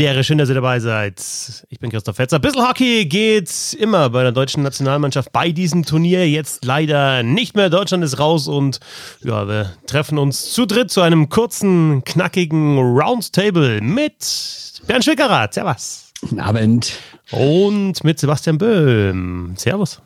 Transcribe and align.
Ehre, 0.00 0.24
schön, 0.24 0.38
dass 0.38 0.48
ihr 0.48 0.54
dabei 0.54 0.80
seid. 0.80 1.20
Ich 1.68 1.78
bin 1.78 1.90
Christoph 1.90 2.16
Fetzer. 2.16 2.38
Bissl 2.38 2.66
Hockey 2.66 3.04
geht 3.06 3.76
immer 3.78 4.10
bei 4.10 4.22
der 4.22 4.32
deutschen 4.32 4.62
Nationalmannschaft 4.62 5.32
bei 5.32 5.50
diesem 5.50 5.84
Turnier. 5.84 6.28
Jetzt 6.28 6.64
leider 6.64 7.22
nicht 7.22 7.56
mehr. 7.56 7.70
Deutschland 7.70 8.02
ist 8.04 8.18
raus 8.18 8.48
und 8.48 8.80
ja, 9.22 9.46
wir 9.48 9.72
treffen 9.86 10.18
uns 10.18 10.52
zu 10.52 10.66
dritt 10.66 10.90
zu 10.90 11.00
einem 11.00 11.28
kurzen, 11.28 12.02
knackigen 12.04 12.78
Roundtable 12.78 13.80
mit 13.80 14.80
Bernd 14.86 15.04
Schwickerath. 15.04 15.54
Servus. 15.54 16.12
Guten 16.20 16.40
Abend. 16.40 16.92
Und 17.30 18.04
mit 18.04 18.18
Sebastian 18.18 18.58
Böhm. 18.58 19.54
Servus. 19.56 20.00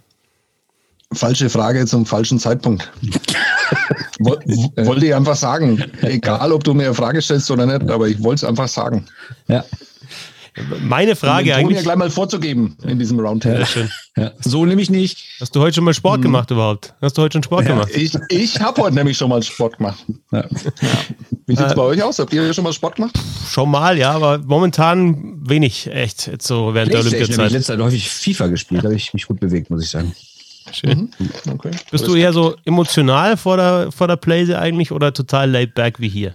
Falsche 1.13 1.49
Frage 1.49 1.87
zum 1.87 2.05
falschen 2.05 2.39
Zeitpunkt. 2.39 2.91
wollte 4.19 5.07
ich 5.07 5.15
einfach 5.15 5.37
sagen. 5.37 5.85
Egal, 6.03 6.53
ob 6.53 6.65
du 6.65 6.75
mir 6.75 6.87
eine 6.87 6.95
Frage 6.95 7.23
stellst 7.23 7.51
oder 7.51 7.67
nicht, 7.67 7.91
aber 7.91 8.09
ich 8.09 8.23
wollte 8.23 8.45
es 8.45 8.45
einfach 8.45 8.69
sagen. 8.69 9.07
Ja. 9.47 9.65
Meine 10.81 11.17
Frage 11.17 11.51
um 11.51 11.57
eigentlich. 11.57 11.77
ja 11.77 11.83
gleich 11.83 11.97
mal 11.97 12.11
vorzugeben 12.11 12.77
in 12.83 12.99
diesem 12.99 13.21
Roundtable. 13.21 13.61
Ja, 13.61 13.67
schön. 13.67 13.91
Ja. 14.17 14.33
So 14.41 14.65
nämlich 14.65 14.89
nicht. 14.89 15.23
Hast 15.39 15.55
du 15.55 15.61
heute 15.61 15.75
schon 15.75 15.85
mal 15.85 15.93
Sport 15.93 16.17
hm. 16.17 16.23
gemacht 16.23 16.51
überhaupt? 16.51 16.95
Hast 17.03 17.19
du 17.19 17.23
heute 17.23 17.35
schon 17.35 17.43
Sport 17.43 17.67
gemacht? 17.67 17.91
Ich, 17.95 18.15
ich 18.31 18.59
habe 18.61 18.81
heute 18.83 18.95
nämlich 18.95 19.19
schon 19.19 19.29
mal 19.29 19.43
Sport 19.43 19.77
gemacht. 19.77 20.03
Wie 21.47 21.55
sieht 21.55 21.67
es 21.67 21.73
äh, 21.73 21.77
bei 21.77 21.83
euch 21.83 22.03
aus? 22.03 22.19
Habt 22.19 22.33
ihr 22.33 22.53
schon 22.55 22.65
mal 22.65 22.73
Sport 22.73 22.97
gemacht? 22.97 23.19
Schon 23.49 23.71
mal, 23.71 23.99
ja, 23.99 24.13
aber 24.13 24.39
momentan 24.39 25.39
wenig, 25.47 25.89
echt, 25.93 26.43
so 26.43 26.73
während 26.73 26.93
der 26.93 27.01
Olympiazeit. 27.01 27.29
Ich 27.29 27.39
habe 27.39 27.49
letzte 27.51 27.73
Zeit 27.75 27.81
häufig 27.81 28.09
FIFA 28.09 28.47
gespielt, 28.47 28.83
da 28.83 28.89
habe 28.89 28.97
ich 28.97 29.13
mich 29.13 29.27
gut 29.27 29.39
bewegt, 29.39 29.69
muss 29.71 29.85
ich 29.85 29.91
sagen. 29.91 30.15
Schön. 30.73 31.11
Mhm. 31.19 31.31
Okay. 31.53 31.71
Bist 31.91 32.07
du 32.07 32.15
eher 32.15 32.33
so 32.33 32.57
emotional 32.65 33.37
vor 33.37 33.57
der, 33.57 33.93
vor 33.93 34.09
der 34.09 34.17
Playse 34.17 34.59
eigentlich 34.59 34.93
oder 34.93 35.13
total 35.13 35.51
laid 35.51 35.75
back 35.75 36.01
wie 36.01 36.09
hier? 36.09 36.35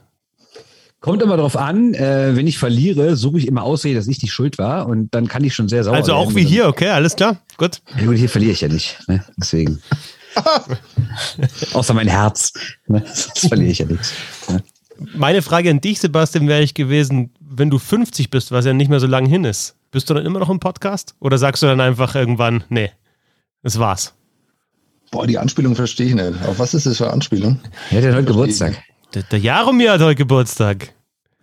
Kommt 1.00 1.22
immer 1.24 1.36
drauf 1.36 1.58
an, 1.58 1.96
äh, 1.96 2.36
wenn 2.36 2.46
ich 2.46 2.60
verliere, 2.60 3.16
suche 3.16 3.40
ich 3.40 3.48
immer 3.48 3.64
Ausrede, 3.64 3.96
dass 3.96 4.08
ich 4.08 4.20
die 4.20 4.28
Schuld 4.30 4.60
war 4.60 4.88
und 4.88 5.14
dann 5.16 5.28
kann 5.28 5.44
ich 5.44 5.56
schon 5.56 5.68
sehr 5.68 5.84
sauer 5.84 5.96
Also 5.96 6.14
auch 6.14 6.28
werden. 6.28 6.36
wie 6.36 6.46
hier, 6.46 6.68
okay, 6.68 6.90
alles 6.90 7.16
klar, 7.16 7.42
gut. 7.58 7.82
Ja 7.98 8.06
gut, 8.06 8.18
hier 8.18 8.30
verliere 8.30 8.52
ich 8.52 8.62
ja 8.62 8.68
nicht, 8.68 9.00
ne? 9.08 9.24
deswegen. 9.36 9.82
Außer 11.74 11.94
mein 11.96 12.08
Herz, 12.08 12.54
ne? 12.88 13.02
das 13.02 13.48
verliere 13.48 13.72
ich 13.72 13.80
ja 13.80 13.86
nichts. 13.88 14.14
Ne? 14.48 14.64
Meine 15.16 15.42
Frage 15.42 15.72
an 15.72 15.82
dich, 15.82 16.00
Sebastian, 16.00 16.48
wäre 16.48 16.62
ich 16.62 16.76
gewesen, 16.76 17.32
wenn 17.40 17.72
du 17.72 17.80
50 17.80 18.30
bist, 18.30 18.52
was 18.52 18.66
ja 18.66 18.74
nicht 18.74 18.90
mehr 18.90 19.00
so 19.00 19.08
lange 19.08 19.28
hin 19.28 19.44
ist, 19.44 19.76
bist 19.90 20.08
du 20.10 20.14
dann 20.14 20.26
immer 20.26 20.38
noch 20.40 20.50
im 20.52 20.60
Podcast? 20.60 21.16
Oder 21.20 21.40
sagst 21.40 21.64
du 21.64 21.68
dann 21.68 21.82
einfach 21.82 22.14
irgendwann, 22.14 22.64
nee, 22.70 22.92
das 23.64 23.80
war's? 23.80 24.14
Boah, 25.12 25.28
die 25.28 25.38
Anspielung 25.38 25.76
verstehe 25.76 26.08
ich 26.08 26.16
nicht. 26.16 26.46
Auf 26.48 26.58
was 26.58 26.74
ist 26.74 26.86
das 26.86 26.98
für 26.98 27.12
Anspielung? 27.12 27.60
Ja, 27.92 28.00
der 28.00 28.12
hat 28.12 28.18
heute 28.18 28.28
Geburtstag. 28.28 28.82
Der, 29.14 29.24
der 29.24 29.40
Jaromir 29.40 29.92
hat 29.92 30.02
heute 30.02 30.16
Geburtstag. 30.16 30.94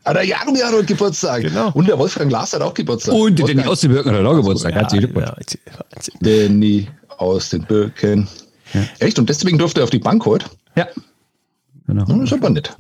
Ah, 0.05 0.14
der 0.14 0.24
Jaromir 0.24 0.66
hat 0.66 0.72
heute 0.72 0.86
Geburtstag. 0.86 1.42
Genau. 1.42 1.70
Und 1.72 1.86
der 1.86 1.98
Wolfgang 1.98 2.33
Lars 2.33 2.55
hat 2.55 2.62
auch 2.62 2.72
Geburtstag. 2.72 3.14
Und 3.14 3.39
der 3.39 3.46
Danny 3.46 3.64
aus 3.64 3.83
den 3.83 3.92
Birken 3.92 4.14
hat 4.14 4.24
auch 4.24 4.36
Geburtstag. 4.36 4.72
Ja, 4.72 4.80
Herzlichen 4.80 5.12
Glückwunsch. 5.12 5.28
Ja, 5.28 6.48
Danny 6.48 6.89
aus 7.19 7.50
den 7.50 7.62
Birken. 7.64 8.27
Ja. 8.72 8.80
Echt? 9.00 9.19
Und 9.19 9.28
deswegen 9.28 9.58
durfte 9.58 9.80
er 9.80 9.84
auf 9.84 9.91
die 9.91 9.98
Bank 9.98 10.24
heute? 10.24 10.46
Ja. 10.74 10.89
Genau. 11.86 12.05
Das 12.06 12.19
ist 12.19 12.33
aber 12.33 12.48
nett. 12.48 12.74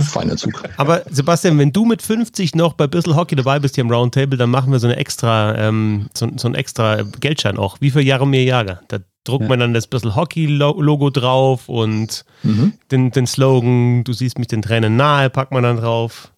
Feiner 0.00 0.36
Zug. 0.36 0.62
Aber 0.76 1.02
Sebastian, 1.10 1.58
wenn 1.58 1.72
du 1.72 1.84
mit 1.84 2.02
50 2.02 2.54
noch 2.54 2.72
bei 2.72 2.86
Bissl 2.86 3.14
Hockey 3.14 3.36
dabei 3.36 3.58
bist 3.58 3.74
hier 3.74 3.82
im 3.82 3.90
Roundtable, 3.90 4.38
dann 4.38 4.50
machen 4.50 4.72
wir 4.72 4.78
so 4.78 4.86
eine 4.86 4.96
extra, 4.96 5.56
ähm, 5.56 6.08
so, 6.14 6.28
so 6.36 6.48
ein 6.48 6.54
extra 6.54 7.02
Geldschein 7.02 7.58
auch. 7.58 7.76
Wie 7.80 7.90
für 7.90 8.00
Jaromir 8.00 8.42
Jager. 8.42 8.80
Da 8.88 8.98
druckt 9.24 9.42
ja. 9.42 9.48
man 9.48 9.60
dann 9.60 9.74
das 9.74 9.86
Bissl 9.86 10.14
Hockey-Logo 10.14 11.10
drauf 11.10 11.68
und 11.68 12.24
mhm. 12.42 12.72
den, 12.90 13.10
den 13.10 13.26
Slogan, 13.26 14.04
du 14.04 14.12
siehst 14.12 14.38
mich 14.38 14.48
den 14.48 14.62
Tränen 14.62 14.96
nahe, 14.96 15.30
packt 15.30 15.52
man 15.52 15.62
dann 15.62 15.76
drauf. 15.76 16.32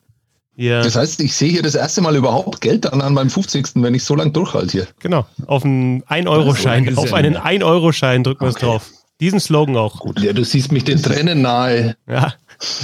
Ja. 0.55 0.83
Das 0.83 0.97
heißt, 0.97 1.21
ich 1.21 1.35
sehe 1.35 1.51
hier 1.51 1.63
das 1.63 1.75
erste 1.75 2.03
Mal 2.03 2.15
überhaupt 2.15 2.61
Geld 2.61 2.85
dann 2.85 3.01
an 3.01 3.15
meinem 3.15 3.31
50. 3.31 3.69
wenn 3.77 3.95
ich 3.95 4.05
so 4.05 4.15
lange 4.15 4.33
durchhalte 4.33 4.73
hier. 4.73 4.87
Genau, 5.01 5.25
auf 5.47 5.65
einen 5.65 6.03
1-Euro-Schein. 6.05 6.97
Auf 6.99 7.15
einen 7.15 7.37
1-Euro-Schein 7.37 8.23
drücken 8.23 8.43
wir 8.43 8.51
es 8.51 8.57
drauf. 8.57 8.91
Diesen 9.21 9.41
Slogan 9.41 9.77
auch. 9.77 10.01
Gut, 10.01 10.21
ja, 10.21 10.33
du 10.33 10.45
siehst 10.45 10.73
mich 10.73 10.85
den 10.85 11.01
Tränen 11.01 11.43
nahe. 11.43 11.97
Ja, 12.09 12.35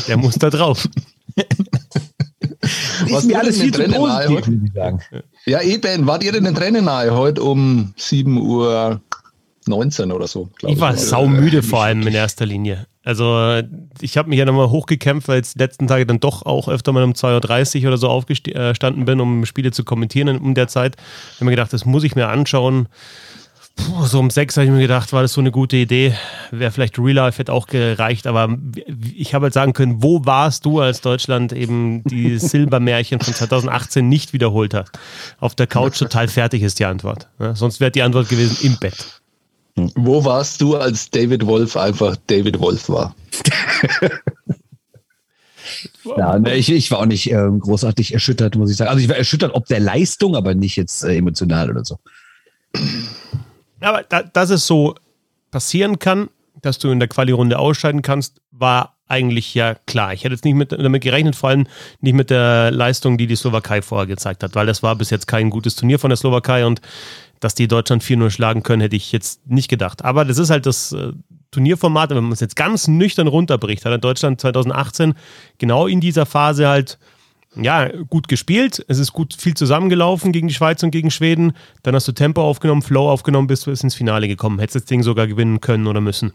der 0.07 0.17
muss 0.17 0.37
da 0.37 0.51
drauf. 0.51 0.89
Was 2.61 3.23
ist 3.23 3.27
mir 3.27 3.39
alles 3.39 3.61
viel 3.61 3.73
zu 3.73 3.83
positiv, 3.85 4.61
ich 4.65 4.73
sagen. 4.73 5.01
Ja, 5.47 5.63
eben, 5.63 6.07
wart 6.07 6.25
ihr 6.25 6.33
denn 6.33 6.45
den 6.45 6.55
Tränen 6.55 6.85
nahe 6.85 7.15
heute 7.15 7.43
um 7.43 7.93
7 7.97 8.41
Uhr 8.41 9.01
19 9.69 10.13
oder 10.13 10.27
so. 10.27 10.49
Ich, 10.63 10.69
ich 10.69 10.81
war 10.81 10.97
saumüde 10.97 11.63
vor 11.63 11.83
allem 11.85 12.07
in 12.07 12.15
erster 12.15 12.47
Linie. 12.47 12.87
Also 13.05 13.63
ich 14.01 14.19
habe 14.19 14.29
mich 14.29 14.39
ja 14.39 14.45
nochmal 14.45 14.69
hochgekämpft, 14.69 15.29
weil 15.29 15.41
ich 15.41 15.53
die 15.55 15.59
letzten 15.59 15.87
Tage 15.87 16.05
dann 16.05 16.21
doch 16.21 16.45
auch 16.45 16.69
öfter 16.69 16.93
mal 16.93 17.05
um 17.05 17.13
2.30 17.13 17.81
Uhr 17.81 17.89
oder 17.89 17.97
so 17.97 18.09
aufgestanden 18.09 19.07
bin, 19.07 19.21
um 19.21 19.47
Spiele 19.47 19.71
zu 19.71 19.83
kommentieren 19.83 20.37
um 20.37 20.55
der 20.55 20.69
Zeit. 20.69 20.97
Ich 20.97 21.37
habe 21.37 21.47
mir 21.47 21.53
gedacht, 21.53 21.73
das 21.73 21.87
muss 21.87 22.05
ich 22.05 22.17
mir 22.17 22.29
anschauen. 22.29 22.89
Puh, 23.79 24.05
so 24.05 24.19
um 24.19 24.29
sechs 24.29 24.57
habe 24.57 24.67
ich 24.67 24.73
mir 24.73 24.81
gedacht, 24.81 25.13
war 25.13 25.23
das 25.23 25.33
so 25.33 25.41
eine 25.41 25.51
gute 25.53 25.77
Idee. 25.77 26.15
Wäre 26.51 26.71
vielleicht 26.71 26.99
Real 26.99 27.15
Life 27.15 27.39
hätte 27.39 27.53
auch 27.53 27.67
gereicht, 27.67 28.27
aber 28.27 28.59
ich 29.15 29.35
habe 29.35 29.45
halt 29.45 29.55
sagen 29.55 29.73
können, 29.73 30.03
wo 30.03 30.25
warst 30.27 30.67
du, 30.67 30.81
als 30.81 31.01
Deutschland 31.01 31.53
eben 31.53 32.03
die 32.05 32.39
Silbermärchen 32.39 33.21
von 33.21 33.33
2018 33.33 34.07
nicht 34.07 34.33
wiederholt 34.33 34.75
hat? 34.75 34.91
Auf 35.39 35.55
der 35.55 35.67
Couch 35.67 35.99
total 35.99 36.29
fertig 36.29 36.63
ist 36.63 36.79
die 36.79 36.85
Antwort. 36.85 37.29
Ja, 37.39 37.55
sonst 37.55 37.81
wäre 37.81 37.91
die 37.91 38.03
Antwort 38.03 38.29
gewesen 38.29 38.59
im 38.67 38.79
Bett. 38.79 39.21
Wo 39.95 40.25
warst 40.25 40.61
du, 40.61 40.77
als 40.77 41.11
David 41.11 41.47
Wolf 41.47 41.77
einfach 41.77 42.17
David 42.27 42.61
Wolf 42.61 42.89
war? 42.89 43.15
ja, 46.17 46.39
ne, 46.39 46.57
ich, 46.57 46.71
ich 46.71 46.91
war 46.91 47.01
auch 47.01 47.07
nicht 47.07 47.31
äh, 47.31 47.49
großartig 47.59 48.15
erschüttert, 48.15 48.57
muss 48.57 48.71
ich 48.71 48.77
sagen. 48.77 48.91
Also 48.91 49.03
ich 49.03 49.09
war 49.09 49.17
erschüttert 49.17 49.55
ob 49.55 49.67
der 49.67 49.81
Leistung, 49.81 50.37
aber 50.37 50.55
nicht 50.55 50.77
jetzt 50.77 51.05
äh, 51.05 51.17
emotional 51.17 51.71
oder 51.71 51.85
so. 51.85 51.99
Aber 53.81 54.03
da, 54.09 54.23
dass 54.23 54.51
es 54.51 54.67
so 54.67 54.95
passieren 55.51 55.99
kann, 55.99 56.29
dass 56.61 56.79
du 56.79 56.91
in 56.91 56.99
der 56.99 57.09
Quali-Runde 57.09 57.59
ausscheiden 57.59 58.03
kannst, 58.03 58.41
war 58.51 58.95
eigentlich 59.09 59.55
ja 59.55 59.75
klar. 59.87 60.13
Ich 60.13 60.25
hätte 60.25 60.35
jetzt 60.35 60.45
nicht 60.45 60.55
mit, 60.55 60.73
damit 60.73 61.03
gerechnet, 61.03 61.35
vor 61.35 61.51
allem 61.51 61.67
nicht 62.01 62.15
mit 62.15 62.31
der 62.31 62.71
Leistung, 62.71 63.17
die 63.17 63.27
die 63.27 63.37
Slowakei 63.37 63.81
vorher 63.81 64.07
gezeigt 64.07 64.43
hat, 64.43 64.55
weil 64.55 64.67
das 64.67 64.83
war 64.83 64.97
bis 64.97 65.11
jetzt 65.11 65.27
kein 65.27 65.51
gutes 65.51 65.77
Turnier 65.77 65.99
von 65.99 66.11
der 66.11 66.17
Slowakei 66.17 66.67
und 66.67 66.81
dass 67.41 67.55
die 67.55 67.69
Deutschland 67.69 68.03
4-0 68.03 68.31
schlagen 68.31 68.63
können, 68.63 68.83
hätte 68.83 68.97
ich 68.97 69.13
jetzt 69.13 69.47
nicht 69.47 69.69
gedacht. 69.69 70.05
Aber 70.05 70.25
das 70.25 70.39
ist 70.39 70.51
halt 70.51 70.67
das 70.67 70.93
äh, 70.93 71.13
Turnierformat, 71.51 72.11
wenn 72.11 72.25
man 72.25 72.33
es 72.33 72.41
jetzt 72.41 72.57
ganz 72.57 72.89
nüchtern 72.89 73.27
runterbricht, 73.27 73.85
hat 73.85 74.05
Deutschland 74.05 74.41
2018 74.41 75.15
genau 75.59 75.87
in 75.87 76.01
dieser 76.01 76.27
Phase 76.27 76.69
halt 76.69 76.99
ja, 77.57 77.89
gut 77.89 78.29
gespielt. 78.29 78.85
Es 78.89 78.99
ist 78.99 79.13
gut 79.13 79.35
viel 79.35 79.55
zusammengelaufen 79.55 80.33
gegen 80.33 80.49
die 80.49 80.55
Schweiz 80.55 80.83
und 80.83 80.91
gegen 80.91 81.11
Schweden. 81.11 81.53
Dann 81.83 81.95
hast 81.95 82.07
du 82.07 82.13
Tempo 82.13 82.43
aufgenommen, 82.43 82.83
Flow 82.83 83.09
aufgenommen, 83.09 83.47
bist 83.47 83.67
du 83.67 83.71
ins 83.71 83.95
Finale 83.95 84.29
gekommen. 84.29 84.59
Hättest 84.59 84.77
das 84.77 84.85
Ding 84.85 85.03
sogar 85.03 85.27
gewinnen 85.27 85.61
können 85.61 85.87
oder 85.87 86.01
müssen. 86.01 86.33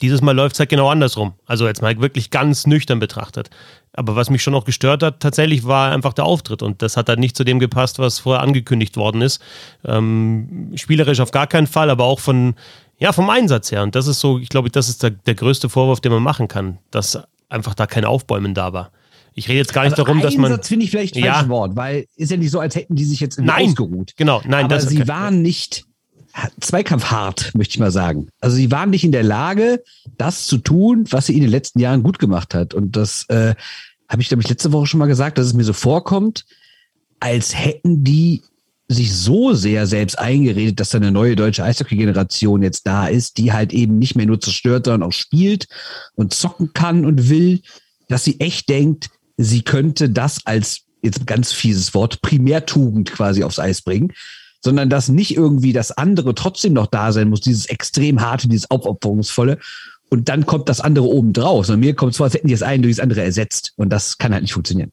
Dieses 0.00 0.22
Mal 0.22 0.32
läuft 0.32 0.54
es 0.54 0.58
halt 0.60 0.70
genau 0.70 0.88
andersrum. 0.88 1.34
Also 1.46 1.66
jetzt 1.66 1.82
mal 1.82 2.00
wirklich 2.00 2.30
ganz 2.30 2.66
nüchtern 2.66 2.98
betrachtet. 2.98 3.50
Aber 3.92 4.16
was 4.16 4.30
mich 4.30 4.42
schon 4.42 4.52
noch 4.52 4.64
gestört 4.64 5.02
hat, 5.02 5.20
tatsächlich 5.20 5.64
war 5.64 5.92
einfach 5.92 6.14
der 6.14 6.24
Auftritt. 6.24 6.62
Und 6.62 6.82
das 6.82 6.96
hat 6.96 7.08
halt 7.08 7.18
nicht 7.18 7.36
zu 7.36 7.44
dem 7.44 7.58
gepasst, 7.58 7.98
was 7.98 8.18
vorher 8.18 8.42
angekündigt 8.42 8.96
worden 8.96 9.20
ist. 9.20 9.40
Ähm, 9.84 10.72
spielerisch 10.76 11.20
auf 11.20 11.30
gar 11.30 11.46
keinen 11.46 11.66
Fall, 11.66 11.90
aber 11.90 12.04
auch 12.04 12.20
von, 12.20 12.54
ja, 12.98 13.12
vom 13.12 13.28
Einsatz 13.28 13.70
her. 13.70 13.82
Und 13.82 13.94
das 13.94 14.06
ist 14.06 14.20
so, 14.20 14.38
ich 14.38 14.48
glaube, 14.48 14.70
das 14.70 14.88
ist 14.88 15.02
der, 15.02 15.10
der 15.10 15.34
größte 15.34 15.68
Vorwurf, 15.68 16.00
den 16.00 16.12
man 16.12 16.22
machen 16.22 16.48
kann, 16.48 16.78
dass 16.90 17.18
einfach 17.48 17.74
da 17.74 17.86
kein 17.86 18.04
Aufbäumen 18.04 18.54
da 18.54 18.72
war. 18.72 18.90
Ich 19.34 19.48
rede 19.48 19.58
jetzt 19.58 19.72
gar 19.72 19.82
nicht 19.82 19.92
also 19.92 20.04
darum, 20.04 20.20
dass 20.20 20.36
man. 20.36 20.52
Einsatz 20.52 20.68
finde 20.68 20.84
ich 20.84 20.90
vielleicht 20.90 21.16
ja. 21.16 21.32
falsches 21.32 21.48
Wort, 21.48 21.76
weil 21.76 22.06
ist 22.16 22.30
ja 22.30 22.36
nicht 22.36 22.50
so, 22.50 22.60
als 22.60 22.74
hätten 22.74 22.96
die 22.96 23.04
sich 23.04 23.20
jetzt 23.20 23.38
nein, 23.38 23.68
ausgeruht. 23.68 24.12
Genau, 24.16 24.42
nein, 24.44 24.66
aber 24.66 24.74
das 24.74 24.88
sie 24.88 25.08
waren 25.08 25.42
nicht 25.42 25.86
zweikampfhart, 26.60 27.52
möchte 27.54 27.72
ich 27.72 27.78
mal 27.78 27.90
sagen. 27.90 28.28
Also 28.40 28.56
sie 28.56 28.70
waren 28.70 28.90
nicht 28.90 29.04
in 29.04 29.12
der 29.12 29.22
Lage, 29.22 29.82
das 30.16 30.46
zu 30.46 30.58
tun, 30.58 31.04
was 31.10 31.26
sie 31.26 31.34
in 31.34 31.42
den 31.42 31.50
letzten 31.50 31.80
Jahren 31.80 32.02
gut 32.02 32.18
gemacht 32.18 32.54
hat. 32.54 32.74
Und 32.74 32.96
das 32.96 33.26
äh, 33.28 33.54
habe 34.08 34.22
ich, 34.22 34.28
glaube 34.28 34.42
ich, 34.42 34.48
letzte 34.48 34.72
Woche 34.72 34.86
schon 34.86 34.98
mal 34.98 35.06
gesagt, 35.06 35.38
dass 35.38 35.46
es 35.46 35.54
mir 35.54 35.64
so 35.64 35.72
vorkommt, 35.72 36.44
als 37.20 37.56
hätten 37.56 38.04
die 38.04 38.42
sich 38.88 39.14
so 39.14 39.54
sehr 39.54 39.86
selbst 39.86 40.18
eingeredet, 40.18 40.80
dass 40.80 40.90
da 40.90 40.98
eine 40.98 41.12
neue 41.12 41.36
deutsche 41.36 41.64
Eishockey-Generation 41.64 42.62
jetzt 42.62 42.86
da 42.86 43.06
ist, 43.06 43.38
die 43.38 43.52
halt 43.52 43.72
eben 43.72 43.98
nicht 43.98 44.16
mehr 44.16 44.26
nur 44.26 44.40
zerstört, 44.40 44.84
sondern 44.84 45.08
auch 45.08 45.12
spielt 45.12 45.66
und 46.14 46.34
zocken 46.34 46.72
kann 46.74 47.04
und 47.04 47.30
will, 47.30 47.62
dass 48.08 48.24
sie 48.24 48.40
echt 48.40 48.68
denkt, 48.68 49.10
sie 49.36 49.62
könnte 49.62 50.10
das 50.10 50.44
als 50.44 50.82
jetzt 51.02 51.20
ein 51.20 51.26
ganz 51.26 51.52
fieses 51.52 51.94
Wort 51.94 52.20
Primärtugend 52.22 53.10
quasi 53.10 53.44
aufs 53.44 53.58
Eis 53.58 53.82
bringen 53.82 54.12
sondern 54.64 54.88
dass 54.88 55.08
nicht 55.08 55.36
irgendwie 55.36 55.72
das 55.72 55.92
andere 55.92 56.34
trotzdem 56.34 56.72
noch 56.72 56.86
da 56.86 57.12
sein 57.12 57.28
muss, 57.28 57.40
dieses 57.40 57.66
extrem 57.66 58.20
harte, 58.20 58.48
dieses 58.48 58.70
aufopferungsvolle. 58.70 59.58
Und 60.08 60.28
dann 60.28 60.46
kommt 60.46 60.68
das 60.68 60.80
andere 60.80 61.06
oben 61.06 61.32
drauf. 61.32 61.66
Sondern 61.66 61.80
mir 61.80 61.94
kommt 61.94 62.14
es 62.14 62.20
als 62.20 62.34
hätten 62.34 62.46
die 62.46 62.54
das 62.54 62.62
eine 62.62 62.82
durch 62.82 62.96
das 62.96 63.02
andere 63.02 63.22
ersetzt. 63.22 63.72
Und 63.76 63.90
das 63.90 64.18
kann 64.18 64.32
halt 64.32 64.42
nicht 64.42 64.52
funktionieren. 64.52 64.92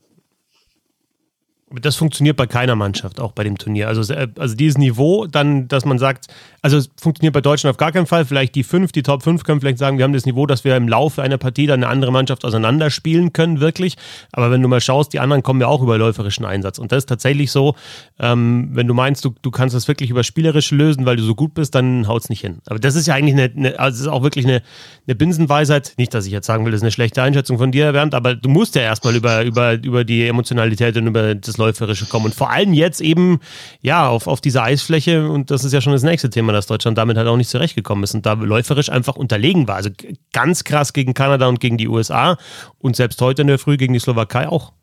Das 1.71 1.95
funktioniert 1.95 2.35
bei 2.35 2.47
keiner 2.47 2.75
Mannschaft, 2.75 3.19
auch 3.19 3.31
bei 3.31 3.43
dem 3.43 3.57
Turnier. 3.57 3.87
Also, 3.87 4.13
also 4.37 4.55
dieses 4.55 4.77
Niveau, 4.77 5.27
dann, 5.27 5.67
dass 5.67 5.85
man 5.85 5.99
sagt, 5.99 6.27
also 6.61 6.77
es 6.77 6.89
funktioniert 6.99 7.33
bei 7.33 7.41
Deutschland 7.41 7.71
auf 7.71 7.77
gar 7.77 7.91
keinen 7.91 8.07
Fall. 8.07 8.25
Vielleicht 8.25 8.55
die 8.55 8.63
fünf, 8.63 8.91
die 8.91 9.03
Top 9.03 9.23
5 9.23 9.43
können 9.43 9.61
vielleicht 9.61 9.77
sagen, 9.77 9.97
wir 9.97 10.03
haben 10.03 10.13
das 10.13 10.25
Niveau, 10.25 10.45
dass 10.45 10.63
wir 10.63 10.75
im 10.75 10.87
Laufe 10.87 11.21
einer 11.21 11.37
Partie 11.37 11.67
dann 11.67 11.83
eine 11.83 11.91
andere 11.91 12.11
Mannschaft 12.11 12.43
auseinanderspielen 12.43 13.33
können, 13.33 13.59
wirklich. 13.59 13.97
Aber 14.31 14.49
wenn 14.49 14.61
du 14.61 14.67
mal 14.67 14.81
schaust, 14.81 15.13
die 15.13 15.19
anderen 15.19 15.43
kommen 15.43 15.61
ja 15.61 15.67
auch 15.67 15.81
über 15.81 15.97
läuferischen 15.97 16.45
Einsatz. 16.45 16.79
Und 16.79 16.91
das 16.91 16.99
ist 16.99 17.09
tatsächlich 17.09 17.51
so, 17.51 17.75
ähm, 18.19 18.69
wenn 18.73 18.87
du 18.87 18.93
meinst, 18.93 19.23
du, 19.23 19.35
du 19.41 19.51
kannst 19.51 19.75
das 19.75 19.87
wirklich 19.87 20.09
über 20.09 20.23
spielerische 20.23 20.75
lösen, 20.75 21.05
weil 21.05 21.17
du 21.17 21.23
so 21.23 21.35
gut 21.35 21.53
bist, 21.53 21.75
dann 21.75 22.07
haut 22.07 22.23
es 22.23 22.29
nicht 22.29 22.41
hin. 22.41 22.59
Aber 22.65 22.79
das 22.79 22.95
ist 22.95 23.07
ja 23.07 23.13
eigentlich 23.13 23.35
eine, 23.35 23.53
eine 23.55 23.79
also 23.79 23.95
es 23.95 24.01
ist 24.01 24.07
auch 24.07 24.23
wirklich 24.23 24.45
eine, 24.45 24.63
eine 25.07 25.15
Binsenweisheit. 25.15 25.93
Nicht, 25.97 26.13
dass 26.13 26.25
ich 26.25 26.31
jetzt 26.31 26.47
sagen 26.47 26.65
will, 26.65 26.71
das 26.71 26.79
ist 26.79 26.83
eine 26.83 26.91
schlechte 26.91 27.21
Einschätzung 27.21 27.57
von 27.59 27.71
dir, 27.71 27.91
Bernd, 27.91 28.15
aber 28.15 28.35
du 28.35 28.49
musst 28.49 28.75
ja 28.75 28.81
erstmal 28.81 29.15
über, 29.15 29.43
über, 29.43 29.73
über 29.73 30.03
die 30.03 30.27
Emotionalität 30.27 30.97
und 30.97 31.07
über 31.07 31.35
das 31.35 31.58
Läuferische 31.59 32.07
kommen. 32.07 32.25
Und 32.25 32.35
vor 32.35 32.49
allem 32.49 32.73
jetzt 32.73 33.01
eben, 33.01 33.39
ja, 33.81 34.07
auf, 34.07 34.25
auf 34.27 34.41
diese 34.41 34.63
Eisfläche, 34.63 35.29
und 35.29 35.51
das 35.51 35.63
ist 35.63 35.73
ja 35.73 35.81
schon 35.81 35.93
das 35.93 36.03
nächste 36.03 36.29
Thema, 36.29 36.51
dass 36.53 36.65
Deutschland 36.67 36.97
damit 36.97 37.17
halt 37.17 37.27
auch 37.27 37.37
nicht 37.37 37.49
zurechtgekommen 37.49 38.03
ist 38.03 38.15
und 38.15 38.25
da 38.25 38.33
läuferisch 38.33 38.89
einfach 38.89 39.15
unterlegen 39.15 39.67
war. 39.67 39.75
Also 39.75 39.91
ganz 40.33 40.63
krass 40.63 40.93
gegen 40.93 41.13
Kanada 41.13 41.47
und 41.47 41.59
gegen 41.59 41.77
die 41.77 41.87
USA 41.87 42.37
und 42.79 42.95
selbst 42.95 43.21
heute 43.21 43.43
in 43.43 43.47
der 43.47 43.59
Früh 43.59 43.77
gegen 43.77 43.93
die 43.93 43.99
Slowakei 43.99 44.47
auch. 44.47 44.73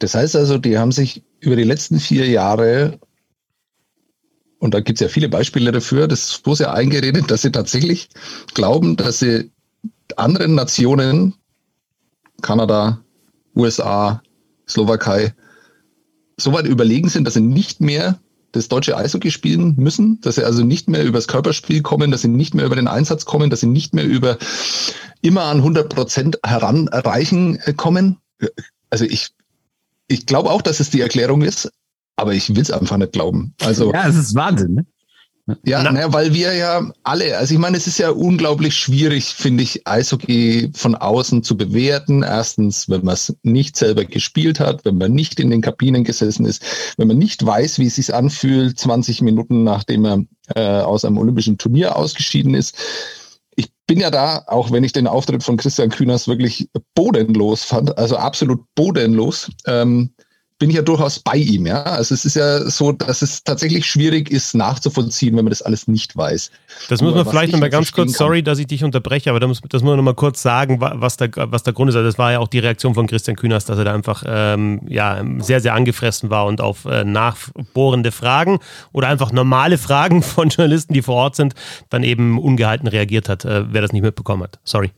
Das 0.00 0.14
heißt 0.14 0.34
also, 0.34 0.58
die 0.58 0.78
haben 0.78 0.92
sich 0.92 1.22
über 1.40 1.56
die 1.56 1.64
letzten 1.64 2.00
vier 2.00 2.26
Jahre, 2.28 2.98
und 4.58 4.74
da 4.74 4.80
gibt 4.80 5.00
es 5.00 5.00
ja 5.00 5.08
viele 5.08 5.28
Beispiele 5.28 5.72
dafür, 5.72 6.08
das 6.08 6.40
wurde 6.44 6.64
ja 6.64 6.72
eingeredet, 6.72 7.30
dass 7.30 7.42
sie 7.42 7.52
tatsächlich 7.52 8.08
glauben, 8.54 8.96
dass 8.96 9.20
sie 9.20 9.50
anderen 10.16 10.54
Nationen, 10.54 11.34
Kanada, 12.42 13.00
USA, 13.54 14.22
Slowakei, 14.70 15.34
so 16.36 16.52
weit 16.52 16.66
überlegen 16.66 17.08
sind, 17.08 17.24
dass 17.24 17.34
sie 17.34 17.40
nicht 17.40 17.80
mehr 17.80 18.18
das 18.52 18.68
deutsche 18.68 18.96
Eishockey 18.96 19.30
spielen 19.30 19.74
müssen, 19.76 20.20
dass 20.22 20.34
sie 20.34 20.44
also 20.44 20.64
nicht 20.64 20.88
mehr 20.88 21.04
übers 21.04 21.28
Körperspiel 21.28 21.82
kommen, 21.82 22.10
dass 22.10 22.22
sie 22.22 22.28
nicht 22.28 22.54
mehr 22.54 22.66
über 22.66 22.76
den 22.76 22.88
Einsatz 22.88 23.24
kommen, 23.24 23.50
dass 23.50 23.60
sie 23.60 23.66
nicht 23.66 23.94
mehr 23.94 24.04
über 24.04 24.38
immer 25.22 25.44
an 25.44 25.58
100 25.58 25.88
Prozent 25.88 26.38
heranreichen 26.44 27.58
äh, 27.64 27.72
kommen. 27.72 28.16
Also 28.88 29.04
ich, 29.04 29.30
ich 30.08 30.26
glaube 30.26 30.50
auch, 30.50 30.62
dass 30.62 30.80
es 30.80 30.90
die 30.90 31.00
Erklärung 31.00 31.42
ist, 31.42 31.70
aber 32.16 32.34
ich 32.34 32.48
will 32.54 32.62
es 32.62 32.70
einfach 32.70 32.96
nicht 32.96 33.12
glauben. 33.12 33.54
Also 33.60 33.92
ja, 33.92 34.08
es 34.08 34.16
ist 34.16 34.34
Wahnsinn. 34.34 34.74
Ne? 34.74 34.86
Ja, 35.64 35.82
Na, 35.82 35.92
ne, 35.92 36.12
weil 36.12 36.34
wir 36.34 36.54
ja 36.54 36.90
alle, 37.02 37.36
also 37.38 37.54
ich 37.54 37.60
meine, 37.60 37.76
es 37.76 37.86
ist 37.86 37.98
ja 37.98 38.10
unglaublich 38.10 38.74
schwierig, 38.74 39.26
finde 39.26 39.62
ich, 39.62 39.86
Eishockey 39.86 40.70
von 40.74 40.94
außen 40.94 41.42
zu 41.42 41.56
bewerten. 41.56 42.22
Erstens, 42.22 42.88
wenn 42.88 43.04
man 43.04 43.14
es 43.14 43.34
nicht 43.42 43.76
selber 43.76 44.04
gespielt 44.04 44.60
hat, 44.60 44.84
wenn 44.84 44.98
man 44.98 45.12
nicht 45.12 45.40
in 45.40 45.50
den 45.50 45.60
Kabinen 45.60 46.04
gesessen 46.04 46.46
ist, 46.46 46.62
wenn 46.96 47.08
man 47.08 47.18
nicht 47.18 47.44
weiß, 47.44 47.78
wie 47.78 47.86
es 47.86 47.96
sich 47.96 48.14
anfühlt, 48.14 48.78
20 48.78 49.22
Minuten 49.22 49.64
nachdem 49.64 50.04
er 50.04 50.24
äh, 50.54 50.82
aus 50.82 51.04
einem 51.04 51.18
olympischen 51.18 51.58
Turnier 51.58 51.96
ausgeschieden 51.96 52.54
ist. 52.54 52.76
Ich 53.56 53.68
bin 53.86 54.00
ja 54.00 54.10
da, 54.10 54.44
auch 54.46 54.70
wenn 54.70 54.84
ich 54.84 54.92
den 54.92 55.06
Auftritt 55.06 55.42
von 55.42 55.56
Christian 55.56 55.90
Kühners 55.90 56.28
wirklich 56.28 56.68
bodenlos 56.94 57.64
fand, 57.64 57.98
also 57.98 58.16
absolut 58.16 58.64
bodenlos. 58.74 59.50
Ähm, 59.66 60.10
bin 60.60 60.68
ich 60.68 60.76
ja 60.76 60.82
durchaus 60.82 61.18
bei 61.18 61.36
ihm. 61.36 61.66
Ja? 61.66 61.82
Also 61.82 62.14
es 62.14 62.24
ist 62.26 62.36
ja 62.36 62.60
so, 62.68 62.92
dass 62.92 63.22
es 63.22 63.42
tatsächlich 63.42 63.86
schwierig 63.86 64.30
ist 64.30 64.54
nachzuvollziehen, 64.54 65.34
wenn 65.36 65.44
man 65.44 65.50
das 65.50 65.62
alles 65.62 65.88
nicht 65.88 66.16
weiß. 66.16 66.50
Das 66.90 67.00
muss 67.00 67.14
man 67.14 67.26
vielleicht 67.26 67.52
nochmal 67.52 67.70
ganz 67.70 67.90
kurz, 67.90 68.12
sorry, 68.12 68.42
dass 68.42 68.58
ich 68.58 68.66
dich 68.66 68.84
unterbreche, 68.84 69.30
aber 69.30 69.40
das 69.40 69.48
muss, 69.48 69.60
das 69.68 69.82
muss 69.82 69.88
man 69.88 69.96
nochmal 69.96 70.14
kurz 70.14 70.42
sagen, 70.42 70.78
was 70.78 71.16
der, 71.16 71.30
was 71.34 71.62
der 71.62 71.72
Grund 71.72 71.88
ist. 71.88 71.96
Also 71.96 72.06
das 72.06 72.18
war 72.18 72.32
ja 72.32 72.38
auch 72.40 72.48
die 72.48 72.58
Reaktion 72.58 72.94
von 72.94 73.06
Christian 73.06 73.36
Kühners, 73.36 73.64
dass 73.64 73.78
er 73.78 73.84
da 73.84 73.94
einfach 73.94 74.22
ähm, 74.26 74.82
ja, 74.86 75.24
sehr, 75.38 75.60
sehr 75.60 75.72
angefressen 75.72 76.28
war 76.28 76.44
und 76.44 76.60
auf 76.60 76.84
äh, 76.84 77.04
nachbohrende 77.04 78.12
Fragen 78.12 78.58
oder 78.92 79.08
einfach 79.08 79.32
normale 79.32 79.78
Fragen 79.78 80.22
von 80.22 80.50
Journalisten, 80.50 80.92
die 80.92 81.02
vor 81.02 81.16
Ort 81.16 81.36
sind, 81.36 81.54
dann 81.88 82.02
eben 82.02 82.38
ungehalten 82.38 82.86
reagiert 82.86 83.30
hat, 83.30 83.46
äh, 83.46 83.64
wer 83.72 83.80
das 83.80 83.92
nicht 83.92 84.02
mitbekommen 84.02 84.42
hat. 84.42 84.58
Sorry. 84.64 84.90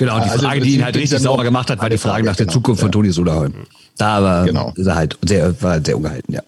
Genau, 0.00 0.18
die 0.18 0.30
also 0.30 0.46
Frage, 0.46 0.62
die 0.62 0.76
ihn 0.76 0.82
halt 0.82 0.96
richtig 0.96 1.18
sauber 1.18 1.44
gemacht 1.44 1.68
hat, 1.68 1.78
war 1.78 1.90
die 1.90 1.98
Frage 1.98 2.24
nach 2.24 2.34
der 2.34 2.48
Zukunft 2.48 2.80
von 2.80 2.90
Toni 2.90 3.10
Soderholm. 3.10 3.52
Da 3.98 4.22
war, 4.22 4.46
genau. 4.46 4.72
ist 4.74 4.86
er 4.86 4.94
halt 4.94 5.18
sehr, 5.20 5.60
war 5.60 5.78
sehr 5.84 5.94
ungehalten, 5.94 6.32
ja. 6.32 6.40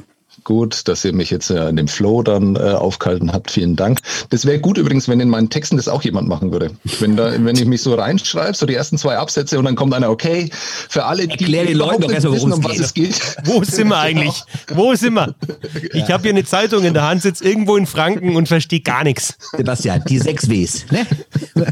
Gut, 0.45 0.89
dass 0.89 1.05
ihr 1.05 1.13
mich 1.13 1.31
jetzt 1.31 1.51
äh, 1.51 1.69
in 1.69 1.77
dem 1.77 1.89
Flow 1.89 2.23
dann 2.23 2.57
äh, 2.57 2.61
aufgehalten 2.61 3.33
habt. 3.33 3.51
Vielen 3.51 3.77
Dank. 3.77 4.01
Das 4.31 4.45
wäre 4.45 4.59
gut 4.59 4.79
übrigens, 4.79 5.09
wenn 5.09 5.21
in 5.21 5.29
meinen 5.29 5.51
Texten 5.51 5.77
das 5.77 5.89
auch 5.89 6.03
jemand 6.03 6.29
machen 6.29 6.53
würde. 6.53 6.73
Wenn, 6.99 7.17
da, 7.17 7.33
wenn 7.45 7.57
ich 7.57 7.65
mich 7.65 7.83
so 7.83 7.95
reinschreibe, 7.95 8.55
so 8.55 8.67
die 8.67 8.75
ersten 8.75 8.99
zwei 8.99 9.19
Absätze 9.19 9.59
und 9.59 9.65
dann 9.65 9.77
kommt 9.77 9.95
einer, 9.95 10.11
okay, 10.11 10.51
für 10.53 11.05
alle, 11.05 11.27
die 11.27 11.33
Erklär 11.33 11.67
den 11.67 11.77
Leuten 11.77 12.03
doch 12.03 12.11
erstmal, 12.11 12.35
wissen, 12.35 12.53
um 12.53 12.65
was 12.65 12.79
es 12.79 12.95
geht. 12.95 13.21
Wo 13.45 13.63
sind 13.63 13.89
wir 13.89 13.99
eigentlich? 14.01 14.43
Wo 14.75 14.95
sind 14.95 15.15
wir? 15.15 15.35
Ich 15.93 16.11
habe 16.11 16.23
hier 16.23 16.33
eine 16.33 16.45
Zeitung 16.45 16.85
in 16.85 16.95
der 16.95 17.05
Hand, 17.05 17.23
sitze 17.23 17.45
irgendwo 17.45 17.77
in 17.77 17.87
Franken 17.87 18.35
und 18.35 18.49
verstehe 18.49 18.81
gar 18.81 19.05
nichts. 19.05 19.35
Sebastian, 19.57 20.03
die 20.09 20.19
sechs 20.19 20.49
Ws, 20.49 20.87
ne? 20.91 21.07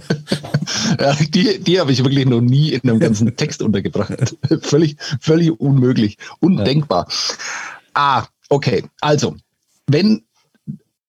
ja, 1.01 1.15
die 1.15 1.59
die 1.59 1.81
habe 1.81 1.93
ich 1.93 2.03
wirklich 2.05 2.27
noch 2.27 2.41
nie 2.41 2.71
in 2.71 2.89
einem 2.89 3.01
ganzen 3.01 3.37
Text 3.37 3.63
untergebracht. 3.63 4.37
völlig, 4.63 4.97
völlig 5.21 5.59
unmöglich, 5.59 6.19
undenkbar. 6.41 7.09
Ah, 7.95 8.25
Okay, 8.51 8.85
also, 9.01 9.37
wenn 9.87 10.25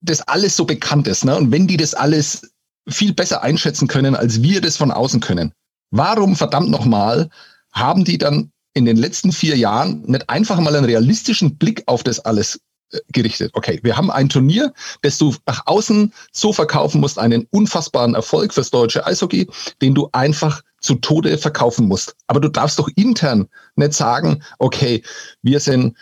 das 0.01 0.21
alles 0.21 0.55
so 0.55 0.65
bekannt 0.65 1.07
ist 1.07 1.25
ne, 1.25 1.35
und 1.35 1.51
wenn 1.51 1.67
die 1.67 1.77
das 1.77 1.93
alles 1.93 2.53
viel 2.87 3.13
besser 3.13 3.43
einschätzen 3.43 3.87
können, 3.87 4.15
als 4.15 4.41
wir 4.41 4.61
das 4.61 4.77
von 4.77 4.91
außen 4.91 5.19
können, 5.19 5.53
warum 5.91 6.35
verdammt 6.35 6.69
nochmal 6.69 7.29
haben 7.73 8.05
die 8.05 8.17
dann 8.17 8.51
in 8.73 8.85
den 8.85 8.97
letzten 8.97 9.31
vier 9.31 9.57
Jahren 9.57 10.03
nicht 10.03 10.29
einfach 10.29 10.59
mal 10.59 10.75
einen 10.75 10.85
realistischen 10.85 11.57
Blick 11.57 11.83
auf 11.87 12.03
das 12.03 12.19
alles 12.19 12.59
äh, 12.91 12.99
gerichtet. 13.11 13.51
Okay, 13.53 13.79
wir 13.83 13.97
haben 13.97 14.11
ein 14.11 14.29
Turnier, 14.29 14.73
das 15.01 15.17
du 15.17 15.35
nach 15.45 15.63
außen 15.65 16.13
so 16.31 16.53
verkaufen 16.53 17.01
musst, 17.01 17.19
einen 17.19 17.47
unfassbaren 17.51 18.15
Erfolg 18.15 18.53
fürs 18.53 18.69
deutsche 18.69 19.05
Eishockey, 19.05 19.47
den 19.81 19.95
du 19.95 20.09
einfach 20.11 20.61
zu 20.79 20.95
Tode 20.95 21.37
verkaufen 21.37 21.87
musst. 21.87 22.15
Aber 22.27 22.39
du 22.39 22.49
darfst 22.49 22.79
doch 22.79 22.89
intern 22.95 23.47
nicht 23.75 23.93
sagen, 23.93 24.41
okay, 24.57 25.03
wir 25.41 25.59
sind 25.59 25.95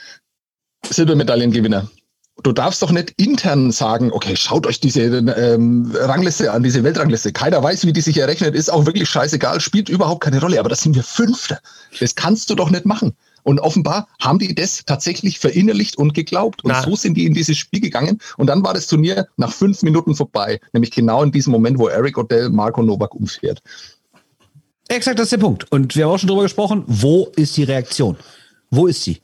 Silbermedaillengewinner. 0.88 1.90
Du 2.44 2.54
darfst 2.54 2.81
doch 2.81 2.92
nicht 2.92 3.14
intern 3.18 3.72
sagen, 3.72 4.12
okay, 4.14 4.36
schaut 4.38 4.66
euch 4.66 4.80
diese 4.80 5.02
ähm, 5.02 5.92
Rangliste 5.94 6.52
an, 6.52 6.64
diese 6.64 6.84
Weltrangliste. 6.84 7.34
Keiner 7.34 7.62
weiß, 7.62 7.86
wie 7.86 7.92
die 7.92 8.02
sich 8.02 8.18
errechnet, 8.18 8.56
ist 8.56 8.70
auch 8.70 8.86
wirklich 8.86 9.10
scheißegal, 9.10 9.60
spielt 9.60 9.90
überhaupt 9.90 10.24
keine 10.24 10.40
Rolle. 10.40 10.60
Aber 10.60 10.70
das 10.70 10.81
sind 10.81 10.96
wir 10.96 11.04
Fünfte. 11.04 11.60
Das 12.00 12.16
kannst 12.16 12.50
du 12.50 12.56
doch 12.56 12.70
nicht 12.70 12.86
machen. 12.86 13.14
Und 13.44 13.60
offenbar 13.60 14.08
haben 14.22 14.40
die 14.40 14.54
das 14.54 14.83
tatsächlich 14.86 15.40
verinnerlicht 15.40 15.98
und 15.98 16.14
geglaubt. 16.14 16.64
Und 16.64 16.71
Na. 16.71 16.83
so 16.83 16.95
sind 16.95 17.16
die 17.16 17.26
in 17.26 17.33
dieses 17.33 17.57
Spiel 17.57 17.81
gegangen. 17.81 18.19
Und 18.38 18.48
dann 18.48 18.64
war 18.64 18.74
das 18.74 18.88
Turnier 18.88 19.28
nach 19.38 19.52
fünf 19.52 19.81
Minuten 19.81 20.16
vorbei. 20.16 20.59
Nämlich 20.71 20.92
genau 20.92 21.24
in 21.24 21.31
diesem 21.31 21.52
Moment, 21.52 21.78
wo 21.78 21.88
Eric 21.88 22.18
Odell 22.18 22.50
Marco 22.50 22.81
Novak 22.81 23.16
umfährt. 23.16 23.62
Exakt, 24.88 25.19
das 25.19 25.26
ist 25.26 25.31
der 25.31 25.38
Punkt. 25.38 25.71
Und 25.71 25.95
wir 25.95 26.06
haben 26.06 26.12
auch 26.12 26.19
schon 26.19 26.30
drüber 26.30 26.44
gesprochen, 26.44 26.83
wo 26.88 27.31
ist 27.36 27.57
die 27.57 27.64
Reaktion? 27.64 28.18
Wo 28.71 28.88
ist 28.88 29.04
sie? 29.04 29.19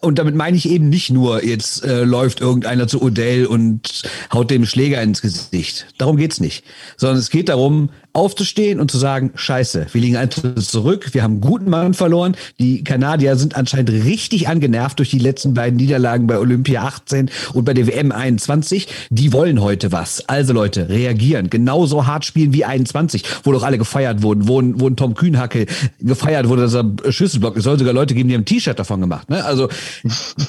Und 0.00 0.18
damit 0.18 0.34
meine 0.34 0.56
ich 0.56 0.68
eben 0.68 0.88
nicht 0.88 1.10
nur, 1.10 1.44
jetzt 1.44 1.84
äh, 1.84 2.04
läuft 2.04 2.40
irgendeiner 2.40 2.88
zu 2.88 3.02
Odell 3.02 3.44
und 3.44 4.02
haut 4.32 4.50
dem 4.50 4.64
Schläger 4.64 5.02
ins 5.02 5.20
Gesicht. 5.20 5.86
Darum 5.98 6.16
geht's 6.16 6.40
nicht. 6.40 6.64
Sondern 6.96 7.18
es 7.18 7.28
geht 7.28 7.50
darum, 7.50 7.90
aufzustehen 8.12 8.80
und 8.80 8.90
zu 8.90 8.98
sagen, 8.98 9.30
scheiße, 9.34 9.86
wir 9.92 10.00
liegen 10.00 10.16
eins 10.16 10.40
zurück, 10.68 11.10
wir 11.12 11.22
haben 11.22 11.34
einen 11.34 11.40
guten 11.40 11.70
Mann 11.70 11.94
verloren. 11.94 12.36
Die 12.58 12.82
Kanadier 12.82 13.36
sind 13.36 13.56
anscheinend 13.56 13.90
richtig 13.90 14.48
angenervt 14.48 14.98
durch 14.98 15.10
die 15.10 15.18
letzten 15.18 15.54
beiden 15.54 15.76
Niederlagen 15.76 16.26
bei 16.26 16.38
Olympia 16.38 16.82
18 16.82 17.30
und 17.54 17.64
bei 17.64 17.74
der 17.74 17.86
WM 17.86 18.10
21. 18.10 18.88
Die 19.10 19.32
wollen 19.32 19.60
heute 19.60 19.92
was. 19.92 20.28
Also 20.28 20.52
Leute, 20.52 20.88
reagieren. 20.88 21.50
Genauso 21.50 22.06
hart 22.06 22.24
spielen 22.24 22.52
wie 22.52 22.64
21, 22.64 23.24
wo 23.44 23.52
doch 23.52 23.62
alle 23.62 23.78
gefeiert 23.78 24.22
wurden, 24.22 24.48
wo, 24.48 24.60
wo 24.74 24.88
ein 24.88 24.96
Tom 24.96 25.14
Kühnhackel 25.14 25.66
gefeiert 26.00 26.48
wurde, 26.48 26.62
dass 26.62 26.74
er 26.74 26.84
Schüsselblock. 27.10 27.56
Es 27.56 27.64
soll 27.64 27.78
sogar 27.78 27.94
Leute 27.94 28.14
geben, 28.14 28.28
die 28.28 28.34
haben 28.34 28.42
ein 28.42 28.46
T-Shirt 28.46 28.78
davon 28.78 29.00
gemacht. 29.00 29.30
Ne? 29.30 29.44
Also 29.44 29.68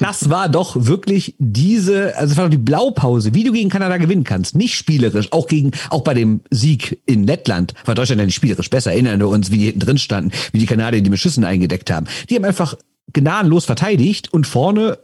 das 0.00 0.30
war 0.30 0.48
doch 0.48 0.86
wirklich 0.86 1.36
diese, 1.38 2.16
also 2.16 2.32
es 2.32 2.36
war 2.36 2.44
doch 2.46 2.50
die 2.50 2.58
Blaupause, 2.58 3.34
wie 3.34 3.44
du 3.44 3.52
gegen 3.52 3.70
Kanada 3.70 3.98
gewinnen 3.98 4.24
kannst. 4.24 4.56
Nicht 4.56 4.74
spielerisch, 4.74 5.32
auch 5.32 5.46
gegen, 5.46 5.70
auch 5.90 6.02
bei 6.02 6.14
dem 6.14 6.40
Sieg 6.50 7.00
in 7.06 7.24
Lettland 7.24 7.51
Lettland 7.52 7.74
war 7.84 7.94
Deutschland 7.94 8.20
ja 8.20 8.26
nicht 8.26 8.34
spielerisch 8.34 8.70
besser. 8.70 8.92
Erinnern 8.92 9.20
wir 9.20 9.28
uns, 9.28 9.50
wie 9.50 9.58
die 9.58 9.64
hinten 9.66 9.80
drin 9.80 9.98
standen, 9.98 10.32
wie 10.52 10.58
die 10.58 10.66
Kanadier 10.66 11.02
die 11.02 11.10
mit 11.10 11.18
Schüssen 11.18 11.44
eingedeckt 11.44 11.90
haben. 11.90 12.06
Die 12.28 12.36
haben 12.36 12.44
einfach 12.44 12.76
gnadenlos 13.12 13.64
verteidigt 13.64 14.32
und 14.32 14.46
vorne 14.46 14.98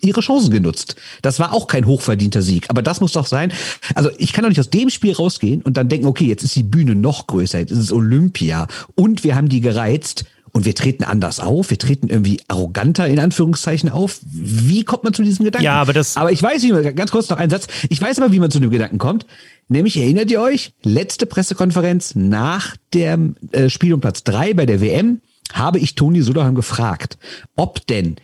ihre 0.00 0.20
Chancen 0.20 0.50
genutzt. 0.52 0.96
Das 1.22 1.40
war 1.40 1.52
auch 1.52 1.66
kein 1.66 1.86
hochverdienter 1.86 2.42
Sieg. 2.42 2.66
Aber 2.68 2.82
das 2.82 3.00
muss 3.00 3.12
doch 3.12 3.26
sein. 3.26 3.52
Also 3.94 4.10
ich 4.18 4.32
kann 4.32 4.42
doch 4.42 4.48
nicht 4.48 4.60
aus 4.60 4.70
dem 4.70 4.88
Spiel 4.88 5.12
rausgehen 5.12 5.62
und 5.62 5.76
dann 5.76 5.88
denken, 5.88 6.06
okay, 6.06 6.26
jetzt 6.26 6.44
ist 6.44 6.54
die 6.54 6.62
Bühne 6.62 6.94
noch 6.94 7.26
größer, 7.26 7.58
jetzt 7.58 7.72
ist 7.72 7.78
es 7.78 7.92
Olympia 7.92 8.68
und 8.94 9.24
wir 9.24 9.34
haben 9.34 9.48
die 9.48 9.60
gereizt 9.60 10.26
und 10.52 10.64
wir 10.64 10.74
treten 10.74 11.04
anders 11.04 11.40
auf, 11.40 11.70
wir 11.70 11.78
treten 11.78 12.08
irgendwie 12.08 12.40
arroganter 12.48 13.06
in 13.06 13.18
Anführungszeichen 13.18 13.88
auf. 13.88 14.20
Wie 14.22 14.84
kommt 14.84 15.04
man 15.04 15.14
zu 15.14 15.22
diesem 15.22 15.44
Gedanken? 15.44 15.64
Ja, 15.64 15.80
aber 15.80 15.92
das. 15.92 16.16
Aber 16.16 16.32
ich 16.32 16.42
weiß 16.42 16.62
nicht, 16.62 16.96
ganz 16.96 17.10
kurz 17.10 17.28
noch 17.28 17.38
einen 17.38 17.50
Satz. 17.50 17.66
Ich 17.88 18.00
weiß 18.00 18.18
aber, 18.18 18.32
wie 18.32 18.40
man 18.40 18.50
zu 18.50 18.60
dem 18.60 18.70
Gedanken 18.70 18.98
kommt. 18.98 19.26
Nämlich, 19.68 19.96
erinnert 19.96 20.30
ihr 20.30 20.40
euch, 20.40 20.72
letzte 20.82 21.26
Pressekonferenz 21.26 22.16
nach 22.16 22.76
dem 22.92 23.36
äh, 23.52 23.68
Spiel 23.68 23.94
um 23.94 24.00
Platz 24.00 24.24
drei 24.24 24.52
bei 24.52 24.66
der 24.66 24.80
WM, 24.80 25.20
habe 25.52 25.78
ich 25.78 25.94
Toni 25.94 26.22
Soderholm 26.22 26.54
gefragt, 26.54 27.18
ob 27.56 27.86
denn 27.86 28.16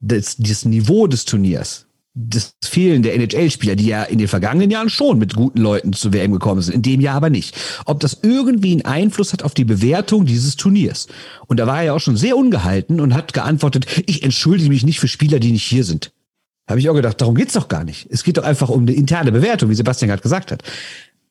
das, 0.00 0.36
das 0.38 0.64
Niveau 0.64 1.06
des 1.06 1.24
Turniers, 1.24 1.86
das 2.14 2.54
Fehlen 2.62 3.02
der 3.02 3.14
NHL-Spieler, 3.14 3.74
die 3.74 3.86
ja 3.86 4.04
in 4.04 4.18
den 4.18 4.28
vergangenen 4.28 4.70
Jahren 4.70 4.88
schon 4.88 5.18
mit 5.18 5.34
guten 5.34 5.60
Leuten 5.60 5.92
zur 5.92 6.12
WM 6.12 6.32
gekommen 6.32 6.62
sind, 6.62 6.74
in 6.74 6.82
dem 6.82 7.00
Jahr 7.00 7.16
aber 7.16 7.28
nicht, 7.28 7.56
ob 7.86 7.98
das 7.98 8.18
irgendwie 8.22 8.70
einen 8.72 8.84
Einfluss 8.84 9.32
hat 9.32 9.42
auf 9.42 9.52
die 9.52 9.64
Bewertung 9.64 10.24
dieses 10.24 10.54
Turniers. 10.54 11.08
Und 11.48 11.58
da 11.58 11.66
war 11.66 11.78
er 11.78 11.84
ja 11.84 11.92
auch 11.92 12.00
schon 12.00 12.16
sehr 12.16 12.36
ungehalten 12.36 13.00
und 13.00 13.14
hat 13.14 13.32
geantwortet, 13.32 13.86
ich 14.06 14.22
entschuldige 14.22 14.70
mich 14.70 14.84
nicht 14.84 15.00
für 15.00 15.08
Spieler, 15.08 15.40
die 15.40 15.50
nicht 15.50 15.64
hier 15.64 15.82
sind. 15.82 16.12
Habe 16.68 16.78
ich 16.78 16.88
auch 16.88 16.94
gedacht, 16.94 17.20
darum 17.20 17.34
geht's 17.34 17.54
doch 17.54 17.68
gar 17.68 17.84
nicht. 17.84 18.06
Es 18.10 18.22
geht 18.22 18.38
doch 18.38 18.44
einfach 18.44 18.68
um 18.68 18.82
eine 18.82 18.92
interne 18.92 19.32
Bewertung, 19.32 19.68
wie 19.68 19.74
Sebastian 19.74 20.08
gerade 20.08 20.22
gesagt 20.22 20.52
hat. 20.52 20.62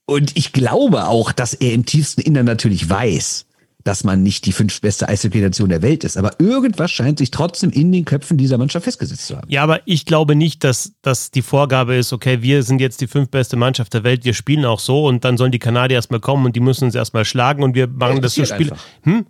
Und 0.06 0.36
ich 0.36 0.52
glaube 0.52 1.08
auch, 1.08 1.32
dass 1.32 1.54
er 1.54 1.72
im 1.74 1.86
tiefsten 1.86 2.22
Innern 2.22 2.46
natürlich 2.46 2.90
weiß, 2.90 3.46
dass 3.84 4.04
man 4.04 4.24
nicht 4.24 4.46
die 4.46 4.52
fünf 4.52 4.80
beste 4.82 5.10
Eishockey-Nation 5.10 5.70
der 5.70 5.82
Welt 5.82 6.04
ist. 6.04 6.18
Aber 6.18 6.40
irgendwas 6.40 6.92
scheint 6.92 7.20
sich 7.20 7.32
trotzdem 7.32 7.70
in 7.70 7.92
den 7.92 8.06
Köpfen 8.06 8.38
dieser 8.38 8.58
Mannschaft 8.58 8.86
festgesetzt 8.86 9.28
zu 9.28 9.38
haben. 9.38 9.50
Ja, 9.50 9.64
aber 9.64 9.82
ich 9.86 10.06
glaube 10.06 10.36
nicht, 10.36 10.64
dass, 10.64 10.94
dass 11.02 11.32
die 11.32 11.42
Vorgabe 11.42 11.96
ist, 11.96 12.14
okay, 12.14 12.42
wir 12.42 12.64
sind 12.64 12.80
jetzt 12.80 13.02
die 13.02 13.08
fünf 13.08 13.30
beste 13.30 13.58
Mannschaft 13.58 13.94
der 13.94 14.04
Welt, 14.04 14.24
wir 14.24 14.34
spielen 14.34 14.66
auch 14.66 14.80
so 14.80 15.06
und 15.06 15.26
dann 15.26 15.38
sollen 15.38 15.52
die 15.52 15.60
Kanadier 15.60 15.96
erstmal 15.96 16.22
kommen 16.22 16.46
und 16.46 16.56
die 16.56 16.62
müssen 16.62 16.86
uns 16.86 16.96
erstmal 16.96 17.26
schlagen 17.26 17.64
und 17.64 17.76
wir 17.76 17.88
machen 17.88 18.22
das, 18.22 18.36
das 18.36 18.48
so 18.48 18.56
Spiel. 18.56 18.72
Hm? 19.02 19.26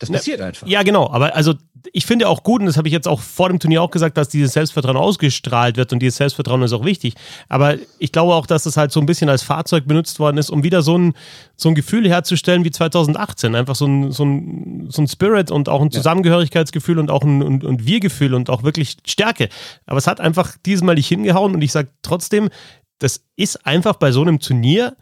Das 0.00 0.10
passiert 0.10 0.40
einfach. 0.40 0.66
Ja, 0.66 0.82
genau. 0.82 1.10
Aber 1.10 1.36
also 1.36 1.54
ich 1.92 2.06
finde 2.06 2.28
auch 2.28 2.42
gut, 2.42 2.60
und 2.60 2.66
das 2.66 2.76
habe 2.76 2.88
ich 2.88 2.92
jetzt 2.92 3.08
auch 3.08 3.20
vor 3.20 3.48
dem 3.48 3.58
Turnier 3.58 3.82
auch 3.82 3.90
gesagt, 3.90 4.16
dass 4.16 4.28
dieses 4.28 4.52
Selbstvertrauen 4.52 4.96
ausgestrahlt 4.96 5.76
wird 5.76 5.92
und 5.92 6.00
dieses 6.00 6.16
Selbstvertrauen 6.16 6.62
ist 6.62 6.72
auch 6.72 6.84
wichtig. 6.84 7.14
Aber 7.48 7.76
ich 7.98 8.12
glaube 8.12 8.34
auch, 8.34 8.46
dass 8.46 8.66
es 8.66 8.76
halt 8.76 8.92
so 8.92 9.00
ein 9.00 9.06
bisschen 9.06 9.28
als 9.28 9.42
Fahrzeug 9.42 9.86
benutzt 9.86 10.18
worden 10.18 10.38
ist, 10.38 10.50
um 10.50 10.62
wieder 10.62 10.82
so 10.82 10.96
ein, 10.96 11.14
so 11.56 11.68
ein 11.68 11.74
Gefühl 11.74 12.08
herzustellen 12.08 12.64
wie 12.64 12.70
2018. 12.70 13.54
Einfach 13.54 13.74
so 13.74 13.86
ein, 13.86 14.12
so 14.12 14.24
ein, 14.24 14.86
so 14.90 15.02
ein 15.02 15.08
Spirit 15.08 15.50
und 15.50 15.68
auch 15.68 15.80
ein 15.80 15.90
Zusammengehörigkeitsgefühl 15.90 16.98
und 16.98 17.10
auch 17.10 17.22
ein 17.22 17.42
und, 17.42 17.64
und 17.64 17.86
Wir-Gefühl 17.86 18.34
und 18.34 18.50
auch 18.50 18.62
wirklich 18.62 18.96
Stärke. 19.06 19.48
Aber 19.86 19.98
es 19.98 20.06
hat 20.06 20.20
einfach 20.20 20.56
dieses 20.64 20.82
Mal 20.82 20.94
nicht 20.94 21.08
hingehauen 21.08 21.54
und 21.54 21.62
ich 21.62 21.72
sage 21.72 21.90
trotzdem, 22.02 22.48
das 22.98 23.24
ist 23.36 23.66
einfach 23.66 23.96
bei 23.96 24.12
so 24.12 24.20
einem 24.22 24.40
Turnier 24.40 24.96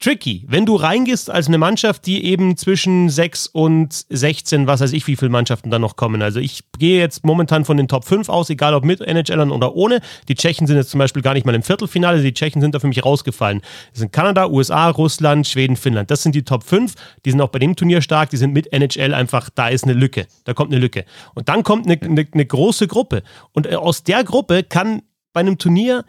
tricky. 0.00 0.44
Wenn 0.48 0.66
du 0.66 0.76
reingehst 0.76 1.30
als 1.30 1.46
eine 1.46 1.58
Mannschaft, 1.58 2.06
die 2.06 2.24
eben 2.24 2.56
zwischen 2.56 3.10
6 3.10 3.48
und 3.48 4.06
16, 4.08 4.66
was 4.66 4.80
weiß 4.80 4.92
ich, 4.92 5.06
wie 5.06 5.14
viele 5.14 5.30
Mannschaften 5.30 5.70
da 5.70 5.78
noch 5.78 5.96
kommen. 5.96 6.22
Also 6.22 6.40
ich 6.40 6.64
gehe 6.78 6.98
jetzt 6.98 7.24
momentan 7.24 7.66
von 7.66 7.76
den 7.76 7.86
Top 7.86 8.04
5 8.04 8.28
aus, 8.30 8.48
egal 8.50 8.74
ob 8.74 8.84
mit 8.84 9.00
NHLern 9.00 9.50
oder 9.50 9.76
ohne. 9.76 10.00
Die 10.28 10.34
Tschechen 10.34 10.66
sind 10.66 10.76
jetzt 10.76 10.90
zum 10.90 10.98
Beispiel 10.98 11.22
gar 11.22 11.34
nicht 11.34 11.44
mal 11.44 11.54
im 11.54 11.62
Viertelfinale, 11.62 12.22
die 12.22 12.32
Tschechen 12.32 12.62
sind 12.62 12.74
da 12.74 12.80
für 12.80 12.88
mich 12.88 13.04
rausgefallen. 13.04 13.60
Das 13.90 14.00
sind 14.00 14.12
Kanada, 14.12 14.48
USA, 14.48 14.88
Russland, 14.88 15.46
Schweden, 15.46 15.76
Finnland. 15.76 16.10
Das 16.10 16.22
sind 16.22 16.34
die 16.34 16.44
Top 16.44 16.64
5. 16.64 16.94
Die 17.24 17.30
sind 17.30 17.40
auch 17.40 17.50
bei 17.50 17.58
dem 17.58 17.76
Turnier 17.76 18.00
stark, 18.00 18.30
die 18.30 18.38
sind 18.38 18.54
mit 18.54 18.72
NHL 18.72 19.12
einfach, 19.12 19.50
da 19.54 19.68
ist 19.68 19.84
eine 19.84 19.92
Lücke. 19.92 20.26
Da 20.44 20.54
kommt 20.54 20.72
eine 20.72 20.80
Lücke. 20.80 21.04
Und 21.34 21.48
dann 21.50 21.62
kommt 21.62 21.86
eine, 21.86 22.00
eine, 22.00 22.26
eine 22.32 22.46
große 22.46 22.88
Gruppe. 22.88 23.22
Und 23.52 23.66
äh, 23.66 23.74
aus 23.74 24.02
der 24.02 24.24
Gruppe 24.24 24.62
kann 24.62 25.02
bei 25.32 25.40
einem 25.40 25.58
Turnier 25.58 26.04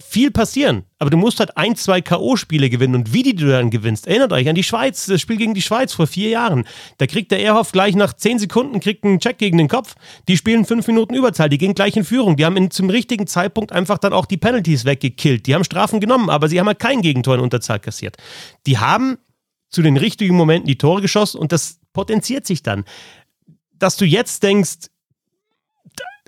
viel 0.00 0.30
passieren. 0.30 0.84
Aber 0.98 1.10
du 1.10 1.16
musst 1.16 1.40
halt 1.40 1.56
ein, 1.56 1.74
zwei 1.74 2.00
K.O.-Spiele 2.00 2.70
gewinnen 2.70 2.94
und 2.94 3.12
wie 3.12 3.24
die 3.24 3.34
du 3.34 3.48
dann 3.48 3.70
gewinnst. 3.70 4.06
Erinnert 4.06 4.32
euch 4.32 4.48
an 4.48 4.54
die 4.54 4.62
Schweiz, 4.62 5.06
das 5.06 5.20
Spiel 5.20 5.36
gegen 5.36 5.54
die 5.54 5.62
Schweiz 5.62 5.92
vor 5.92 6.06
vier 6.06 6.30
Jahren. 6.30 6.66
Da 6.98 7.06
kriegt 7.06 7.32
der 7.32 7.42
Erhoff 7.42 7.72
gleich 7.72 7.96
nach 7.96 8.12
zehn 8.12 8.38
Sekunden 8.38 8.78
kriegt 8.78 9.04
einen 9.04 9.18
Check 9.18 9.38
gegen 9.38 9.58
den 9.58 9.68
Kopf. 9.68 9.96
Die 10.28 10.36
spielen 10.36 10.64
fünf 10.64 10.86
Minuten 10.86 11.14
Überzahl, 11.14 11.48
die 11.48 11.58
gehen 11.58 11.74
gleich 11.74 11.96
in 11.96 12.04
Führung. 12.04 12.36
Die 12.36 12.44
haben 12.44 12.56
in, 12.56 12.70
zum 12.70 12.90
richtigen 12.90 13.26
Zeitpunkt 13.26 13.72
einfach 13.72 13.98
dann 13.98 14.12
auch 14.12 14.26
die 14.26 14.36
Penalties 14.36 14.84
weggekillt. 14.84 15.46
Die 15.46 15.54
haben 15.54 15.64
Strafen 15.64 15.98
genommen, 15.98 16.30
aber 16.30 16.48
sie 16.48 16.60
haben 16.60 16.68
halt 16.68 16.78
kein 16.78 17.02
Gegentor 17.02 17.34
in 17.34 17.40
Unterzahl 17.40 17.80
kassiert. 17.80 18.16
Die 18.66 18.78
haben 18.78 19.18
zu 19.68 19.82
den 19.82 19.96
richtigen 19.96 20.36
Momenten 20.36 20.68
die 20.68 20.78
Tore 20.78 21.02
geschossen 21.02 21.38
und 21.38 21.50
das 21.50 21.80
potenziert 21.92 22.46
sich 22.46 22.62
dann. 22.62 22.84
Dass 23.72 23.96
du 23.96 24.04
jetzt 24.04 24.42
denkst, 24.44 24.88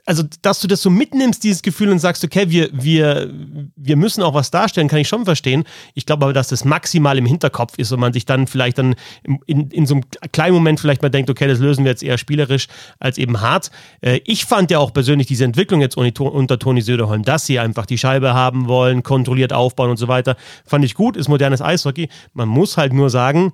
also, 0.06 0.22
dass 0.42 0.60
du 0.60 0.68
das 0.68 0.82
so 0.82 0.90
mitnimmst, 0.90 1.42
dieses 1.44 1.62
Gefühl 1.62 1.90
und 1.90 1.98
sagst, 1.98 2.24
okay, 2.24 2.50
wir, 2.50 2.68
wir, 2.72 3.30
wir 3.76 3.96
müssen 3.96 4.22
auch 4.22 4.34
was 4.34 4.50
darstellen, 4.50 4.88
kann 4.88 4.98
ich 4.98 5.08
schon 5.08 5.24
verstehen. 5.24 5.64
Ich 5.94 6.06
glaube 6.06 6.24
aber, 6.24 6.32
dass 6.32 6.48
das 6.48 6.64
maximal 6.64 7.18
im 7.18 7.26
Hinterkopf 7.26 7.78
ist 7.78 7.92
und 7.92 8.00
man 8.00 8.12
sich 8.12 8.26
dann 8.26 8.46
vielleicht 8.46 8.78
dann 8.78 8.94
in, 9.46 9.70
in 9.70 9.86
so 9.86 9.94
einem 9.94 10.04
kleinen 10.32 10.54
Moment 10.54 10.80
vielleicht 10.80 11.02
mal 11.02 11.08
denkt, 11.08 11.30
okay, 11.30 11.46
das 11.46 11.58
lösen 11.58 11.84
wir 11.84 11.90
jetzt 11.90 12.02
eher 12.02 12.18
spielerisch 12.18 12.68
als 12.98 13.18
eben 13.18 13.40
hart. 13.40 13.70
Äh, 14.00 14.20
ich 14.24 14.44
fand 14.44 14.70
ja 14.70 14.78
auch 14.78 14.92
persönlich 14.92 15.26
diese 15.26 15.44
Entwicklung 15.44 15.80
jetzt 15.80 15.96
unter 15.96 16.58
Toni 16.58 16.82
Söderholm, 16.82 17.22
dass 17.22 17.46
sie 17.46 17.58
einfach 17.58 17.86
die 17.86 17.98
Scheibe 17.98 18.34
haben 18.34 18.68
wollen, 18.68 19.02
kontrolliert 19.02 19.52
aufbauen 19.52 19.90
und 19.90 19.96
so 19.96 20.08
weiter, 20.08 20.36
fand 20.64 20.84
ich 20.84 20.94
gut, 20.94 21.16
ist 21.16 21.28
modernes 21.28 21.62
Eishockey. 21.62 22.08
Man 22.32 22.48
muss 22.48 22.76
halt 22.76 22.92
nur 22.92 23.10
sagen, 23.10 23.52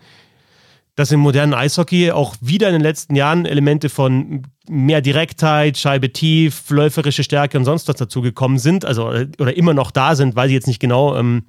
dass 0.97 1.13
im 1.13 1.21
modernen 1.21 1.55
Eishockey 1.55 2.11
auch 2.11 2.35
wieder 2.41 2.69
in 2.69 2.73
den 2.73 2.83
letzten 2.83 3.15
Jahren 3.15 3.45
Elemente 3.45 3.89
von 3.89 4.43
mehr 4.69 5.03
Direktheit, 5.03 5.79
Scheibe 5.79 6.13
tief, 6.13 6.69
läuferische 6.71 7.23
Stärke 7.23 7.59
und 7.59 7.65
sonst 7.65 7.87
was 7.87 7.97
dazugekommen 7.97 8.59
sind, 8.59 8.85
also 8.85 9.07
oder 9.07 9.57
immer 9.57 9.75
noch 9.75 9.91
da 9.91 10.17
sind, 10.17 10.35
weiß 10.35 10.49
ich 10.49 10.55
jetzt 10.55 10.67
nicht 10.67 10.81
genau. 10.81 11.17
Ähm, 11.17 11.45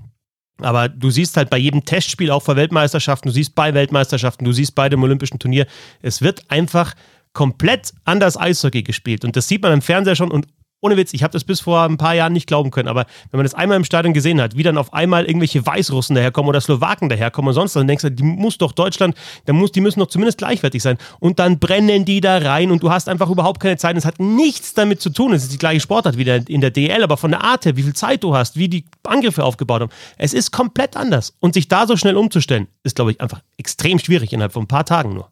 aber 0.59 0.89
du 0.89 1.09
siehst 1.09 1.37
halt 1.37 1.49
bei 1.49 1.57
jedem 1.57 1.85
Testspiel, 1.85 2.29
auch 2.29 2.43
vor 2.43 2.55
Weltmeisterschaften, 2.55 3.29
du 3.29 3.33
siehst 3.33 3.55
bei 3.55 3.73
Weltmeisterschaften, 3.73 4.43
du 4.43 4.51
siehst 4.51 4.75
bei 4.75 4.89
dem 4.89 5.01
Olympischen 5.01 5.39
Turnier, 5.39 5.65
es 6.01 6.21
wird 6.21 6.49
einfach 6.49 6.93
komplett 7.33 7.93
anders 8.03 8.37
Eishockey 8.37 8.83
gespielt. 8.83 9.23
Und 9.23 9.35
das 9.35 9.47
sieht 9.47 9.61
man 9.61 9.71
im 9.71 9.81
Fernseher 9.81 10.15
schon 10.15 10.31
und 10.31 10.47
ohne 10.81 10.97
Witz, 10.97 11.13
ich 11.13 11.23
habe 11.23 11.31
das 11.31 11.43
bis 11.43 11.61
vor 11.61 11.83
ein 11.83 11.97
paar 11.97 12.13
Jahren 12.13 12.33
nicht 12.33 12.47
glauben 12.47 12.71
können, 12.71 12.87
aber 12.87 13.05
wenn 13.31 13.39
man 13.39 13.45
das 13.45 13.55
einmal 13.55 13.77
im 13.77 13.83
Stadion 13.83 14.13
gesehen 14.13 14.39
hat, 14.39 14.55
wie 14.55 14.63
dann 14.63 14.77
auf 14.77 14.93
einmal 14.93 15.25
irgendwelche 15.25 15.65
Weißrussen 15.65 16.15
daherkommen 16.15 16.49
oder 16.49 16.61
Slowaken 16.61 17.09
daherkommen 17.09 17.49
und 17.49 17.55
sonst, 17.55 17.75
dann 17.75 17.87
denkst 17.87 18.03
du, 18.03 18.11
die 18.11 18.23
muss 18.23 18.57
doch 18.57 18.71
Deutschland, 18.71 19.15
dann 19.45 19.55
muss, 19.55 19.71
die 19.71 19.81
müssen 19.81 19.99
doch 19.99 20.07
zumindest 20.07 20.37
gleichwertig 20.37 20.83
sein. 20.83 20.97
Und 21.19 21.39
dann 21.39 21.57
brennen 21.59 22.05
die 22.05 22.21
da 22.21 22.37
rein 22.37 22.71
und 22.71 22.83
du 22.83 22.91
hast 22.91 23.09
einfach 23.09 23.29
überhaupt 23.29 23.59
keine 23.59 23.77
Zeit. 23.77 23.97
Es 23.97 24.05
hat 24.05 24.19
nichts 24.19 24.73
damit 24.73 25.01
zu 25.01 25.09
tun. 25.09 25.33
Es 25.33 25.43
ist 25.43 25.53
die 25.53 25.57
gleiche 25.57 25.81
Sportart 25.81 26.17
wie 26.17 26.29
in 26.47 26.61
der 26.61 26.71
DL, 26.71 27.03
aber 27.03 27.17
von 27.17 27.31
der 27.31 27.43
Art 27.43 27.65
her, 27.65 27.75
wie 27.75 27.83
viel 27.83 27.93
Zeit 27.93 28.23
du 28.23 28.35
hast, 28.35 28.55
wie 28.55 28.69
die 28.69 28.85
Angriffe 29.03 29.43
aufgebaut 29.43 29.81
haben. 29.81 29.91
Es 30.17 30.33
ist 30.33 30.51
komplett 30.51 30.95
anders. 30.95 31.33
Und 31.39 31.55
sich 31.55 31.67
da 31.67 31.87
so 31.87 31.97
schnell 31.97 32.17
umzustellen, 32.17 32.67
ist, 32.83 32.95
glaube 32.95 33.11
ich, 33.11 33.21
einfach 33.21 33.41
extrem 33.57 33.99
schwierig 33.99 34.31
innerhalb 34.31 34.53
von 34.53 34.63
ein 34.63 34.67
paar 34.67 34.85
Tagen 34.85 35.13
nur. 35.13 35.29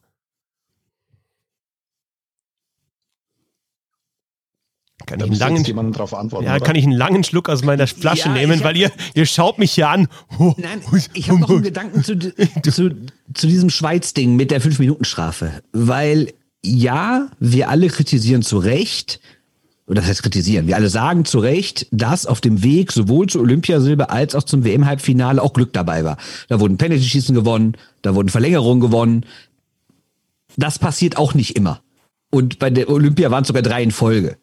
Kann 5.06 5.20
ich, 5.20 5.26
einen 5.26 5.64
langen, 5.66 5.92
drauf 5.94 6.14
antworten, 6.14 6.46
ja, 6.46 6.60
kann 6.60 6.76
ich 6.76 6.84
einen 6.84 6.94
langen 6.94 7.24
Schluck 7.24 7.50
aus 7.50 7.64
meiner 7.64 7.88
Flasche 7.88 8.30
ja, 8.30 8.34
nehmen, 8.34 8.64
weil 8.64 8.76
ihr, 8.78 8.92
ihr 9.14 9.26
schaut 9.26 9.60
mich 9.60 9.72
hier 9.74 9.90
an. 9.90 10.08
Nein, 10.40 10.82
ich 11.14 11.30
habe 11.30 11.40
noch 11.40 11.50
einen 11.50 11.64
Gedanken 11.64 12.04
zu, 12.04 12.18
zu, 12.64 12.96
zu 13.34 13.48
diesem 13.48 13.70
Schweiz-Ding 13.70 14.36
mit 14.36 14.52
der 14.52 14.62
5-Minuten-Strafe. 14.62 15.62
Weil 15.72 16.34
ja, 16.64 17.30
wir 17.40 17.70
alle 17.70 17.88
kritisieren 17.88 18.42
zu 18.42 18.58
Recht, 18.58 19.20
oder 19.88 20.02
das 20.02 20.10
heißt 20.10 20.24
kritisieren, 20.24 20.68
wir 20.68 20.76
alle 20.76 20.90
sagen 20.90 21.26
zu 21.26 21.40
Recht, 21.40 21.88
dass 21.92 22.26
auf 22.26 22.42
dem 22.42 22.64
Weg 22.64 22.92
sowohl 22.92 23.28
zur 23.28 23.42
Olympiasilber 23.42 24.10
als 24.10 24.34
auch 24.34 24.44
zum 24.44 24.64
WM-Halbfinale 24.64 25.42
auch 25.42 25.54
Glück 25.54 25.74
dabei 25.74 26.04
war. 26.04 26.18
Da 26.48 26.60
wurden 26.60 26.78
Penalty-Schießen 26.78 27.36
gewonnen, 27.36 27.78
da 28.02 28.16
wurden 28.16 28.30
Verlängerungen 28.30 28.82
gewonnen. 28.82 29.26
Das 30.58 30.80
passiert 30.80 31.18
auch 31.18 31.34
nicht 31.34 31.56
immer. 31.56 31.82
Und 32.32 32.60
bei 32.60 32.70
der 32.70 32.90
Olympia 32.90 33.30
waren 33.30 33.44
es 33.44 33.48
sogar 33.48 33.62
drei 33.62 33.84
in 33.84 33.92
Folge. 33.92 34.38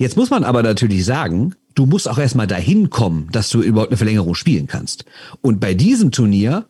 Jetzt 0.00 0.16
muss 0.16 0.30
man 0.30 0.44
aber 0.44 0.62
natürlich 0.62 1.04
sagen, 1.04 1.54
du 1.74 1.84
musst 1.84 2.08
auch 2.08 2.16
erstmal 2.16 2.46
dahin 2.46 2.88
kommen, 2.88 3.28
dass 3.32 3.50
du 3.50 3.60
überhaupt 3.60 3.90
eine 3.90 3.98
Verlängerung 3.98 4.34
spielen 4.34 4.66
kannst. 4.66 5.04
Und 5.42 5.60
bei 5.60 5.74
diesem 5.74 6.10
Turnier 6.10 6.64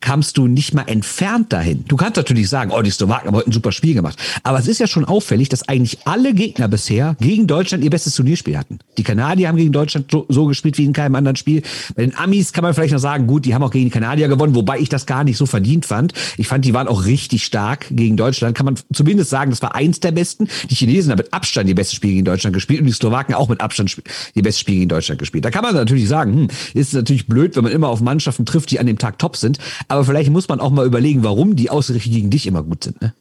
kamst 0.00 0.38
du 0.38 0.46
nicht 0.46 0.74
mal 0.74 0.84
entfernt 0.86 1.52
dahin. 1.52 1.84
Du 1.86 1.96
kannst 1.96 2.16
natürlich 2.16 2.48
sagen, 2.48 2.70
oh, 2.70 2.82
die 2.82 2.90
Slowaken 2.90 3.28
haben 3.28 3.36
heute 3.36 3.50
ein 3.50 3.52
super 3.52 3.72
Spiel 3.72 3.94
gemacht. 3.94 4.18
Aber 4.42 4.58
es 4.58 4.66
ist 4.66 4.80
ja 4.80 4.86
schon 4.86 5.04
auffällig, 5.04 5.48
dass 5.48 5.68
eigentlich 5.68 5.98
alle 6.06 6.34
Gegner 6.34 6.68
bisher 6.68 7.16
gegen 7.20 7.46
Deutschland 7.46 7.84
ihr 7.84 7.90
bestes 7.90 8.14
Turnierspiel 8.14 8.56
hatten. 8.56 8.78
Die 8.96 9.02
Kanadier 9.02 9.48
haben 9.48 9.56
gegen 9.56 9.72
Deutschland 9.72 10.10
so, 10.10 10.26
so, 10.28 10.46
gespielt 10.46 10.78
wie 10.78 10.84
in 10.84 10.92
keinem 10.92 11.14
anderen 11.14 11.36
Spiel. 11.36 11.62
Bei 11.94 12.02
den 12.02 12.16
Amis 12.16 12.52
kann 12.52 12.62
man 12.62 12.74
vielleicht 12.74 12.92
noch 12.92 12.98
sagen, 12.98 13.26
gut, 13.26 13.44
die 13.44 13.54
haben 13.54 13.62
auch 13.62 13.70
gegen 13.70 13.86
die 13.86 13.90
Kanadier 13.90 14.28
gewonnen, 14.28 14.54
wobei 14.54 14.78
ich 14.78 14.88
das 14.88 15.06
gar 15.06 15.22
nicht 15.22 15.36
so 15.36 15.46
verdient 15.46 15.86
fand. 15.86 16.12
Ich 16.38 16.48
fand, 16.48 16.64
die 16.64 16.74
waren 16.74 16.88
auch 16.88 17.04
richtig 17.04 17.44
stark 17.44 17.86
gegen 17.90 18.16
Deutschland. 18.16 18.56
Kann 18.56 18.66
man 18.66 18.76
zumindest 18.92 19.30
sagen, 19.30 19.50
das 19.50 19.62
war 19.62 19.74
eins 19.74 20.00
der 20.00 20.12
besten. 20.12 20.48
Die 20.70 20.74
Chinesen 20.74 21.12
haben 21.12 21.18
mit 21.18 21.32
Abstand 21.32 21.68
die 21.68 21.74
beste 21.74 21.94
Spiel 21.94 22.12
gegen 22.12 22.24
Deutschland 22.24 22.54
gespielt 22.54 22.80
und 22.80 22.86
die 22.86 22.92
Slowaken 22.92 23.34
auch 23.34 23.48
mit 23.48 23.60
Abstand 23.60 24.02
die 24.34 24.42
beste 24.42 24.60
Spiel 24.60 24.76
gegen 24.76 24.88
Deutschland 24.88 25.18
gespielt. 25.18 25.44
Da 25.44 25.50
kann 25.50 25.62
man 25.62 25.74
natürlich 25.74 26.08
sagen, 26.08 26.32
hm, 26.32 26.48
ist 26.74 26.94
natürlich 26.94 27.26
blöd, 27.26 27.56
wenn 27.56 27.64
man 27.64 27.72
immer 27.72 27.88
auf 27.88 28.00
Mannschaften 28.00 28.46
trifft, 28.46 28.70
die 28.70 28.80
an 28.80 28.86
dem 28.86 28.98
Tag 28.98 29.18
top 29.18 29.36
sind. 29.36 29.58
Aber 29.90 30.04
vielleicht 30.04 30.30
muss 30.30 30.46
man 30.46 30.60
auch 30.60 30.70
mal 30.70 30.86
überlegen, 30.86 31.24
warum 31.24 31.56
die 31.56 31.68
ausgerechnet 31.68 32.14
gegen 32.14 32.30
dich 32.30 32.46
immer 32.46 32.62
gut 32.62 32.84
sind. 32.84 33.02
Ne? 33.02 33.12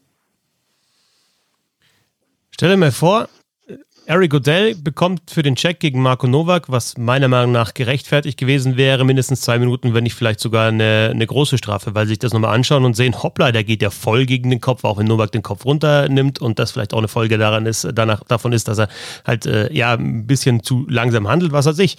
Stell 2.51 2.69
dir 2.69 2.77
mal 2.77 2.91
vor, 2.91 3.27
Eric 4.09 4.33
Odell 4.33 4.73
bekommt 4.73 5.29
für 5.29 5.43
den 5.43 5.55
Check 5.55 5.79
gegen 5.79 6.01
Marco 6.01 6.25
Novak, 6.25 6.67
was 6.67 6.97
meiner 6.97 7.27
Meinung 7.27 7.51
nach 7.51 7.75
gerechtfertigt 7.75 8.39
gewesen 8.39 8.75
wäre, 8.75 9.05
mindestens 9.05 9.41
zwei 9.41 9.59
Minuten, 9.59 9.93
wenn 9.93 10.03
nicht 10.03 10.15
vielleicht 10.15 10.39
sogar 10.39 10.69
eine, 10.69 11.11
eine 11.13 11.27
große 11.27 11.59
Strafe, 11.59 11.93
weil 11.93 12.07
sie 12.07 12.13
sich 12.13 12.17
das 12.17 12.33
nochmal 12.33 12.55
anschauen 12.55 12.85
und 12.85 12.95
sehen, 12.95 13.21
hoppla, 13.21 13.51
der 13.51 13.63
geht 13.63 13.83
ja 13.83 13.91
voll 13.91 14.25
gegen 14.25 14.49
den 14.49 14.61
Kopf, 14.61 14.83
auch 14.83 14.97
wenn 14.97 15.05
Novak 15.05 15.31
den 15.31 15.43
Kopf 15.43 15.63
runternimmt 15.63 16.41
und 16.41 16.57
das 16.57 16.71
vielleicht 16.71 16.95
auch 16.95 16.97
eine 16.97 17.07
Folge 17.07 17.37
daran 17.37 17.67
ist, 17.67 17.87
danach, 17.93 18.23
davon 18.23 18.51
ist, 18.51 18.67
dass 18.67 18.79
er 18.79 18.87
halt 19.27 19.45
äh, 19.45 19.71
ja 19.71 19.93
ein 19.93 20.25
bisschen 20.25 20.63
zu 20.63 20.87
langsam 20.89 21.27
handelt, 21.27 21.51
was 21.51 21.67
weiß 21.67 21.77
ich. 21.77 21.95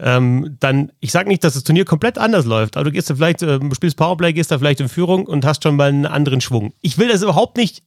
Ähm, 0.00 0.56
dann, 0.58 0.90
ich 0.98 1.12
sage 1.12 1.28
nicht, 1.28 1.44
dass 1.44 1.54
das 1.54 1.62
Turnier 1.62 1.84
komplett 1.84 2.18
anders 2.18 2.44
läuft, 2.44 2.76
aber 2.76 2.86
du 2.86 2.90
gehst 2.90 3.08
da 3.08 3.14
vielleicht, 3.14 3.40
äh, 3.42 3.60
spielst 3.72 3.96
Powerplay, 3.96 4.32
gehst 4.32 4.50
da 4.50 4.58
vielleicht 4.58 4.80
in 4.80 4.88
Führung 4.88 5.26
und 5.26 5.44
hast 5.44 5.62
schon 5.62 5.76
mal 5.76 5.90
einen 5.90 6.06
anderen 6.06 6.40
Schwung. 6.40 6.72
Ich 6.80 6.98
will 6.98 7.06
das 7.06 7.22
überhaupt 7.22 7.56
nicht 7.56 7.84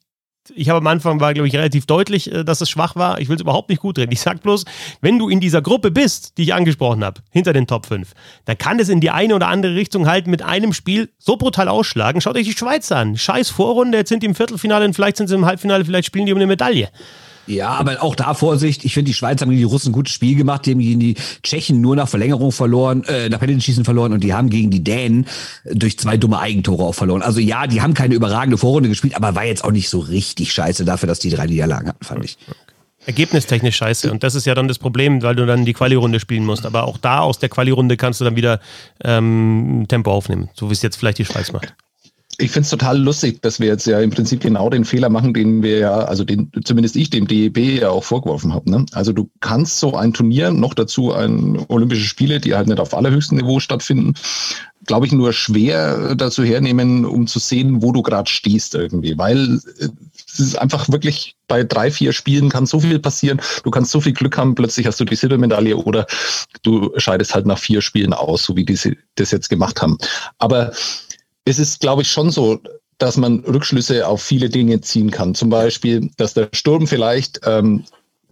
ich 0.53 0.69
habe 0.69 0.77
am 0.79 0.87
Anfang 0.87 1.19
war, 1.19 1.33
glaube 1.33 1.47
ich, 1.47 1.55
relativ 1.55 1.85
deutlich, 1.85 2.31
äh, 2.31 2.43
dass 2.43 2.61
es 2.61 2.69
schwach 2.69 2.95
war. 2.95 3.19
Ich 3.19 3.29
will 3.29 3.35
es 3.35 3.41
überhaupt 3.41 3.69
nicht 3.69 3.81
gut 3.81 3.97
reden. 3.97 4.11
Ich 4.11 4.21
sage 4.21 4.39
bloß, 4.39 4.65
wenn 5.01 5.17
du 5.19 5.29
in 5.29 5.39
dieser 5.39 5.61
Gruppe 5.61 5.91
bist, 5.91 6.37
die 6.37 6.43
ich 6.43 6.53
angesprochen 6.53 7.03
habe, 7.03 7.21
hinter 7.31 7.53
den 7.53 7.67
Top 7.67 7.85
5, 7.85 8.13
dann 8.45 8.57
kann 8.57 8.79
es 8.79 8.89
in 8.89 9.01
die 9.01 9.11
eine 9.11 9.35
oder 9.35 9.47
andere 9.47 9.75
Richtung 9.75 10.07
halt 10.07 10.27
mit 10.27 10.41
einem 10.41 10.73
Spiel 10.73 11.09
so 11.17 11.37
brutal 11.37 11.67
ausschlagen. 11.67 12.21
Schaut 12.21 12.35
euch 12.35 12.45
die 12.45 12.53
Schweiz 12.53 12.91
an. 12.91 13.17
Scheiß 13.17 13.49
Vorrunde, 13.49 13.97
jetzt 13.97 14.09
sind 14.09 14.23
die 14.23 14.27
im 14.27 14.35
Viertelfinale 14.35 14.85
und 14.85 14.93
vielleicht 14.93 15.17
sind 15.17 15.27
sie 15.27 15.35
im 15.35 15.45
Halbfinale, 15.45 15.85
vielleicht 15.85 16.07
spielen 16.07 16.25
die 16.25 16.33
um 16.33 16.37
eine 16.37 16.47
Medaille. 16.47 16.89
Ja, 17.47 17.69
aber 17.69 18.01
auch 18.01 18.15
da 18.15 18.33
Vorsicht. 18.33 18.85
Ich 18.85 18.93
finde, 18.93 19.09
die 19.09 19.13
Schweiz 19.13 19.41
haben 19.41 19.49
gegen 19.49 19.59
die 19.59 19.65
Russen 19.65 19.89
ein 19.89 19.93
gutes 19.93 20.13
Spiel 20.13 20.35
gemacht. 20.35 20.65
Die 20.65 20.71
haben 20.71 20.79
gegen 20.79 20.99
die 20.99 21.15
Tschechen 21.43 21.81
nur 21.81 21.95
nach 21.95 22.07
Verlängerung 22.07 22.51
verloren, 22.51 23.03
äh, 23.03 23.29
nach 23.29 23.39
Penalty-Schießen 23.39 23.85
verloren 23.85 24.13
und 24.13 24.23
die 24.23 24.33
haben 24.33 24.49
gegen 24.49 24.71
die 24.71 24.83
Dänen 24.83 25.27
durch 25.65 25.99
zwei 25.99 26.17
dumme 26.17 26.39
Eigentore 26.39 26.83
auch 26.83 26.95
verloren. 26.95 27.21
Also 27.21 27.39
ja, 27.39 27.67
die 27.67 27.81
haben 27.81 27.93
keine 27.93 28.15
überragende 28.15 28.57
Vorrunde 28.57 28.89
gespielt, 28.89 29.15
aber 29.15 29.35
war 29.35 29.45
jetzt 29.45 29.63
auch 29.63 29.71
nicht 29.71 29.89
so 29.89 29.99
richtig 29.99 30.51
scheiße 30.51 30.85
dafür, 30.85 31.07
dass 31.07 31.19
die 31.19 31.29
drei 31.29 31.45
Niederlagen 31.45 31.89
hatten, 31.89 32.03
fand 32.03 32.25
ich. 32.25 32.37
Ergebnistechnisch 33.05 33.75
scheiße. 33.75 34.11
Und 34.11 34.23
das 34.23 34.33
ist 34.33 34.45
ja 34.45 34.55
dann 34.55 34.67
das 34.67 34.79
Problem, 34.79 35.21
weil 35.21 35.35
du 35.35 35.45
dann 35.45 35.65
die 35.65 35.73
Quali-Runde 35.73 36.19
spielen 36.19 36.43
musst. 36.43 36.65
Aber 36.65 36.85
auch 36.85 36.97
da 36.97 37.19
aus 37.19 37.37
der 37.37 37.49
Quali-Runde 37.49 37.97
kannst 37.97 38.19
du 38.19 38.25
dann 38.25 38.35
wieder 38.35 38.59
ähm, 39.03 39.85
Tempo 39.87 40.11
aufnehmen, 40.11 40.49
so 40.55 40.69
wie 40.69 40.73
es 40.73 40.81
jetzt 40.81 40.95
vielleicht 40.95 41.19
die 41.19 41.25
Schweiz 41.25 41.51
macht 41.51 41.75
ich 42.37 42.51
finde 42.51 42.65
es 42.65 42.69
total 42.69 42.99
lustig, 42.99 43.41
dass 43.41 43.59
wir 43.59 43.67
jetzt 43.67 43.87
ja 43.87 43.99
im 43.99 44.09
Prinzip 44.09 44.41
genau 44.41 44.69
den 44.69 44.85
Fehler 44.85 45.09
machen, 45.09 45.33
den 45.33 45.63
wir 45.63 45.79
ja, 45.79 45.93
also 45.93 46.23
den 46.23 46.51
zumindest 46.63 46.95
ich 46.95 47.09
dem 47.09 47.27
DEB 47.27 47.57
ja 47.81 47.89
auch 47.89 48.03
vorgeworfen 48.03 48.53
habe. 48.53 48.69
Ne? 48.69 48.85
Also 48.93 49.13
du 49.13 49.29
kannst 49.39 49.79
so 49.79 49.95
ein 49.95 50.13
Turnier, 50.13 50.51
noch 50.51 50.73
dazu 50.73 51.13
ein 51.13 51.65
Olympische 51.67 52.05
Spiele, 52.05 52.39
die 52.39 52.55
halt 52.55 52.67
nicht 52.67 52.79
auf 52.79 52.93
allerhöchstem 52.93 53.37
Niveau 53.37 53.59
stattfinden, 53.59 54.13
glaube 54.85 55.05
ich, 55.05 55.11
nur 55.11 55.33
schwer 55.33 56.15
dazu 56.15 56.43
hernehmen, 56.43 57.05
um 57.05 57.27
zu 57.27 57.39
sehen, 57.39 57.81
wo 57.81 57.91
du 57.91 58.01
gerade 58.01 58.29
stehst 58.29 58.75
irgendwie. 58.75 59.17
Weil 59.17 59.59
äh, 59.79 59.89
es 60.27 60.39
ist 60.39 60.55
einfach 60.55 60.89
wirklich 60.89 61.35
bei 61.47 61.63
drei, 61.63 61.91
vier 61.91 62.11
Spielen 62.13 62.49
kann 62.49 62.65
so 62.65 62.79
viel 62.79 62.99
passieren. 62.99 63.41
Du 63.63 63.71
kannst 63.71 63.91
so 63.91 64.01
viel 64.01 64.13
Glück 64.13 64.37
haben, 64.37 64.55
plötzlich 64.55 64.85
hast 64.87 64.99
du 64.99 65.05
die 65.05 65.15
Silbermedaille 65.15 65.77
oder 65.77 66.05
du 66.63 66.91
scheidest 66.97 67.35
halt 67.35 67.45
nach 67.45 67.59
vier 67.59 67.81
Spielen 67.81 68.13
aus, 68.13 68.43
so 68.43 68.55
wie 68.55 68.65
die 68.65 68.97
das 69.15 69.31
jetzt 69.31 69.49
gemacht 69.49 69.81
haben. 69.81 69.97
Aber 70.39 70.71
es 71.45 71.59
ist, 71.59 71.79
glaube 71.79 72.01
ich, 72.01 72.11
schon 72.11 72.31
so, 72.31 72.59
dass 72.97 73.17
man 73.17 73.39
Rückschlüsse 73.41 74.07
auf 74.07 74.21
viele 74.21 74.49
Dinge 74.49 74.81
ziehen 74.81 75.11
kann. 75.11 75.35
Zum 75.35 75.49
Beispiel, 75.49 76.09
dass 76.17 76.33
der 76.33 76.49
Sturm 76.53 76.87
vielleicht 76.87 77.41
ähm, 77.45 77.83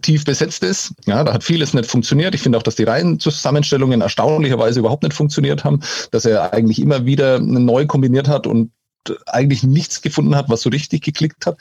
tief 0.02 0.24
besetzt 0.24 0.62
ist. 0.62 0.92
Ja, 1.06 1.24
da 1.24 1.32
hat 1.32 1.44
vieles 1.44 1.74
nicht 1.74 1.90
funktioniert. 1.90 2.34
Ich 2.34 2.42
finde 2.42 2.58
auch, 2.58 2.62
dass 2.62 2.76
die 2.76 2.84
Reihenzusammenstellungen 2.84 4.00
erstaunlicherweise 4.00 4.80
überhaupt 4.80 5.02
nicht 5.02 5.14
funktioniert 5.14 5.64
haben, 5.64 5.80
dass 6.10 6.24
er 6.24 6.52
eigentlich 6.52 6.80
immer 6.80 7.06
wieder 7.06 7.38
neu 7.38 7.86
kombiniert 7.86 8.28
hat 8.28 8.46
und 8.46 8.70
eigentlich 9.26 9.62
nichts 9.62 10.02
gefunden 10.02 10.36
hat, 10.36 10.48
was 10.48 10.62
so 10.62 10.70
richtig 10.70 11.02
geklickt 11.02 11.46
hat. 11.46 11.56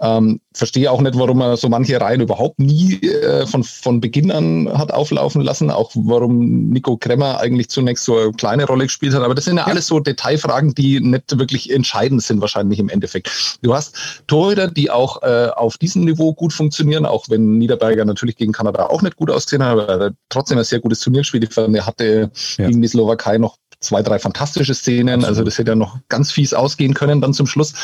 Ähm, 0.00 0.40
verstehe 0.52 0.90
auch 0.90 1.00
nicht, 1.00 1.18
warum 1.18 1.40
er 1.40 1.56
so 1.56 1.68
manche 1.68 2.00
Reihen 2.00 2.20
überhaupt 2.20 2.58
nie 2.58 2.94
äh, 3.02 3.46
von, 3.46 3.64
von 3.64 4.00
Beginn 4.00 4.30
an 4.30 4.70
hat 4.76 4.92
auflaufen 4.92 5.42
lassen. 5.42 5.70
Auch 5.70 5.90
warum 5.94 6.68
Nico 6.70 6.96
Kremmer 6.96 7.38
eigentlich 7.40 7.68
zunächst 7.68 8.04
so 8.04 8.16
eine 8.18 8.32
kleine 8.32 8.66
Rolle 8.66 8.84
gespielt 8.84 9.14
hat. 9.14 9.22
Aber 9.22 9.34
das 9.34 9.44
sind 9.44 9.56
ja, 9.56 9.62
ja. 9.62 9.68
alles 9.68 9.86
so 9.86 10.00
Detailfragen, 10.00 10.74
die 10.74 11.00
nicht 11.00 11.38
wirklich 11.38 11.70
entscheidend 11.72 12.22
sind, 12.22 12.40
wahrscheinlich 12.40 12.78
im 12.78 12.88
Endeffekt. 12.88 13.58
Du 13.62 13.74
hast 13.74 13.96
Torhüter, 14.26 14.68
die 14.68 14.90
auch 14.90 15.22
äh, 15.22 15.48
auf 15.54 15.78
diesem 15.78 16.04
Niveau 16.04 16.32
gut 16.34 16.52
funktionieren, 16.52 17.06
auch 17.06 17.26
wenn 17.28 17.58
Niederberger 17.58 18.04
natürlich 18.04 18.36
gegen 18.36 18.52
Kanada 18.52 18.86
auch 18.86 19.02
nicht 19.02 19.16
gut 19.16 19.30
ausgesehen 19.30 19.62
hat, 19.62 19.72
aber 19.72 19.88
er 19.88 20.12
trotzdem 20.28 20.58
ein 20.58 20.64
sehr 20.64 20.80
gutes 20.80 21.00
Turnier 21.00 21.20
gespielt. 21.20 21.56
Er 21.56 21.86
hatte 21.86 22.30
ja. 22.58 22.66
gegen 22.66 22.82
die 22.82 22.88
Slowakei 22.88 23.38
noch 23.38 23.58
zwei, 23.80 24.02
drei 24.02 24.18
fantastische 24.18 24.74
Szenen. 24.74 25.24
Also 25.24 25.44
das 25.44 25.58
hätte 25.58 25.72
ja 25.72 25.74
noch 25.76 25.98
ganz 26.08 26.32
fies 26.32 26.54
ausgehen 26.54 26.94
können 26.94 27.20
dann 27.20 27.34
zum 27.34 27.46
Schluss. 27.46 27.74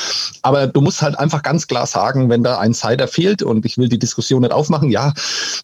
Aber 0.42 0.66
du 0.66 0.80
musst 0.80 1.02
halt 1.02 1.18
einfach 1.18 1.42
ganz 1.42 1.66
klar 1.66 1.86
sagen, 1.86 2.30
wenn 2.30 2.42
da 2.42 2.58
ein 2.58 2.72
Sider 2.72 3.08
fehlt 3.08 3.42
und 3.42 3.64
ich 3.66 3.78
will 3.78 3.88
die 3.88 3.98
Diskussion 3.98 4.42
nicht 4.42 4.52
aufmachen, 4.52 4.90
ja, 4.90 5.12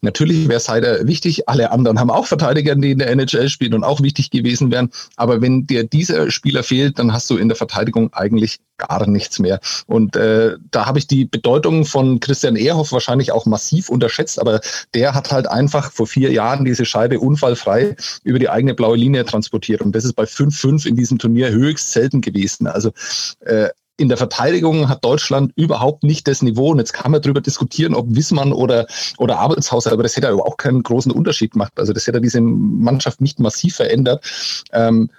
natürlich 0.01 0.47
wäre 0.47 0.59
Sider 0.59 1.07
wichtig. 1.07 1.49
Alle 1.49 1.71
anderen 1.71 1.99
haben 1.99 2.11
auch 2.11 2.27
Verteidiger, 2.27 2.75
die 2.75 2.91
in 2.91 2.99
der 2.99 3.09
NHL 3.09 3.49
spielen 3.49 3.73
und 3.73 3.83
auch 3.83 4.01
wichtig 4.01 4.29
gewesen 4.29 4.71
wären. 4.71 4.89
Aber 5.15 5.41
wenn 5.41 5.65
dir 5.65 5.83
dieser 5.83 6.31
Spieler 6.31 6.63
fehlt, 6.63 6.99
dann 6.99 7.13
hast 7.13 7.29
du 7.29 7.37
in 7.37 7.49
der 7.49 7.57
Verteidigung 7.57 8.13
eigentlich 8.13 8.59
gar 8.79 9.07
nichts 9.07 9.37
mehr. 9.39 9.59
Und 9.85 10.15
äh, 10.15 10.55
da 10.71 10.87
habe 10.87 10.97
ich 10.97 11.05
die 11.05 11.25
Bedeutung 11.25 11.85
von 11.85 12.19
Christian 12.19 12.55
Ehrhoff 12.55 12.91
wahrscheinlich 12.91 13.31
auch 13.31 13.45
massiv 13.45 13.89
unterschätzt, 13.89 14.39
aber 14.39 14.61
der 14.95 15.13
hat 15.13 15.31
halt 15.31 15.47
einfach 15.47 15.91
vor 15.91 16.07
vier 16.07 16.31
Jahren 16.31 16.65
diese 16.65 16.85
Scheibe 16.85 17.19
unfallfrei 17.19 17.95
über 18.23 18.39
die 18.39 18.49
eigene 18.49 18.73
blaue 18.73 18.97
Linie 18.97 19.25
transportiert. 19.25 19.81
Und 19.81 19.93
das 19.93 20.05
ist 20.05 20.13
bei 20.19 20.25
5-5 20.25 20.85
in 20.85 20.97
diesem 20.97 21.17
Turnier 21.17 21.49
höchst 21.49 21.93
selten 21.93 22.19
gewesen. 22.19 22.67
Also 22.67 22.91
äh, 23.39 23.69
in 23.95 24.09
der 24.09 24.17
Verteidigung 24.17 24.89
hat 24.89 25.03
Deutschland 25.03 25.53
überhaupt 25.55 26.03
nicht 26.03 26.27
das 26.27 26.41
Niveau. 26.41 26.71
Und 26.71 26.79
jetzt 26.79 26.91
kann 26.91 27.11
man 27.11 27.21
darüber 27.21 27.39
diskutieren, 27.39 27.95
ob 27.95 28.13
Wissmann 28.13 28.51
oder, 28.51 28.85
oder 29.17 29.39
Abelshauser, 29.39 29.93
aber 29.93 30.03
das 30.03 30.17
hätte 30.17 30.27
aber 30.27 30.45
auch 30.45 30.57
keinen 30.57 30.83
großen 30.83 31.11
Unterschied 31.11 31.51
gemacht. 31.51 31.71
Also 31.77 31.93
das 31.93 32.05
hätte 32.05 32.19
diese 32.19 32.41
Mannschaft 32.41 33.21
nicht 33.21 33.39
massiv 33.39 33.75
verändert. 33.77 34.25
Ähm, 34.73 35.09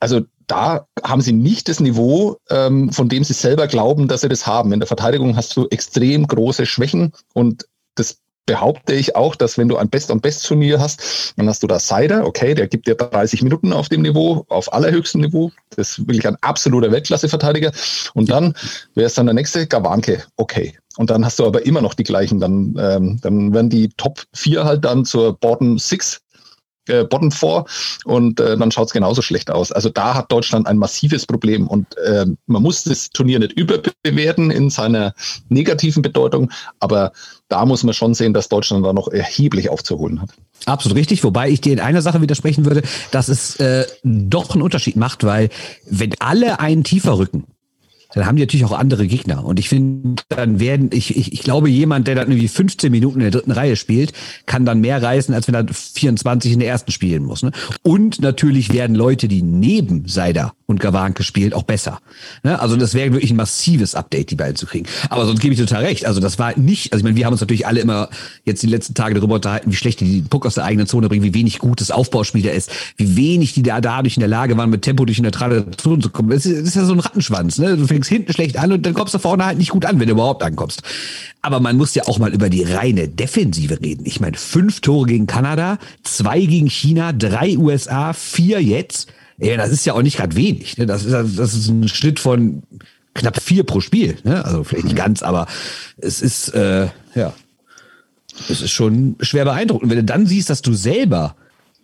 also 0.00 0.22
da 0.46 0.86
haben 1.02 1.20
sie 1.20 1.32
nicht 1.32 1.68
das 1.68 1.80
Niveau, 1.80 2.38
ähm, 2.48 2.90
von 2.90 3.10
dem 3.10 3.24
sie 3.24 3.34
selber 3.34 3.66
glauben, 3.66 4.08
dass 4.08 4.22
sie 4.22 4.30
das 4.30 4.46
haben. 4.46 4.72
In 4.72 4.80
der 4.80 4.86
Verteidigung 4.86 5.36
hast 5.36 5.54
du 5.56 5.66
extrem 5.68 6.26
große 6.26 6.64
Schwächen 6.64 7.12
und 7.34 7.68
das 7.96 8.18
behaupte 8.48 8.94
ich 8.94 9.14
auch, 9.14 9.36
dass 9.36 9.58
wenn 9.58 9.68
du 9.68 9.76
ein 9.76 9.90
Best-on-Best-Turnier 9.90 10.80
hast, 10.80 11.34
dann 11.36 11.48
hast 11.50 11.62
du 11.62 11.66
da 11.66 11.78
Seider, 11.78 12.26
okay, 12.26 12.54
der 12.54 12.66
gibt 12.66 12.86
dir 12.86 12.94
30 12.94 13.42
Minuten 13.42 13.74
auf 13.74 13.90
dem 13.90 14.00
Niveau, 14.00 14.46
auf 14.48 14.72
allerhöchstem 14.72 15.20
Niveau. 15.20 15.52
Das 15.76 15.90
ist 15.90 16.08
wirklich 16.08 16.26
ein 16.26 16.38
absoluter 16.40 16.90
Weltklasse-Verteidiger. 16.90 17.72
Und 18.14 18.30
dann 18.30 18.54
wäre 18.94 19.06
es 19.06 19.14
dann 19.14 19.26
der 19.26 19.34
nächste, 19.34 19.66
Gawanke, 19.66 20.24
okay. 20.36 20.78
Und 20.96 21.10
dann 21.10 21.26
hast 21.26 21.38
du 21.38 21.46
aber 21.46 21.66
immer 21.66 21.82
noch 21.82 21.92
die 21.92 22.04
gleichen. 22.04 22.40
Dann, 22.40 22.74
ähm, 22.80 23.20
dann 23.20 23.52
werden 23.52 23.68
die 23.68 23.90
Top 23.90 24.22
4 24.32 24.64
halt 24.64 24.84
dann 24.86 25.04
zur 25.04 25.34
Bottom 25.34 25.78
6 25.78 26.22
äh, 26.88 27.04
Bottom 27.04 27.30
vor 27.30 27.66
und 28.04 28.40
äh, 28.40 28.56
dann 28.56 28.70
schaut 28.70 28.88
es 28.88 28.92
genauso 28.92 29.22
schlecht 29.22 29.50
aus. 29.50 29.72
Also 29.72 29.88
da 29.88 30.14
hat 30.14 30.30
Deutschland 30.32 30.66
ein 30.66 30.78
massives 30.78 31.26
Problem 31.26 31.66
und 31.66 31.96
äh, 31.98 32.26
man 32.46 32.62
muss 32.62 32.84
das 32.84 33.10
Turnier 33.10 33.38
nicht 33.38 33.52
überbewerten 33.52 34.50
in 34.50 34.70
seiner 34.70 35.14
negativen 35.48 36.02
Bedeutung, 36.02 36.50
aber 36.80 37.12
da 37.48 37.64
muss 37.64 37.82
man 37.82 37.94
schon 37.94 38.14
sehen, 38.14 38.34
dass 38.34 38.48
Deutschland 38.48 38.84
da 38.84 38.92
noch 38.92 39.08
erheblich 39.08 39.70
aufzuholen 39.70 40.20
hat. 40.20 40.30
Absolut 40.66 40.96
richtig, 40.98 41.24
wobei 41.24 41.48
ich 41.48 41.60
dir 41.60 41.72
in 41.72 41.80
einer 41.80 42.02
Sache 42.02 42.20
widersprechen 42.20 42.64
würde, 42.64 42.82
dass 43.10 43.28
es 43.28 43.56
äh, 43.56 43.86
doch 44.02 44.50
einen 44.52 44.62
Unterschied 44.62 44.96
macht, 44.96 45.24
weil 45.24 45.48
wenn 45.88 46.14
alle 46.18 46.60
einen 46.60 46.84
tiefer 46.84 47.18
rücken, 47.18 47.44
dann 48.14 48.26
haben 48.26 48.36
die 48.36 48.42
natürlich 48.42 48.64
auch 48.64 48.72
andere 48.72 49.06
Gegner. 49.06 49.44
Und 49.44 49.58
ich 49.58 49.68
finde, 49.68 50.22
dann 50.28 50.60
werden, 50.60 50.90
ich, 50.92 51.16
ich, 51.16 51.32
ich 51.32 51.42
glaube, 51.42 51.68
jemand, 51.68 52.06
der 52.06 52.14
dann 52.14 52.28
irgendwie 52.28 52.48
15 52.48 52.90
Minuten 52.90 53.16
in 53.16 53.24
der 53.24 53.30
dritten 53.30 53.52
Reihe 53.52 53.76
spielt, 53.76 54.12
kann 54.46 54.64
dann 54.64 54.80
mehr 54.80 55.02
reißen, 55.02 55.34
als 55.34 55.46
wenn 55.46 55.54
er 55.54 55.66
24 55.68 56.52
in 56.52 56.60
der 56.60 56.68
ersten 56.68 56.90
spielen 56.90 57.24
muss. 57.24 57.42
Ne? 57.42 57.52
Und 57.82 58.20
natürlich 58.20 58.72
werden 58.72 58.96
Leute, 58.96 59.28
die 59.28 59.42
neben 59.42 60.08
Seider 60.08 60.54
und 60.66 60.80
Gawanke 60.80 61.22
spielen, 61.22 61.52
auch 61.52 61.62
besser. 61.62 62.00
Ne? 62.42 62.60
Also 62.60 62.76
das 62.76 62.94
wäre 62.94 63.12
wirklich 63.12 63.30
ein 63.30 63.36
massives 63.36 63.94
Update, 63.94 64.30
die 64.30 64.36
beiden 64.36 64.56
zu 64.56 64.66
kriegen. 64.66 64.86
Aber 65.08 65.26
sonst 65.26 65.40
gebe 65.40 65.54
ich 65.54 65.60
total 65.60 65.84
recht. 65.84 66.06
Also 66.06 66.20
das 66.20 66.38
war 66.38 66.58
nicht, 66.58 66.92
also 66.92 67.00
ich 67.00 67.04
meine, 67.04 67.16
wir 67.16 67.26
haben 67.26 67.32
uns 67.32 67.40
natürlich 67.40 67.66
alle 67.66 67.80
immer 67.80 68.08
jetzt 68.44 68.62
die 68.62 68.66
letzten 68.66 68.94
Tage 68.94 69.14
darüber 69.14 69.36
unterhalten, 69.36 69.70
wie 69.70 69.76
schlecht 69.76 70.00
die 70.00 70.20
den 70.20 70.28
Puck 70.28 70.46
aus 70.46 70.54
der 70.54 70.64
eigenen 70.64 70.86
Zone 70.86 71.08
bringen, 71.08 71.24
wie 71.24 71.34
wenig 71.34 71.58
gutes 71.58 71.90
Aufbauspiel 71.90 72.42
da 72.42 72.50
ist, 72.50 72.70
wie 72.96 73.16
wenig 73.16 73.54
die 73.54 73.62
da 73.62 73.80
dadurch 73.80 74.16
in 74.16 74.20
der 74.20 74.28
Lage 74.28 74.56
waren, 74.56 74.70
mit 74.70 74.82
Tempo 74.82 75.04
durch 75.04 75.18
eine 75.18 75.28
neutrale 75.28 75.70
Zone 75.72 76.02
zu 76.02 76.10
kommen. 76.10 76.30
Das 76.30 76.46
ist, 76.46 76.58
das 76.58 76.68
ist 76.68 76.76
ja 76.76 76.84
so 76.84 76.92
ein 76.92 77.00
Rattenschwanz. 77.00 77.58
Ne? 77.58 77.76
Du 77.76 77.86
fängst 77.98 78.10
hinten 78.10 78.32
schlecht 78.32 78.56
an 78.58 78.70
und 78.72 78.86
dann 78.86 78.94
kommst 78.94 79.14
du 79.14 79.18
vorne 79.18 79.44
halt 79.44 79.58
nicht 79.58 79.70
gut 79.70 79.84
an, 79.84 79.98
wenn 79.98 80.06
du 80.06 80.12
überhaupt 80.12 80.42
ankommst. 80.44 80.82
Aber 81.42 81.58
man 81.58 81.76
muss 81.76 81.94
ja 81.94 82.04
auch 82.06 82.18
mal 82.18 82.32
über 82.32 82.48
die 82.48 82.62
reine 82.62 83.08
Defensive 83.08 83.80
reden. 83.80 84.04
Ich 84.06 84.20
meine, 84.20 84.36
fünf 84.36 84.80
Tore 84.80 85.06
gegen 85.06 85.26
Kanada, 85.26 85.78
zwei 86.04 86.40
gegen 86.40 86.68
China, 86.68 87.12
drei 87.12 87.56
USA, 87.58 88.12
vier 88.12 88.62
jetzt. 88.62 89.08
Ja, 89.38 89.56
das 89.56 89.70
ist 89.70 89.84
ja 89.84 89.94
auch 89.94 90.02
nicht 90.02 90.16
gerade 90.16 90.36
wenig. 90.36 90.78
Ne? 90.78 90.86
Das, 90.86 91.04
ist, 91.04 91.12
das 91.12 91.54
ist 91.54 91.68
ein 91.68 91.88
Schnitt 91.88 92.20
von 92.20 92.62
knapp 93.14 93.40
vier 93.42 93.64
pro 93.64 93.80
Spiel. 93.80 94.16
Ne? 94.22 94.44
Also 94.44 94.62
vielleicht 94.62 94.84
nicht 94.84 94.96
ganz, 94.96 95.22
aber 95.22 95.46
es 95.96 96.22
ist, 96.22 96.50
äh, 96.50 96.88
ja, 97.16 97.32
es 98.48 98.60
ist 98.62 98.70
schon 98.70 99.16
schwer 99.20 99.44
beeindruckend. 99.44 99.90
Wenn 99.90 99.98
du 99.98 100.04
dann 100.04 100.26
siehst, 100.26 100.50
dass 100.50 100.62
du 100.62 100.72
selber 100.72 101.34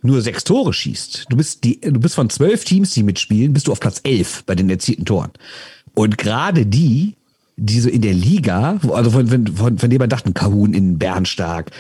nur 0.03 0.21
sechs 0.21 0.45
Tore 0.45 0.73
schießt, 0.73 1.27
du 1.29 1.37
bist, 1.37 1.65
die, 1.65 1.81
du 1.81 1.99
bist 1.99 2.15
von 2.15 2.31
zwölf 2.31 2.65
Teams, 2.65 2.93
die 2.95 3.03
mitspielen, 3.03 3.53
bist 3.53 3.67
du 3.67 3.73
auf 3.73 3.81
Platz 3.81 4.01
elf 4.05 4.45
bei 4.45 4.55
den 4.55 4.71
erzielten 4.71 5.05
Toren. 5.05 5.31
Und 5.95 6.19
gerade 6.19 6.67
die, 6.67 7.15
die 7.57 7.81
so 7.81 7.89
in 7.89 8.03
der 8.03 8.15
Liga, 8.15 8.81
also 8.91 9.11
von, 9.11 9.29
von, 9.29 9.47
von, 9.47 9.79
von 9.79 9.91
dem 9.91 9.99
man 9.99 10.09
dachten, 10.09 10.35
Kahun 10.35 10.75
in 10.75 10.99
Bernstark, 10.99 11.71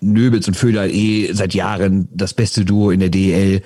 Nöbels 0.00 0.48
und 0.48 0.54
Föder 0.54 0.88
eh 0.88 1.32
seit 1.32 1.54
Jahren 1.54 2.08
das 2.12 2.34
beste 2.34 2.64
Duo 2.64 2.90
in 2.90 3.00
der 3.00 3.08
DL. 3.08 3.62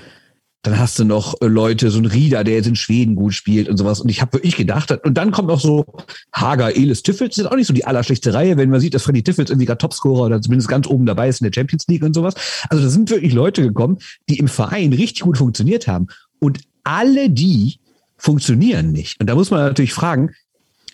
Dann 0.63 0.79
hast 0.79 0.99
du 0.99 1.05
noch 1.05 1.35
Leute, 1.41 1.91
so 1.91 1.99
ein 1.99 2.05
Rieder, 2.05 2.45
der 2.45 2.55
jetzt 2.55 2.67
in 2.67 2.77
Schweden 2.77 3.17
gut 3.17 3.33
spielt 3.33 3.71
und 3.71 3.79
sowas. 3.79 4.01
Und 4.01 4.11
ich 4.11 4.21
habe 4.21 4.35
wirklich 4.35 4.57
gedacht, 4.57 4.93
und 5.05 5.15
dann 5.15 5.31
kommt 5.31 5.49
noch 5.49 5.61
so 5.61 5.87
Hager, 6.35 6.77
Elis, 6.77 7.03
Tiffels, 7.03 7.37
sind 7.37 7.47
auch 7.47 7.57
nicht 7.57 7.67
so 7.67 7.73
die 7.73 7.87
allerschlechteste 7.87 8.37
Reihe, 8.37 8.59
wenn 8.59 8.69
man 8.69 8.81
sieht, 8.81 8.93
dass 8.93 9.05
Freddy 9.05 9.23
Tiffels 9.23 9.49
irgendwie 9.49 9.65
gerade 9.65 9.79
Topscorer 9.79 10.27
oder 10.27 10.43
zumindest 10.43 10.69
ganz 10.69 10.87
oben 10.87 11.07
dabei 11.07 11.29
ist 11.29 11.41
in 11.41 11.47
der 11.47 11.59
Champions 11.59 11.87
League 11.89 12.03
und 12.03 12.13
sowas. 12.13 12.35
Also 12.69 12.83
da 12.83 12.91
sind 12.91 13.09
wirklich 13.09 13.33
Leute 13.33 13.63
gekommen, 13.63 13.99
die 14.29 14.39
im 14.39 14.49
Verein 14.49 14.93
richtig 14.93 15.23
gut 15.23 15.39
funktioniert 15.39 15.89
haben. 15.89 16.09
Und 16.41 16.61
alle 16.85 17.31
die 17.31 17.79
funktionieren 18.21 18.93
nicht. 18.93 19.21
Und 19.21 19.29
da 19.29 19.35
muss 19.35 19.51
man 19.51 19.61
natürlich 19.61 19.93
fragen, 19.93 20.31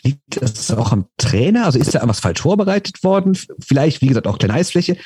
liegt 0.02 0.40
das 0.40 0.70
auch 0.70 0.92
am 0.92 1.06
Trainer? 1.18 1.66
Also 1.66 1.78
ist 1.78 1.94
da 1.94 1.98
irgendwas 1.98 2.20
falsch 2.20 2.40
vorbereitet 2.40 3.02
worden? 3.02 3.36
Vielleicht, 3.58 4.00
wie 4.00 4.06
gesagt, 4.06 4.26
auch 4.26 4.38
kleine 4.38 4.54
Eisfläche. 4.54 4.96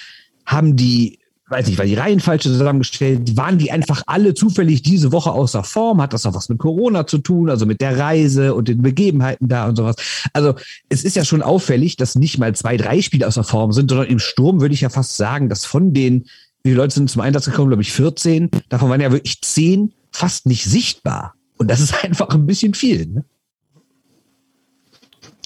Haben 0.47 0.77
die 0.77 1.21
weiß 1.51 1.67
nicht, 1.67 1.79
war 1.79 1.85
die 1.85 1.95
Reihen 1.95 2.21
falsch 2.21 2.45
zusammengestellt? 2.45 3.37
Waren 3.37 3.59
die 3.59 3.73
einfach 3.73 4.05
alle 4.07 4.35
zufällig 4.35 4.83
diese 4.83 5.13
Woche 5.13 5.33
außer 5.33 5.65
Form? 5.65 6.01
Hat 6.01 6.13
das 6.13 6.25
auch 6.25 6.35
was 6.35 6.49
mit 6.49 6.59
Corona 6.59 7.07
zu 7.07 7.19
tun? 7.19 7.51
Also 7.51 7.67
mit 7.67 7.81
der 7.81 7.99
Reise 7.99 8.55
und 8.55 8.69
den 8.69 8.83
Begebenheiten 8.83 9.49
da 9.49 9.69
und 9.69 9.77
sowas? 9.77 9.97
Also 10.33 10.55
es 10.89 11.03
ist 11.05 11.17
ja 11.17 11.25
schon 11.25 11.43
auffällig, 11.43 11.97
dass 11.97 12.15
nicht 12.15 12.39
mal 12.39 12.55
zwei, 12.55 12.77
drei 12.77 13.03
Spiele 13.03 13.27
außer 13.27 13.45
Form 13.45 13.73
sind, 13.73 13.91
sondern 13.91 14.07
im 14.07 14.21
Sturm 14.21 14.61
würde 14.61 14.75
ich 14.75 14.83
ja 14.83 14.91
fast 14.91 15.17
sagen, 15.17 15.49
dass 15.49 15.65
von 15.65 15.93
den, 15.93 16.23
wie 16.63 16.71
viele 16.71 16.77
Leute 16.77 16.95
sind 16.95 17.11
zum 17.11 17.21
Einsatz 17.21 17.47
gekommen? 17.47 17.69
Glaube 17.69 17.83
ich 17.83 17.93
14. 17.93 18.51
Davon 18.69 18.89
waren 18.89 19.01
ja 19.01 19.11
wirklich 19.11 19.43
zehn 19.43 19.93
fast 20.13 20.47
nicht 20.47 20.65
sichtbar. 20.65 21.35
Und 21.61 21.69
das 21.69 21.81
ist 21.81 21.93
einfach 22.05 22.31
ein 22.31 22.47
bisschen 22.47 22.75
viel. 22.75 23.07
Ne? 23.07 23.25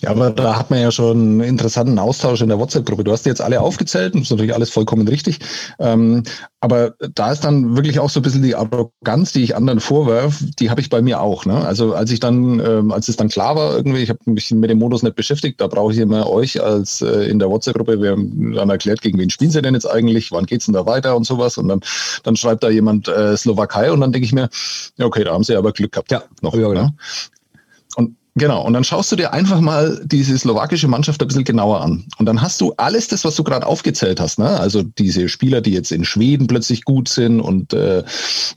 Ja, 0.05 0.11
aber 0.11 0.31
da 0.31 0.59
hat 0.59 0.69
man 0.69 0.81
ja 0.81 0.91
schon 0.91 1.17
einen 1.17 1.41
interessanten 1.41 1.99
Austausch 1.99 2.43
in 2.43 2.49
der 2.49 2.59
WhatsApp-Gruppe. 2.59 3.05
Du 3.05 3.13
hast 3.13 3.25
die 3.25 3.31
jetzt 3.31 3.41
alle 3.41 3.63
aufgezählt, 3.63 4.15
das 4.15 4.23
ist 4.23 4.31
natürlich 4.31 4.53
alles 4.53 4.69
vollkommen 4.69 5.09
richtig. 5.09 5.39
Ähm, 5.79 6.25
aber 6.61 6.95
da 7.15 7.33
ist 7.33 7.43
dann 7.43 7.75
wirklich 7.75 7.99
auch 7.99 8.11
so 8.11 8.21
ein 8.21 8.23
bisschen 8.23 8.43
die 8.43 8.55
Arroganz, 8.55 9.33
die 9.33 9.43
ich 9.43 9.57
anderen 9.57 9.81
vorwerfe, 9.81 10.45
die 10.59 10.69
habe 10.69 10.83
ich 10.83 10.91
bei 10.91 11.01
mir 11.01 11.23
auch. 11.23 11.47
Ne? 11.47 11.57
Also 11.65 11.95
als 11.95 12.11
ich 12.11 12.21
dann, 12.21 12.61
ähm, 12.61 12.93
als 12.93 13.09
es 13.09 13.17
dann 13.17 13.29
klar 13.29 13.57
war, 13.57 13.75
irgendwie, 13.75 14.03
ich 14.03 14.11
habe 14.11 14.19
mich 14.27 14.51
mit 14.51 14.69
dem 14.69 14.79
Modus 14.79 15.03
nicht 15.03 15.17
beschäftigt, 15.17 15.59
da 15.61 15.69
brauche 15.69 15.95
ich 15.95 15.99
immer 15.99 16.29
euch 16.29 16.63
als 16.63 17.01
äh, 17.01 17.25
in 17.31 17.39
der 17.39 17.49
WhatsApp-Gruppe, 17.49 18.03
wir 18.03 18.11
haben 18.11 18.53
dann 18.53 18.69
erklärt, 18.69 19.01
gegen 19.01 19.19
wen 19.19 19.31
spielen 19.31 19.53
sie 19.53 19.63
denn 19.63 19.73
jetzt 19.73 19.91
eigentlich, 19.91 20.33
wann 20.33 20.45
geht's 20.45 20.67
denn 20.67 20.75
da 20.75 20.85
weiter 20.85 21.17
und 21.17 21.25
sowas. 21.25 21.57
Und 21.57 21.69
dann, 21.69 21.81
dann 22.25 22.37
schreibt 22.37 22.63
da 22.63 22.69
jemand 22.69 23.09
äh, 23.09 23.39
Slowakei 23.39 23.91
und 23.91 24.01
dann 24.03 24.13
denke 24.13 24.27
ich 24.27 24.35
mir, 24.35 24.51
ja, 24.99 25.07
okay, 25.07 25.25
da 25.25 25.33
haben 25.33 25.45
sie 25.45 25.57
aber 25.57 25.73
Glück 25.73 25.93
gehabt. 25.93 26.11
Ja, 26.13 26.25
noch. 26.43 26.55
Ja, 26.55 26.69
genau. 26.69 26.83
Ne? 26.83 26.95
Genau, 28.37 28.65
und 28.65 28.73
dann 28.73 28.83
schaust 28.83 29.13
du 29.13 29.17
dir 29.17 29.33
einfach 29.33 29.61
mal 29.61 30.01
diese 30.05 30.37
slowakische 30.37 30.89
Mannschaft 30.89 31.23
ein 31.23 31.29
bisschen 31.29 31.45
genauer 31.45 31.83
an. 31.83 32.05
Und 32.19 32.27
dann 32.27 32.43
hast 32.43 32.61
du 32.61 32.75
alles 32.79 33.07
das, 33.07 33.25
was 33.25 33.37
du 33.37 33.45
gerade 33.45 33.65
aufgezählt 33.65 34.19
hast. 34.19 34.41
Ne? 34.41 34.49
Also 34.59 34.83
diese 34.83 35.29
Spieler, 35.29 35.61
die 35.61 35.73
jetzt 35.73 35.93
in 35.93 36.05
Schweden 36.05 36.49
plötzlich 36.49 36.85
gut 36.85 37.09
sind 37.09 37.41
und 37.41 37.73
äh, 37.73 38.03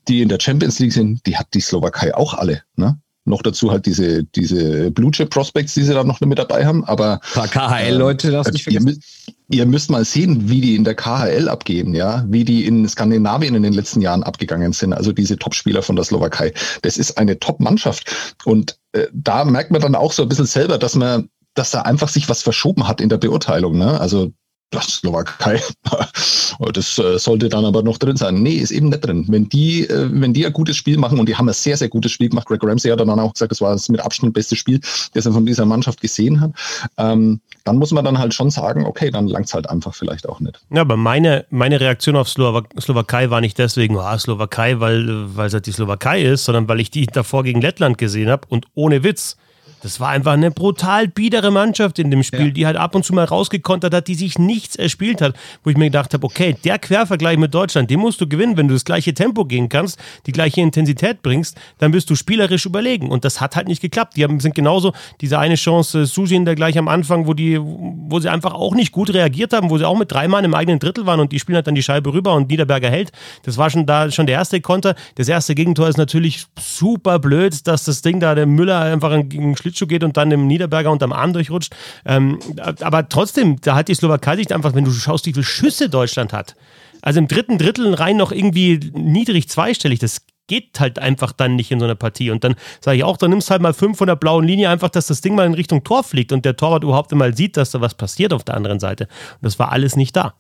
die 0.08 0.24
in 0.24 0.30
der 0.30 0.40
Champions 0.40 0.80
League 0.80 0.94
sind, 0.94 1.26
die 1.28 1.38
hat 1.38 1.48
die 1.54 1.62
Slowakei 1.62 2.16
auch 2.16 2.34
alle. 2.34 2.63
Ne? 2.76 3.00
Noch 3.26 3.44
dazu 3.44 3.72
halt 3.72 3.86
diese, 3.86 4.24
diese 4.24 4.90
Blue 4.90 5.12
Chip 5.12 5.30
Prospects, 5.30 5.76
die 5.76 5.84
sie 5.84 5.94
da 5.94 6.04
noch 6.04 6.22
mit 6.22 6.40
dabei 6.40 6.66
haben. 6.66 6.84
Aber 6.86 7.20
ein 7.36 7.48
paar 7.48 7.48
KHL-Leute, 7.48 8.32
das 8.32 8.52
nicht 8.52 8.66
ihr, 8.72 8.82
müsst, 8.82 9.02
ihr 9.50 9.66
müsst 9.68 9.92
mal 9.92 10.06
sehen, 10.06 10.50
wie 10.50 10.62
die 10.62 10.76
in 10.76 10.86
der 10.86 10.96
KHL 10.96 11.50
abgehen, 11.50 11.94
ja, 11.94 12.26
wie 12.30 12.46
die 12.46 12.66
in 12.66 12.88
Skandinavien 12.88 13.54
in 13.54 13.63
den 13.63 13.74
letzten 13.74 14.02
Jahren 14.02 14.24
abgegangen 14.24 14.72
sind. 14.72 14.94
Also 14.94 15.12
diese 15.12 15.38
Top-Spieler 15.38 15.84
von 15.84 15.98
der 15.98 16.06
Slowakei. 16.06 16.54
Das 16.82 16.98
ist 16.98 17.18
eine 17.18 17.38
Top-Mannschaft. 17.38 18.38
Und 18.46 18.78
äh, 18.98 19.08
da 19.14 19.46
merkt 19.46 19.72
man 19.72 19.82
dann 19.82 19.96
auch 19.96 20.12
so 20.12 20.24
ein 20.24 20.30
bisschen 20.30 20.46
selber, 20.46 20.78
dass 20.78 20.96
man, 20.96 21.30
dass 21.54 21.72
da 21.72 21.82
einfach 21.82 22.10
sich 22.10 22.30
was 22.30 22.42
verschoben 22.42 22.88
hat 22.88 23.02
in 23.02 23.10
der 23.10 23.18
Beurteilung. 23.18 23.78
Ne? 23.78 24.00
Also 24.00 24.32
das 24.71 24.88
Slowakei, 24.88 25.62
das 26.73 26.97
äh, 26.97 27.17
sollte 27.17 27.47
dann 27.47 27.63
aber 27.63 27.84
noch 27.84 27.97
drin 27.97 28.17
sein. 28.17 28.41
Nee, 28.41 28.56
ist 28.56 28.71
eben 28.71 28.89
nicht 28.89 29.06
drin. 29.06 29.25
Wenn 29.30 29.47
die, 29.47 29.88
äh, 29.88 30.10
wenn 30.12 30.34
die 30.34 30.45
ein 30.45 30.51
gutes 30.51 30.75
Spiel 30.75 30.97
machen 30.97 31.19
und 31.19 31.30
die 31.30 31.36
haben 31.36 31.47
ein 31.47 31.53
sehr, 31.53 31.77
sehr 31.77 31.88
gutes 31.88 32.12
Spiel 32.12 32.30
gemacht, 32.30 32.47
Greg 32.47 32.63
Ramsey 32.63 32.91
hat 32.91 32.99
dann 32.99 33.10
auch 33.10 33.34
gesagt, 33.34 33.51
das 33.51 33.62
war 33.62 33.71
das 33.71 33.88
mit 33.88 34.01
Abstand 34.01 34.34
beste 34.34 34.56
Spiel, 34.56 34.82
das 35.13 35.25
er 35.25 35.32
von 35.32 35.45
dieser 35.45 35.65
Mannschaft 35.65 36.01
gesehen 36.01 36.41
hat, 36.41 36.51
ähm, 36.97 37.39
dann 37.63 37.77
muss 37.77 37.91
man 37.91 38.03
dann 38.03 38.17
halt 38.17 38.34
schon 38.34 38.51
sagen, 38.51 38.86
okay, 38.86 39.10
dann 39.10 39.27
langt 39.27 39.47
es 39.47 39.53
halt 39.53 39.69
einfach 39.69 39.95
vielleicht 39.95 40.27
auch 40.27 40.41
nicht. 40.41 40.60
Ja, 40.69 40.82
aber 40.82 40.97
meine, 40.97 41.45
meine 41.49 41.80
Reaktion 41.80 42.17
auf 42.17 42.27
Slowak 42.27 42.67
Slowakei 42.80 43.30
war 43.30 43.39
nicht 43.39 43.58
deswegen, 43.58 43.97
ah, 43.97 44.17
Slowakei, 44.19 44.80
weil, 44.82 45.36
weil 45.36 45.47
es 45.47 45.53
halt 45.53 45.65
die 45.65 45.71
Slowakei 45.71 46.21
ist, 46.23 46.43
sondern 46.43 46.67
weil 46.67 46.82
ich 46.82 46.91
die 46.91 47.06
davor 47.06 47.43
gegen 47.43 47.62
Lettland 47.62 47.97
gesehen 47.97 48.30
habe 48.30 48.47
und 48.49 48.65
ohne 48.75 49.03
Witz 49.03 49.38
das 49.82 50.00
war 50.00 50.10
einfach 50.10 50.34
eine 50.34 50.52
brutal 50.52 51.08
biedere 51.08 51.52
Mannschaft 51.52 52.00
in 52.00 52.10
dem 52.12 52.24
Spiel, 52.24 52.48
ja. 52.48 52.52
die 52.52 52.66
halt 52.66 52.78
ab 52.78 52.96
und 52.96 53.06
zu 53.06 53.13
mal 53.13 53.26
rausgekontert 53.26 53.94
hat, 53.94 54.08
die 54.08 54.16
sich 54.16 54.40
nichts 54.40 54.76
erspielt 54.76 55.22
hat, 55.22 55.36
wo 55.63 55.70
ich 55.70 55.78
mir 55.78 55.86
gedacht 55.86 56.13
habe, 56.13 56.26
okay, 56.26 56.56
der 56.63 56.80
Quervergleich 56.80 57.38
mit 57.38 57.54
Deutschland, 57.54 57.90
den 57.90 58.00
musst 58.00 58.20
du 58.20 58.28
gewinnen, 58.28 58.58
wenn 58.58 58.68
du 58.68 58.74
das 58.74 58.86
gleiche 58.86 59.13
Tempo 59.13 59.46
gehen 59.46 59.70
kannst, 59.70 60.00
die 60.26 60.32
gleiche 60.32 60.62
Intensität 60.62 61.22
bringst, 61.22 61.58
dann 61.78 61.92
bist 61.92 62.10
du 62.10 62.16
spielerisch 62.16 62.66
überlegen 62.66 63.10
und 63.10 63.24
das 63.24 63.40
hat 63.40 63.56
halt 63.56 63.68
nicht 63.68 63.82
geklappt. 63.82 64.16
Die 64.16 64.24
haben, 64.24 64.40
sind 64.40 64.56
genauso 64.56 64.94
diese 65.22 65.40
eine 65.40 65.56
Chance, 65.56 66.06
Susin 66.06 66.46
da 66.46 66.56
gleich 66.56 66.78
am 66.78 66.88
Anfang, 66.88 67.28
wo 67.28 67.34
die, 67.34 67.60
wo 67.60 68.20
sie 68.20 68.30
einfach 68.30 68.54
auch 68.54 68.74
nicht 68.74 68.92
gut 68.92 69.13
reagiert 69.13 69.54
haben, 69.54 69.70
wo 69.70 69.78
sie 69.78 69.88
auch 69.88 69.98
mit 69.98 70.12
drei 70.12 70.28
Mann 70.28 70.44
im 70.44 70.54
eigenen 70.54 70.80
Drittel 70.80 71.06
waren 71.06 71.20
und 71.20 71.32
die 71.32 71.40
spielen 71.40 71.56
halt 71.56 71.68
dann 71.68 71.76
die 71.76 71.84
Scheibe 71.84 72.13
rüber 72.13 72.34
und 72.34 72.50
Niederberger 72.50 72.90
hält. 72.90 73.12
Das 73.44 73.58
war 73.58 73.70
schon 73.70 73.86
da 73.86 74.10
schon 74.12 74.26
der 74.26 74.36
erste 74.36 74.60
Konter. 74.62 74.96
Das 75.16 75.28
erste 75.28 75.56
Gegentor 75.56 75.88
ist 75.88 75.98
natürlich 75.98 76.46
super 76.60 77.20
blöd, 77.20 77.68
dass 77.68 77.84
das 77.84 78.02
Ding 78.02 78.20
da 78.20 78.36
der 78.36 78.46
Müller 78.46 78.82
einfach 78.82 79.12
einen 79.12 79.56
Schlittschuh 79.67 79.88
geht 79.88 80.03
und 80.03 80.17
dann 80.17 80.30
dem 80.30 80.47
Niederberger 80.47 80.91
unterm 80.91 81.13
Arm 81.13 81.34
durchrutscht. 81.34 81.75
Ähm, 82.06 82.39
aber 82.82 83.10
trotzdem, 83.10 83.60
da 83.62 83.75
hat 83.75 83.88
die 83.88 83.95
Slowakei 83.95 84.38
sich 84.38 84.53
einfach, 84.53 84.73
wenn 84.73 84.86
du 84.86 84.91
schaust, 84.91 85.25
wie 85.25 85.34
viele 85.34 85.45
Schüsse 85.45 85.89
Deutschland 85.89 86.34
hat. 86.34 86.56
Also 87.01 87.19
im 87.19 87.27
dritten 87.27 87.58
Drittel 87.58 87.93
rein 87.93 88.17
noch 88.17 88.32
irgendwie 88.32 88.80
niedrig 88.93 89.49
zweistellig. 89.49 89.99
Das 89.99 90.21
geht 90.47 90.80
halt 90.80 90.99
einfach 90.99 91.34
dann 91.34 91.56
nicht 91.56 91.71
in 91.71 91.80
so 91.80 91.86
einer 91.86 91.95
Partie. 91.95 92.32
Und 92.32 92.43
dann 92.43 92.56
sage 92.80 92.97
ich 92.97 93.03
auch, 93.03 93.17
dann 93.17 93.30
nimmst 93.30 93.51
halt 93.51 93.62
mal 93.62 93.73
fünf 93.73 93.97
von 93.97 94.08
der 94.08 94.15
blauen 94.15 94.45
Linie, 94.45 94.69
einfach, 94.69 94.89
dass 94.89 95.08
das 95.08 95.21
Ding 95.21 95.36
mal 95.36 95.45
in 95.45 95.53
Richtung 95.53 95.84
Tor 95.84 96.03
fliegt 96.03 96.32
und 96.32 96.45
der 96.45 96.56
Torwart 96.56 96.84
überhaupt 96.84 97.13
mal 97.13 97.36
sieht, 97.36 97.58
dass 97.58 97.71
da 97.71 97.82
was 97.82 97.93
passiert 97.93 98.34
auf 98.34 98.43
der 98.43 98.56
anderen 98.56 98.80
Seite. 98.80 99.06
Und 99.06 99.43
das 99.43 99.60
war 99.60 99.71
alles 99.71 99.95
nicht 99.95 100.15
da. 100.15 100.34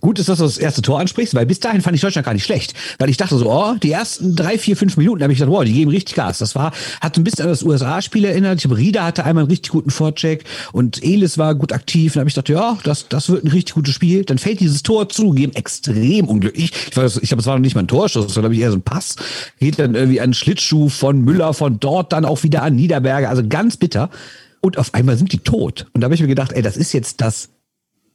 Gut 0.00 0.18
ist, 0.18 0.28
dass 0.28 0.38
du 0.38 0.44
das 0.44 0.58
erste 0.58 0.82
Tor 0.82 1.00
ansprichst, 1.00 1.34
weil 1.34 1.46
bis 1.46 1.58
dahin 1.58 1.80
fand 1.80 1.96
ich 1.96 2.02
Deutschland 2.02 2.26
gar 2.26 2.34
nicht 2.34 2.44
schlecht. 2.44 2.74
Weil 2.98 3.08
ich 3.08 3.16
dachte 3.16 3.38
so, 3.38 3.50
oh, 3.50 3.74
die 3.82 3.90
ersten 3.90 4.36
drei, 4.36 4.58
vier, 4.58 4.76
fünf 4.76 4.98
Minuten 4.98 5.22
habe 5.22 5.32
ich 5.32 5.38
gedacht, 5.38 5.52
wow, 5.52 5.64
die 5.64 5.72
geben 5.72 5.90
richtig 5.90 6.16
Gas. 6.16 6.38
Das 6.38 6.54
war, 6.54 6.72
hat 7.00 7.16
ein 7.16 7.24
bisschen 7.24 7.44
an 7.44 7.50
das 7.50 7.62
USA-Spiel 7.62 8.26
erinnert. 8.26 8.58
Ich 8.58 8.64
habe 8.64 8.76
Rieder 8.76 9.04
hatte 9.04 9.24
einmal 9.24 9.44
einen 9.44 9.50
richtig 9.50 9.72
guten 9.72 9.90
Vorcheck 9.90 10.44
und 10.72 11.02
Elis 11.02 11.38
war 11.38 11.54
gut 11.54 11.72
aktiv. 11.72 12.12
Dann 12.12 12.20
habe 12.20 12.28
ich 12.28 12.34
gedacht, 12.34 12.50
ja, 12.50 12.78
das, 12.84 13.08
das 13.08 13.30
wird 13.30 13.44
ein 13.44 13.48
richtig 13.48 13.74
gutes 13.74 13.94
Spiel. 13.94 14.24
Dann 14.24 14.36
fällt 14.36 14.60
dieses 14.60 14.82
Tor 14.82 15.08
zugegeben 15.08 15.54
extrem 15.54 16.28
unglücklich. 16.28 16.72
Ich, 16.90 16.96
weiß, 16.96 17.18
ich 17.22 17.28
glaube, 17.28 17.40
es 17.40 17.46
war 17.46 17.54
noch 17.54 17.62
nicht 17.62 17.74
mal 17.74 17.82
ein 17.82 17.88
Torschuss, 17.88 18.36
war, 18.36 18.42
glaube 18.42 18.54
ich, 18.54 18.60
eher 18.60 18.72
so 18.72 18.76
ein 18.76 18.82
Pass. 18.82 19.16
Geht 19.60 19.78
dann 19.78 19.94
irgendwie 19.94 20.20
an 20.20 20.34
Schlittschuh 20.34 20.90
von 20.90 21.22
Müller, 21.22 21.54
von 21.54 21.80
dort 21.80 22.12
dann 22.12 22.26
auch 22.26 22.42
wieder 22.42 22.62
an 22.62 22.76
Niederberger. 22.76 23.30
Also 23.30 23.46
ganz 23.48 23.78
bitter. 23.78 24.10
Und 24.60 24.76
auf 24.76 24.92
einmal 24.92 25.16
sind 25.16 25.32
die 25.32 25.38
tot. 25.38 25.86
Und 25.94 26.02
da 26.02 26.04
habe 26.04 26.14
ich 26.14 26.20
mir 26.20 26.28
gedacht, 26.28 26.52
ey, 26.52 26.60
das 26.60 26.76
ist 26.76 26.92
jetzt 26.92 27.22
das 27.22 27.48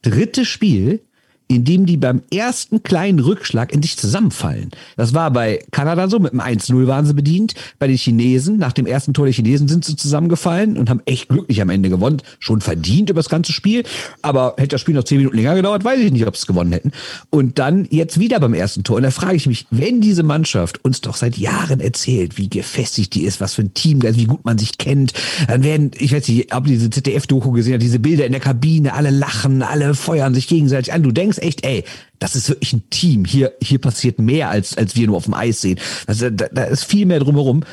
dritte 0.02 0.44
Spiel, 0.44 1.00
indem 1.48 1.86
die 1.86 1.96
beim 1.96 2.22
ersten 2.32 2.82
kleinen 2.82 3.20
Rückschlag 3.20 3.72
in 3.72 3.82
sich 3.82 3.96
zusammenfallen. 3.96 4.70
Das 4.96 5.14
war 5.14 5.30
bei 5.30 5.64
Kanada 5.70 6.08
so, 6.08 6.18
mit 6.18 6.32
dem 6.32 6.40
1-0 6.40 6.86
waren 6.86 7.06
sie 7.06 7.14
bedient. 7.14 7.54
Bei 7.78 7.86
den 7.86 7.96
Chinesen, 7.96 8.58
nach 8.58 8.72
dem 8.72 8.86
ersten 8.86 9.14
Tor 9.14 9.26
der 9.26 9.34
Chinesen 9.34 9.68
sind 9.68 9.84
sie 9.84 9.96
zusammengefallen 9.96 10.76
und 10.76 10.90
haben 10.90 11.02
echt 11.06 11.28
glücklich 11.28 11.62
am 11.62 11.70
Ende 11.70 11.88
gewonnen. 11.88 12.22
Schon 12.38 12.60
verdient 12.60 13.10
über 13.10 13.20
das 13.20 13.28
ganze 13.28 13.52
Spiel. 13.52 13.84
Aber 14.22 14.54
hätte 14.56 14.74
das 14.74 14.80
Spiel 14.80 14.94
noch 14.94 15.04
zehn 15.04 15.18
Minuten 15.18 15.36
länger 15.36 15.54
gedauert, 15.54 15.84
weiß 15.84 16.00
ich 16.00 16.12
nicht, 16.12 16.26
ob 16.26 16.36
sie 16.36 16.40
es 16.40 16.46
gewonnen 16.46 16.72
hätten. 16.72 16.92
Und 17.30 17.58
dann 17.58 17.86
jetzt 17.90 18.18
wieder 18.18 18.40
beim 18.40 18.54
ersten 18.54 18.82
Tor. 18.82 18.96
Und 18.96 19.04
da 19.04 19.10
frage 19.10 19.36
ich 19.36 19.46
mich, 19.46 19.66
wenn 19.70 20.00
diese 20.00 20.22
Mannschaft 20.22 20.84
uns 20.84 21.00
doch 21.00 21.16
seit 21.16 21.36
Jahren 21.36 21.80
erzählt, 21.80 22.38
wie 22.38 22.48
gefestigt 22.48 23.14
die 23.14 23.22
ist, 23.22 23.40
was 23.40 23.54
für 23.54 23.62
ein 23.62 23.74
Team, 23.74 24.02
wie 24.02 24.26
gut 24.26 24.44
man 24.44 24.58
sich 24.58 24.78
kennt, 24.78 25.12
dann 25.46 25.62
werden, 25.62 25.92
ich 25.98 26.12
weiß 26.12 26.26
nicht, 26.28 26.54
ob 26.54 26.64
diese 26.64 26.90
ZDF-Doku 26.90 27.52
gesehen 27.52 27.74
hat, 27.74 27.82
diese 27.82 27.98
Bilder 27.98 28.26
in 28.26 28.32
der 28.32 28.40
Kabine, 28.40 28.94
alle 28.94 29.10
lachen, 29.10 29.62
alle 29.62 29.94
feuern 29.94 30.34
sich 30.34 30.48
gegenseitig 30.48 30.92
an. 30.92 31.02
Du 31.02 31.12
denkst, 31.12 31.35
denkst 31.36 31.46
echt, 31.46 31.66
ey, 31.66 31.84
das 32.18 32.36
ist 32.36 32.48
wirklich 32.48 32.72
ein 32.72 32.88
Team. 32.90 33.24
Hier, 33.24 33.52
hier 33.62 33.78
passiert 33.78 34.18
mehr, 34.18 34.50
als, 34.50 34.76
als 34.76 34.96
wir 34.96 35.06
nur 35.06 35.16
auf 35.16 35.24
dem 35.24 35.34
Eis 35.34 35.60
sehen. 35.60 35.78
Also, 36.06 36.30
da, 36.30 36.48
da 36.50 36.64
ist 36.64 36.84
viel 36.84 37.06
mehr 37.06 37.20
drumherum. 37.20 37.64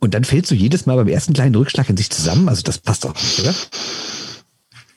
Und 0.00 0.12
dann 0.12 0.24
fällst 0.24 0.50
du 0.50 0.54
jedes 0.54 0.86
Mal 0.86 0.96
beim 0.96 1.08
ersten 1.08 1.32
kleinen 1.32 1.54
Rückschlag 1.54 1.88
in 1.88 1.96
sich 1.96 2.10
zusammen. 2.10 2.48
Also 2.48 2.62
das 2.62 2.78
passt 2.78 3.04
doch 3.04 3.14
nicht, 3.14 3.40
oder? 3.40 3.54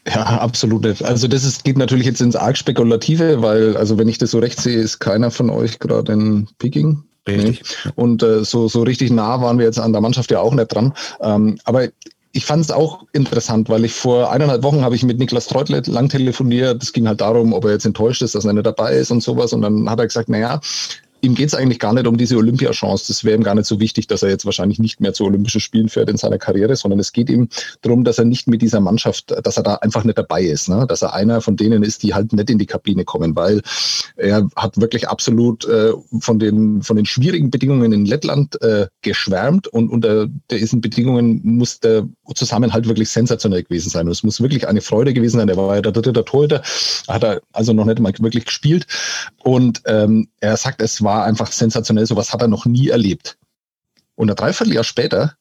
Ja, 0.05 0.23
absolut. 0.39 1.01
Also 1.01 1.29
das 1.29 1.45
ist, 1.45 1.63
geht 1.63 1.77
natürlich 1.77 2.05
jetzt 2.05 2.19
ins 2.19 2.35
arg 2.35 2.57
Spekulative, 2.57 3.41
weil, 3.41 3.77
also 3.77 3.97
wenn 3.97 4.09
ich 4.09 4.17
das 4.17 4.31
so 4.31 4.39
recht 4.39 4.59
sehe, 4.59 4.77
ist 4.77 4.99
keiner 4.99 5.31
von 5.31 5.49
euch 5.49 5.79
gerade 5.79 6.11
in 6.11 6.49
Peking. 6.59 7.03
Richtig. 7.25 7.63
Nee. 7.85 7.91
Und 7.95 8.23
äh, 8.23 8.43
so, 8.43 8.67
so 8.67 8.83
richtig 8.83 9.11
nah 9.11 9.41
waren 9.41 9.59
wir 9.59 9.65
jetzt 9.65 9.79
an 9.79 9.93
der 9.93 10.01
Mannschaft 10.01 10.31
ja 10.31 10.39
auch 10.39 10.53
nicht 10.53 10.73
dran. 10.73 10.93
Ähm, 11.21 11.57
aber 11.63 11.87
ich 12.37 12.45
fand 12.45 12.63
es 12.63 12.69
auch 12.69 13.03
interessant, 13.13 13.67
weil 13.67 13.83
ich 13.83 13.93
vor 13.93 14.31
eineinhalb 14.31 14.61
Wochen 14.61 14.83
habe 14.83 14.93
ich 14.93 15.01
mit 15.01 15.17
Niklas 15.17 15.47
Treutlet 15.47 15.87
lang 15.87 16.07
telefoniert. 16.07 16.83
Es 16.83 16.93
ging 16.93 17.07
halt 17.07 17.19
darum, 17.19 17.51
ob 17.51 17.65
er 17.65 17.71
jetzt 17.71 17.85
enttäuscht 17.85 18.21
ist, 18.21 18.35
dass 18.35 18.45
er 18.45 18.53
nicht 18.53 18.67
dabei 18.67 18.93
ist 18.93 19.09
und 19.09 19.23
sowas. 19.23 19.53
Und 19.53 19.63
dann 19.63 19.89
hat 19.89 19.97
er 19.97 20.05
gesagt, 20.05 20.29
naja, 20.29 20.61
ihm 21.21 21.35
geht 21.35 21.47
es 21.47 21.55
eigentlich 21.55 21.79
gar 21.79 21.93
nicht 21.93 22.07
um 22.07 22.17
diese 22.17 22.37
Olympiachance. 22.37 23.05
Das 23.07 23.23
wäre 23.23 23.35
ihm 23.35 23.43
gar 23.43 23.55
nicht 23.55 23.65
so 23.65 23.79
wichtig, 23.79 24.07
dass 24.07 24.23
er 24.23 24.29
jetzt 24.29 24.45
wahrscheinlich 24.45 24.79
nicht 24.79 25.01
mehr 25.01 25.13
zu 25.13 25.25
Olympischen 25.25 25.61
Spielen 25.61 25.89
fährt 25.89 26.09
in 26.09 26.17
seiner 26.17 26.37
Karriere, 26.37 26.75
sondern 26.75 26.99
es 26.99 27.11
geht 27.11 27.29
ihm 27.29 27.49
darum, 27.81 28.03
dass 28.03 28.17
er 28.17 28.25
nicht 28.25 28.47
mit 28.47 28.61
dieser 28.61 28.79
Mannschaft, 28.79 29.33
dass 29.43 29.57
er 29.57 29.63
da 29.63 29.75
einfach 29.75 30.03
nicht 30.03 30.17
dabei 30.17 30.43
ist, 30.43 30.69
ne? 30.69 30.85
dass 30.87 31.01
er 31.01 31.13
einer 31.13 31.41
von 31.41 31.55
denen 31.55 31.83
ist, 31.83 32.03
die 32.03 32.13
halt 32.13 32.33
nicht 32.33 32.49
in 32.49 32.57
die 32.57 32.65
Kabine 32.65 33.05
kommen, 33.05 33.35
weil 33.35 33.61
er 34.15 34.47
hat 34.55 34.79
wirklich 34.79 35.07
absolut 35.07 35.65
äh, 35.65 35.93
von, 36.19 36.39
den, 36.39 36.81
von 36.81 36.95
den 36.95 37.05
schwierigen 37.05 37.49
Bedingungen 37.49 37.91
in 37.93 38.05
Lettland 38.05 38.61
äh, 38.61 38.87
geschwärmt 39.01 39.67
und 39.67 39.89
unter 39.89 40.27
diesen 40.51 40.81
Bedingungen 40.81 41.41
muss 41.43 41.79
der 41.79 42.07
Zusammenhalt 42.35 42.87
wirklich 42.87 43.09
sensationell 43.09 43.63
gewesen 43.63 43.89
sein. 43.89 44.05
Und 44.05 44.11
es 44.11 44.23
muss 44.23 44.41
wirklich 44.41 44.67
eine 44.67 44.81
Freude 44.81 45.13
gewesen 45.13 45.37
sein. 45.37 45.49
Er 45.49 45.57
war 45.57 45.75
ja 45.75 45.81
der 45.81 45.91
dritte 45.91 46.23
Torhüter, 46.23 46.61
hat 47.07 47.23
er 47.23 47.41
also 47.53 47.73
noch 47.73 47.85
nicht 47.85 47.99
mal 47.99 48.13
wirklich 48.19 48.45
gespielt 48.45 48.85
und 49.47 49.81
ähm, 49.85 50.27
er 50.41 50.57
sagt, 50.57 50.81
es 50.81 51.01
war 51.03 51.23
einfach 51.23 51.53
sensationell. 51.53 52.05
Sowas 52.05 52.33
hat 52.33 52.41
er 52.41 52.49
noch 52.49 52.65
nie 52.65 52.89
erlebt. 52.89 53.37
Und 54.15 54.29
ein 54.29 54.35
Dreivierteljahr 54.35 54.83
später 54.83 55.37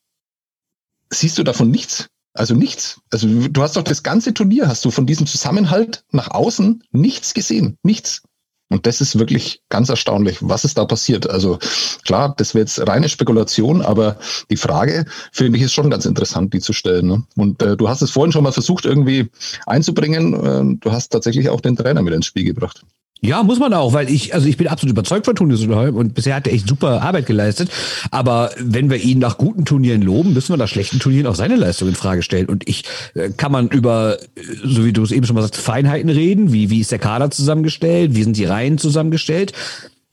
siehst 1.11 1.37
du 1.39 1.43
davon 1.43 1.73
nichts. 1.73 2.07
Also 2.33 2.55
nichts. 2.55 3.01
Also 3.11 3.27
du 3.27 3.63
hast 3.63 3.75
doch 3.75 3.83
das 3.83 4.05
ganze 4.05 4.33
Turnier, 4.33 4.69
hast 4.69 4.85
du 4.85 4.93
von 4.93 5.07
diesem 5.07 5.27
Zusammenhalt 5.27 6.05
nach 6.13 6.31
außen 6.31 6.85
nichts 6.93 7.35
gesehen. 7.35 7.79
Nichts. 7.83 8.23
Und 8.69 8.87
das 8.87 9.01
ist 9.01 9.19
wirklich 9.19 9.63
ganz 9.71 9.89
erstaunlich, 9.89 10.39
was 10.41 10.65
ist 10.65 10.79
da 10.79 10.85
passiert. 10.85 11.29
Also 11.29 11.59
klar, 12.05 12.33
das 12.37 12.55
wäre 12.55 12.63
jetzt 12.63 12.87
reine 12.87 13.09
Spekulation, 13.09 13.83
aber 13.83 14.21
die 14.51 14.57
Frage, 14.57 15.07
finde 15.33 15.59
ich, 15.59 15.65
ist 15.65 15.73
schon 15.73 15.91
ganz 15.91 16.07
interessant, 16.07 16.55
die 16.55 16.61
zu 16.61 16.73
stellen. 16.73 17.09
Ne? 17.09 17.25
Und 17.35 17.61
äh, 17.61 17.77
du 17.77 17.89
hast 17.89 18.03
es 18.03 18.13
vorhin 18.13 18.31
schon 18.31 18.45
mal 18.45 18.53
versucht, 18.53 18.85
irgendwie 18.85 19.31
einzubringen. 19.67 20.35
Äh, 20.35 20.79
du 20.79 20.93
hast 20.93 21.09
tatsächlich 21.09 21.49
auch 21.49 21.61
den 21.61 21.75
Trainer 21.75 22.03
mit 22.03 22.15
ins 22.15 22.27
Spiel 22.27 22.45
gebracht. 22.45 22.85
Ja, 23.23 23.43
muss 23.43 23.59
man 23.59 23.73
auch, 23.73 23.95
weil 23.95 24.11
ich, 24.11 24.35
also 24.35 24.47
ich 24.47 24.59
bin 24.59 24.69
absolut 24.69 24.93
überzeugt 24.93 25.27
von 25.27 25.57
Söderholm 25.57 25.97
und 25.97 26.15
bisher 26.15 26.35
hat 26.35 26.47
er 26.47 26.53
echt 26.53 26.69
super 26.69 27.03
Arbeit 27.03 27.27
geleistet. 27.27 27.71
Aber 28.11 28.51
wenn 28.59 28.91
wir 28.91 28.99
ihn 28.99 29.19
nach 29.19 29.39
guten 29.39 29.65
Turnieren 29.65 30.03
loben, 30.03 30.35
müssen 30.35 30.53
wir 30.53 30.59
nach 30.59 30.69
schlechten 30.69 30.99
Turnieren 30.99 31.27
auch 31.27 31.35
seine 31.35 31.57
Leistung 31.57 31.89
in 31.89 31.95
Frage 31.95 32.23
stellen. 32.23 32.47
Und 32.47 32.69
ich 32.69 32.85
äh, 33.15 33.31
kann 33.31 33.53
man 33.53 33.69
über, 33.69 34.19
äh, 34.21 34.41
so 34.65 34.85
wie 34.85 34.93
du 34.93 35.03
es 35.03 35.13
eben 35.13 35.27
schon 35.27 35.35
mal 35.35 35.43
sagst, 35.43 35.57
Feinheiten 35.57 36.11
reden, 36.11 36.53
wie, 36.53 36.69
wie 36.69 36.81
ist 36.81 36.93
der 36.93 36.99
Kader 36.99 37.31
zusammengestellt, 37.31 38.15
wie 38.15 38.23
sind 38.23 38.37
die 38.37 38.45
Reihen 38.45 38.77
zusammengestellt. 38.77 39.53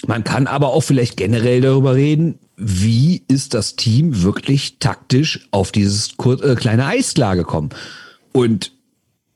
Man 0.07 0.23
kann 0.23 0.47
aber 0.47 0.69
auch 0.69 0.81
vielleicht 0.81 1.17
generell 1.17 1.61
darüber 1.61 1.95
reden, 1.95 2.39
wie 2.57 3.23
ist 3.27 3.53
das 3.53 3.75
Team 3.75 4.23
wirklich 4.23 4.77
taktisch 4.79 5.47
auf 5.51 5.71
dieses 5.71 6.13
äh, 6.19 6.55
kleine 6.55 6.85
Eis 6.85 7.13
klar 7.13 7.35
gekommen. 7.35 7.69
Und 8.31 8.72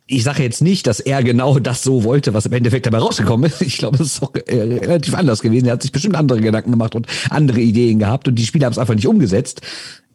ich 0.07 0.23
sage 0.23 0.41
jetzt 0.41 0.61
nicht, 0.61 0.87
dass 0.87 1.01
er 1.01 1.21
genau 1.21 1.59
das 1.59 1.83
so 1.83 2.03
wollte, 2.05 2.33
was 2.33 2.45
im 2.45 2.53
Endeffekt 2.53 2.85
dabei 2.85 2.99
rausgekommen 2.99 3.49
ist. 3.51 3.61
Ich 3.61 3.77
glaube, 3.77 3.95
es 4.01 4.13
ist 4.13 4.23
auch 4.23 4.33
äh, 4.33 4.55
relativ 4.55 5.13
anders 5.13 5.41
gewesen. 5.41 5.65
Er 5.65 5.73
hat 5.73 5.81
sich 5.81 5.91
bestimmt 5.91 6.15
andere 6.15 6.39
Gedanken 6.39 6.71
gemacht 6.71 6.95
und 6.95 7.07
andere 7.29 7.59
Ideen 7.59 7.99
gehabt 7.99 8.27
und 8.27 8.35
die 8.35 8.45
Spieler 8.45 8.65
haben 8.65 8.71
es 8.71 8.79
einfach 8.79 8.95
nicht 8.95 9.07
umgesetzt. 9.07 9.61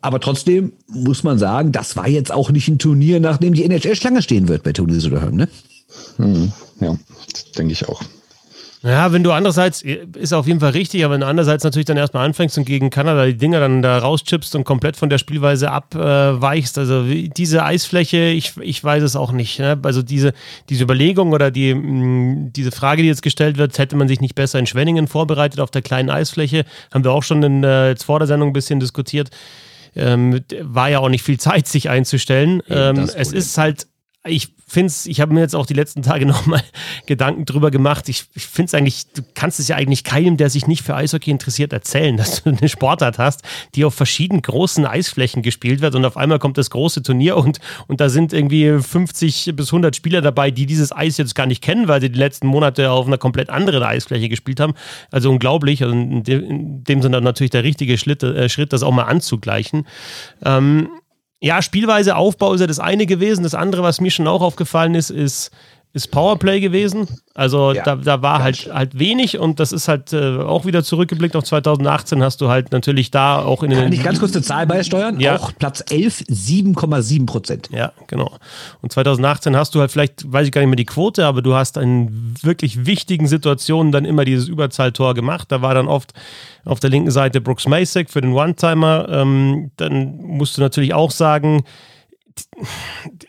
Aber 0.00 0.18
trotzdem 0.18 0.72
muss 0.88 1.22
man 1.22 1.38
sagen, 1.38 1.72
das 1.72 1.96
war 1.96 2.08
jetzt 2.08 2.32
auch 2.32 2.50
nicht 2.50 2.68
ein 2.68 2.78
Turnier, 2.78 3.20
nach 3.20 3.36
dem 3.36 3.54
die 3.54 3.64
NHL 3.64 3.94
Schlange 3.94 4.22
stehen 4.22 4.48
wird 4.48 4.62
bei 4.62 4.72
Tunis 4.72 5.06
oder 5.06 5.30
ne? 5.30 5.48
Hm, 6.16 6.52
ja, 6.80 6.96
denke 7.56 7.72
ich 7.72 7.86
auch. 7.88 8.02
Ja, 8.82 9.12
wenn 9.12 9.22
du 9.22 9.30
andererseits, 9.30 9.82
ist 9.82 10.32
auf 10.32 10.48
jeden 10.48 10.58
Fall 10.58 10.70
richtig, 10.70 11.04
aber 11.04 11.14
wenn 11.14 11.20
du 11.20 11.26
andererseits 11.26 11.62
natürlich 11.62 11.86
dann 11.86 11.96
erstmal 11.96 12.26
anfängst 12.26 12.58
und 12.58 12.64
gegen 12.64 12.90
Kanada 12.90 13.26
die 13.26 13.36
Dinger 13.36 13.60
dann 13.60 13.80
da 13.80 13.98
rauschippst 13.98 14.56
und 14.56 14.64
komplett 14.64 14.96
von 14.96 15.08
der 15.08 15.18
Spielweise 15.18 15.70
abweichst, 15.70 16.78
also 16.78 17.04
diese 17.04 17.64
Eisfläche, 17.64 18.24
ich, 18.30 18.54
ich 18.60 18.82
weiß 18.82 19.04
es 19.04 19.14
auch 19.14 19.30
nicht. 19.30 19.60
Ne? 19.60 19.78
Also 19.84 20.02
diese, 20.02 20.32
diese 20.68 20.82
Überlegung 20.82 21.32
oder 21.32 21.52
die, 21.52 21.74
diese 22.50 22.72
Frage, 22.72 23.02
die 23.02 23.08
jetzt 23.08 23.22
gestellt 23.22 23.56
wird, 23.56 23.78
hätte 23.78 23.94
man 23.94 24.08
sich 24.08 24.20
nicht 24.20 24.34
besser 24.34 24.58
in 24.58 24.66
Schwenningen 24.66 25.06
vorbereitet 25.06 25.60
auf 25.60 25.70
der 25.70 25.82
kleinen 25.82 26.10
Eisfläche, 26.10 26.64
haben 26.92 27.04
wir 27.04 27.12
auch 27.12 27.22
schon 27.22 27.40
in, 27.44 27.62
äh, 27.62 27.90
jetzt 27.90 28.02
vor 28.02 28.18
der 28.18 28.26
Sendung 28.26 28.50
ein 28.50 28.52
bisschen 28.52 28.80
diskutiert. 28.80 29.30
Ähm, 29.94 30.40
war 30.62 30.88
ja 30.88 30.98
auch 30.98 31.08
nicht 31.10 31.22
viel 31.22 31.38
Zeit, 31.38 31.68
sich 31.68 31.88
einzustellen. 31.88 32.62
Ähm, 32.68 32.98
es 32.98 33.30
ist 33.30 33.58
halt 33.58 33.86
ich 34.24 34.54
finde 34.68 34.86
es, 34.86 35.06
ich 35.06 35.20
habe 35.20 35.34
mir 35.34 35.40
jetzt 35.40 35.56
auch 35.56 35.66
die 35.66 35.74
letzten 35.74 36.02
Tage 36.02 36.26
nochmal 36.26 36.62
Gedanken 37.06 37.44
drüber 37.44 37.70
gemacht. 37.70 38.08
Ich, 38.08 38.24
ich 38.34 38.46
finde 38.46 38.66
es 38.66 38.74
eigentlich, 38.74 39.06
du 39.12 39.22
kannst 39.34 39.58
es 39.58 39.68
ja 39.68 39.76
eigentlich 39.76 40.04
keinem, 40.04 40.36
der 40.36 40.48
sich 40.48 40.66
nicht 40.66 40.82
für 40.82 40.94
Eishockey 40.94 41.30
interessiert, 41.30 41.72
erzählen, 41.72 42.16
dass 42.22 42.42
du 42.42 42.50
eine 42.50 42.68
Sportart 42.68 43.18
hast, 43.18 43.42
die 43.74 43.84
auf 43.84 43.94
verschiedenen 43.94 44.42
großen 44.42 44.86
Eisflächen 44.86 45.42
gespielt 45.42 45.80
wird 45.80 45.94
und 45.94 46.04
auf 46.04 46.16
einmal 46.16 46.38
kommt 46.38 46.58
das 46.58 46.70
große 46.70 47.02
Turnier 47.02 47.36
und, 47.36 47.58
und 47.88 48.00
da 48.00 48.08
sind 48.08 48.32
irgendwie 48.32 48.78
50 48.80 49.52
bis 49.54 49.68
100 49.68 49.96
Spieler 49.96 50.20
dabei, 50.20 50.50
die 50.50 50.66
dieses 50.66 50.92
Eis 50.92 51.16
jetzt 51.16 51.34
gar 51.34 51.46
nicht 51.46 51.62
kennen, 51.62 51.88
weil 51.88 52.00
sie 52.00 52.10
die 52.10 52.18
letzten 52.18 52.46
Monate 52.46 52.90
auf 52.90 53.06
einer 53.06 53.18
komplett 53.18 53.50
anderen 53.50 53.82
Eisfläche 53.82 54.28
gespielt 54.28 54.60
haben. 54.60 54.74
Also 55.10 55.30
unglaublich. 55.30 55.82
Also 55.82 55.94
in, 55.94 56.22
dem, 56.22 56.44
in 56.44 56.84
dem 56.84 57.02
Sinne 57.02 57.20
natürlich 57.20 57.50
der 57.50 57.64
richtige 57.64 57.98
Schritt, 57.98 58.22
äh, 58.22 58.48
Schritt 58.48 58.72
das 58.72 58.82
auch 58.82 58.92
mal 58.92 59.04
anzugleichen. 59.04 59.86
Ähm, 60.44 60.88
ja, 61.42 61.60
Spielweise, 61.60 62.14
Aufbau 62.14 62.54
ist 62.54 62.60
ja 62.60 62.68
das 62.68 62.78
eine 62.78 63.04
gewesen. 63.04 63.42
Das 63.42 63.54
andere, 63.54 63.82
was 63.82 64.00
mir 64.00 64.12
schon 64.12 64.28
auch 64.28 64.42
aufgefallen 64.42 64.94
ist, 64.94 65.10
ist, 65.10 65.50
ist 65.94 66.10
Powerplay 66.10 66.60
gewesen. 66.60 67.06
Also 67.34 67.72
ja, 67.72 67.82
da, 67.82 67.96
da 67.96 68.22
war 68.22 68.42
halt, 68.42 68.70
halt 68.72 68.98
wenig 68.98 69.38
und 69.38 69.60
das 69.60 69.72
ist 69.72 69.88
halt 69.88 70.12
äh, 70.12 70.38
auch 70.38 70.64
wieder 70.64 70.82
zurückgeblickt 70.84 71.36
auf 71.36 71.44
2018 71.44 72.22
hast 72.22 72.40
du 72.40 72.48
halt 72.48 72.72
natürlich 72.72 73.10
da 73.10 73.40
auch 73.40 73.62
in 73.62 73.70
den. 73.70 73.78
Kann 73.78 73.92
ich 73.92 74.02
ganz 74.02 74.18
kurz 74.18 74.34
eine 74.34 74.42
Zahl 74.42 74.66
beisteuern? 74.66 75.20
Ja. 75.20 75.36
Auch 75.36 75.52
Platz 75.58 75.84
11, 75.90 76.24
7,7 76.30 77.26
Prozent. 77.26 77.68
Ja, 77.72 77.92
genau. 78.06 78.36
Und 78.80 78.92
2018 78.92 79.56
hast 79.56 79.74
du 79.74 79.80
halt 79.80 79.90
vielleicht, 79.90 80.30
weiß 80.30 80.46
ich 80.46 80.52
gar 80.52 80.62
nicht 80.62 80.68
mehr 80.68 80.76
die 80.76 80.86
Quote, 80.86 81.26
aber 81.26 81.42
du 81.42 81.54
hast 81.54 81.76
in 81.76 82.34
wirklich 82.42 82.86
wichtigen 82.86 83.26
Situationen 83.26 83.92
dann 83.92 84.04
immer 84.04 84.24
dieses 84.24 84.48
Überzahltor 84.48 85.14
gemacht. 85.14 85.52
Da 85.52 85.60
war 85.60 85.74
dann 85.74 85.88
oft 85.88 86.12
auf 86.64 86.80
der 86.80 86.90
linken 86.90 87.10
Seite 87.10 87.40
Brooks 87.40 87.66
Masek 87.66 88.10
für 88.10 88.20
den 88.20 88.32
One-Timer. 88.32 89.08
Ähm, 89.10 89.70
dann 89.76 90.16
musst 90.16 90.56
du 90.56 90.62
natürlich 90.62 90.94
auch 90.94 91.10
sagen, 91.10 91.64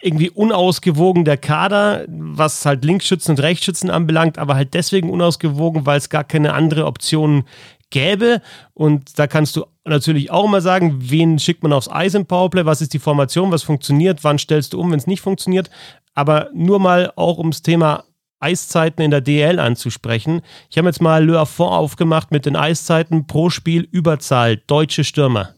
irgendwie 0.02 0.30
unausgewogen 0.30 1.26
der 1.26 1.38
Kader, 1.38 2.06
was 2.08 2.66
halt 2.66 2.84
Linksschützen 2.86 3.32
und 3.32 3.42
Rechtsschützen 3.42 3.89
anbelangt, 3.89 4.38
aber 4.38 4.56
halt 4.56 4.74
deswegen 4.74 5.10
unausgewogen, 5.10 5.86
weil 5.86 5.98
es 5.98 6.10
gar 6.10 6.24
keine 6.24 6.54
andere 6.54 6.86
Option 6.86 7.44
gäbe. 7.89 8.42
Und 8.74 9.18
da 9.20 9.28
kannst 9.28 9.56
du 9.56 9.66
natürlich 9.86 10.32
auch 10.32 10.48
mal 10.48 10.62
sagen, 10.62 10.96
wen 10.98 11.39
schickt 11.39 11.63
man 11.63 11.74
aufs 11.74 11.89
Eis 11.89 12.13
im 12.16 12.26
Powerplay, 12.26 12.66
was 12.66 12.82
ist 12.82 12.94
die 12.94 13.00
Formation, 13.00 13.52
was 13.52 13.63
funktioniert, 13.63 14.24
wann 14.24 14.39
stellst 14.39 14.74
du 14.74 14.80
um, 14.80 14.92
wenn 14.92 15.00
es 15.00 15.08
nicht 15.08 15.22
funktioniert. 15.22 15.70
Aber 16.13 16.50
nur 16.54 16.80
mal 16.80 17.12
auch 17.16 17.38
ums 17.38 17.62
Thema 17.62 18.04
Eiszeiten 18.39 19.02
in 19.02 19.12
der 19.12 19.22
DL 19.22 19.58
anzusprechen. 19.60 20.42
Ich 20.70 20.78
habe 20.78 20.89
jetzt 20.89 21.02
mal 21.02 21.24
Le 21.24 21.39
Affont 21.39 21.72
aufgemacht 21.72 22.32
mit 22.32 22.46
den 22.46 22.58
Eiszeiten 22.58 23.26
pro 23.26 23.50
Spiel 23.50 23.88
Überzahl, 23.89 24.58
deutsche 24.68 25.06
Stürmer. 25.06 25.54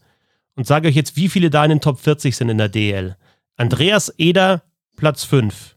Und 0.54 0.66
sage 0.66 0.88
euch 0.88 0.94
jetzt, 0.94 1.16
wie 1.16 1.28
viele 1.28 1.50
da 1.50 1.64
in 1.64 1.70
den 1.70 1.80
Top 1.80 1.98
40 1.98 2.36
sind 2.36 2.48
in 2.48 2.58
der 2.58 2.68
DL. 2.68 3.16
Andreas 3.58 4.12
Eder, 4.18 4.62
Platz 4.96 5.24
5. 5.24 5.76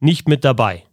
Nicht 0.00 0.28
mit 0.28 0.44
dabei. 0.44 0.84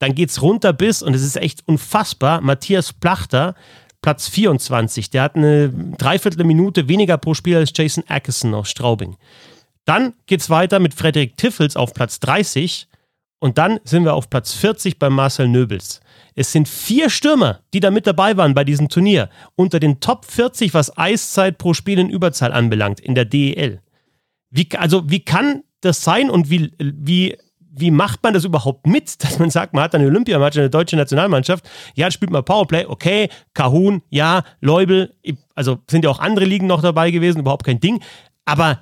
Dann 0.00 0.14
geht 0.14 0.28
es 0.28 0.42
runter 0.42 0.72
bis, 0.72 1.02
und 1.02 1.14
es 1.14 1.22
ist 1.22 1.36
echt 1.36 1.66
unfassbar, 1.66 2.42
Matthias 2.42 2.92
Plachter, 2.92 3.54
Platz 4.02 4.28
24. 4.28 5.10
Der 5.10 5.22
hat 5.22 5.36
eine 5.36 5.70
Dreiviertel 5.96 6.44
Minute 6.44 6.88
weniger 6.88 7.16
pro 7.16 7.32
Spiel 7.34 7.56
als 7.56 7.72
Jason 7.74 8.04
Ackerson 8.08 8.52
aus 8.52 8.68
Straubing. 8.68 9.16
Dann 9.86 10.12
geht 10.26 10.40
es 10.40 10.50
weiter 10.50 10.78
mit 10.78 10.92
Frederik 10.92 11.36
Tiffels 11.36 11.76
auf 11.76 11.94
Platz 11.94 12.20
30. 12.20 12.88
Und 13.38 13.58
dann 13.58 13.80
sind 13.84 14.04
wir 14.04 14.14
auf 14.14 14.28
Platz 14.28 14.52
40 14.52 14.98
bei 14.98 15.08
Marcel 15.08 15.48
Nöbels. 15.48 16.00
Es 16.34 16.52
sind 16.52 16.68
vier 16.68 17.08
Stürmer, 17.10 17.60
die 17.72 17.80
da 17.80 17.90
mit 17.90 18.06
dabei 18.06 18.36
waren 18.36 18.54
bei 18.54 18.64
diesem 18.64 18.88
Turnier. 18.88 19.30
Unter 19.56 19.80
den 19.80 20.00
Top 20.00 20.26
40, 20.26 20.74
was 20.74 20.96
Eiszeit 20.98 21.58
pro 21.58 21.74
Spiel 21.74 21.98
in 21.98 22.10
Überzahl 22.10 22.52
anbelangt, 22.52 23.00
in 23.00 23.14
der 23.14 23.24
DEL. 23.24 23.80
Wie, 24.52 24.68
also, 24.76 25.10
wie 25.10 25.20
kann 25.20 25.64
das 25.80 26.04
sein 26.04 26.30
und 26.30 26.50
wie, 26.50 26.72
wie, 26.78 27.36
wie 27.58 27.90
macht 27.90 28.22
man 28.22 28.34
das 28.34 28.44
überhaupt 28.44 28.86
mit, 28.86 29.22
dass 29.24 29.38
man 29.38 29.50
sagt, 29.50 29.74
man 29.74 29.82
hat 29.82 29.94
eine 29.94 30.06
Olympiamannschaft, 30.06 30.60
eine 30.60 30.70
deutsche 30.70 30.96
Nationalmannschaft, 30.96 31.68
ja, 31.94 32.10
spielt 32.10 32.30
mal 32.30 32.42
Powerplay, 32.42 32.86
okay, 32.86 33.28
Kahun, 33.54 34.02
ja, 34.10 34.44
Leubel, 34.60 35.14
also 35.54 35.78
sind 35.90 36.04
ja 36.04 36.10
auch 36.10 36.20
andere 36.20 36.44
Ligen 36.44 36.66
noch 36.66 36.82
dabei 36.82 37.10
gewesen, 37.10 37.40
überhaupt 37.40 37.66
kein 37.66 37.80
Ding, 37.80 38.00
aber 38.44 38.80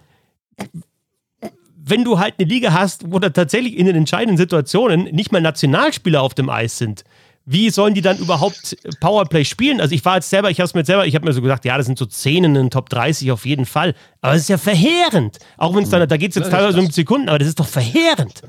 wenn 1.83 2.05
du 2.05 2.19
halt 2.19 2.35
eine 2.39 2.49
Liga 2.49 2.73
hast, 2.73 3.11
wo 3.11 3.19
da 3.19 3.31
tatsächlich 3.31 3.77
in 3.77 3.87
den 3.87 3.97
entscheidenden 3.97 4.37
Situationen 4.37 5.05
nicht 5.05 5.33
mal 5.33 5.41
Nationalspieler 5.41 6.23
auf 6.23 6.35
dem 6.35 6.51
Eis 6.51 6.79
sind, 6.79 7.05
wie 7.51 7.71
sollen 7.71 7.95
die 7.95 8.01
dann 8.01 8.19
überhaupt 8.19 8.77
Powerplay 9.01 9.45
spielen? 9.45 9.81
Also 9.81 9.93
ich 9.93 10.05
war 10.05 10.15
jetzt 10.17 10.31
selber, 10.31 10.51
ich 10.51 10.61
habe 10.61 10.67
es 10.67 10.75
mir 10.75 10.85
selber, 10.85 11.05
ich 11.05 11.17
habe 11.17 11.27
mir 11.27 11.33
so 11.33 11.43
gesagt, 11.43 11.65
ja, 11.65 11.77
das 11.77 11.87
sind 11.87 11.99
so 11.99 12.07
10 12.07 12.45
in 12.45 12.55
den 12.55 12.71
Top 12.71 12.89
30 12.89 13.33
auf 13.33 13.45
jeden 13.45 13.67
Fall. 13.67 13.95
Aber 14.21 14.35
es 14.35 14.43
ist 14.43 14.49
ja 14.49 14.59
verheerend. 14.59 15.39
Auch 15.57 15.75
wenn 15.75 15.83
es 15.83 15.91
dann, 15.91 16.09
da 16.09 16.17
geht 16.17 16.31
es 16.31 16.37
jetzt 16.37 16.51
teilweise 16.51 16.79
um 16.79 16.91
Sekunden, 16.91 17.29
aber 17.29 17.41
das 17.41 17.49
ist 17.49 17.59
doch 17.59 17.67
verheerend. 17.67 18.43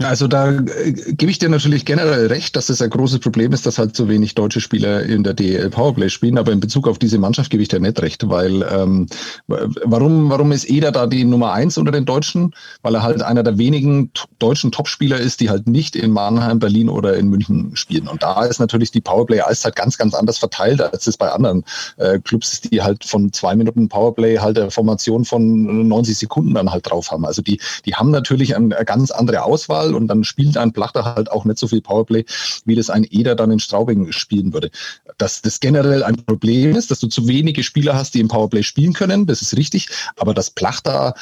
Also 0.00 0.26
da 0.26 0.50
äh, 0.50 0.92
gebe 0.92 1.30
ich 1.30 1.38
dir 1.38 1.48
natürlich 1.48 1.84
generell 1.84 2.26
recht, 2.26 2.56
dass 2.56 2.68
es 2.68 2.82
ein 2.82 2.90
großes 2.90 3.20
Problem 3.20 3.52
ist, 3.52 3.64
dass 3.64 3.78
halt 3.78 3.94
so 3.94 4.08
wenig 4.08 4.34
deutsche 4.34 4.60
Spieler 4.60 5.04
in 5.04 5.22
der 5.22 5.34
DL 5.34 5.70
Powerplay 5.70 6.08
spielen. 6.08 6.36
Aber 6.36 6.50
in 6.50 6.58
Bezug 6.58 6.88
auf 6.88 6.98
diese 6.98 7.18
Mannschaft 7.18 7.50
gebe 7.50 7.62
ich 7.62 7.68
dir 7.68 7.78
nicht 7.78 8.02
recht, 8.02 8.28
weil 8.28 8.62
ähm, 8.72 9.06
warum, 9.46 10.30
warum 10.30 10.50
ist 10.50 10.68
Eder 10.68 10.90
da 10.90 11.06
die 11.06 11.24
Nummer 11.24 11.52
eins 11.52 11.78
unter 11.78 11.92
den 11.92 12.06
Deutschen? 12.06 12.54
Weil 12.82 12.96
er 12.96 13.02
halt 13.04 13.22
einer 13.22 13.44
der 13.44 13.56
wenigen 13.56 14.10
deutschen 14.40 14.72
Topspieler 14.72 15.18
ist, 15.18 15.40
die 15.40 15.48
halt 15.48 15.68
nicht 15.68 15.94
in 15.94 16.10
Mannheim, 16.10 16.58
Berlin 16.58 16.88
oder 16.88 17.16
in 17.16 17.28
München 17.28 17.76
spielen. 17.76 18.08
Und 18.08 18.24
da 18.24 18.44
ist 18.44 18.58
natürlich 18.58 18.90
die 18.90 19.00
Powerplay 19.00 19.38
halt 19.38 19.76
ganz, 19.76 19.96
ganz 19.96 20.14
anders 20.14 20.38
verteilt, 20.38 20.80
als 20.82 21.06
es 21.06 21.16
bei 21.16 21.30
anderen 21.30 21.64
äh, 21.98 22.18
Clubs 22.18 22.52
ist, 22.52 22.72
die 22.72 22.82
halt 22.82 23.04
von 23.04 23.32
zwei 23.32 23.54
Minuten 23.54 23.88
Powerplay 23.88 24.38
halt 24.38 24.58
eine 24.58 24.72
Formation 24.72 25.24
von 25.24 25.86
90 25.86 26.18
Sekunden 26.18 26.52
dann 26.54 26.72
halt 26.72 26.90
drauf 26.90 27.12
haben. 27.12 27.24
Also 27.24 27.42
die, 27.42 27.60
die 27.86 27.94
haben 27.94 28.10
natürlich 28.10 28.56
eine 28.56 28.74
ganz 28.84 29.12
andere 29.12 29.44
Auswahl 29.44 29.83
Fußball 29.84 29.94
und 29.94 30.08
dann 30.08 30.24
spielt 30.24 30.56
ein 30.56 30.72
Plachter 30.72 31.04
halt 31.04 31.30
auch 31.30 31.44
nicht 31.44 31.58
so 31.58 31.68
viel 31.68 31.80
Powerplay, 31.80 32.24
wie 32.64 32.74
das 32.74 32.90
ein 32.90 33.04
Eder 33.08 33.34
dann 33.34 33.50
in 33.50 33.60
Straubing 33.60 34.12
spielen 34.12 34.52
würde. 34.52 34.70
Dass 35.18 35.42
das 35.42 35.60
generell 35.60 36.02
ein 36.02 36.16
Problem 36.16 36.76
ist, 36.76 36.90
dass 36.90 37.00
du 37.00 37.08
zu 37.08 37.28
wenige 37.28 37.62
Spieler 37.62 37.94
hast, 37.94 38.14
die 38.14 38.20
im 38.20 38.28
Powerplay 38.28 38.62
spielen 38.62 38.92
können, 38.92 39.26
das 39.26 39.42
ist 39.42 39.56
richtig, 39.56 39.88
aber 40.16 40.34
das 40.34 40.50
Plachter 40.50 41.14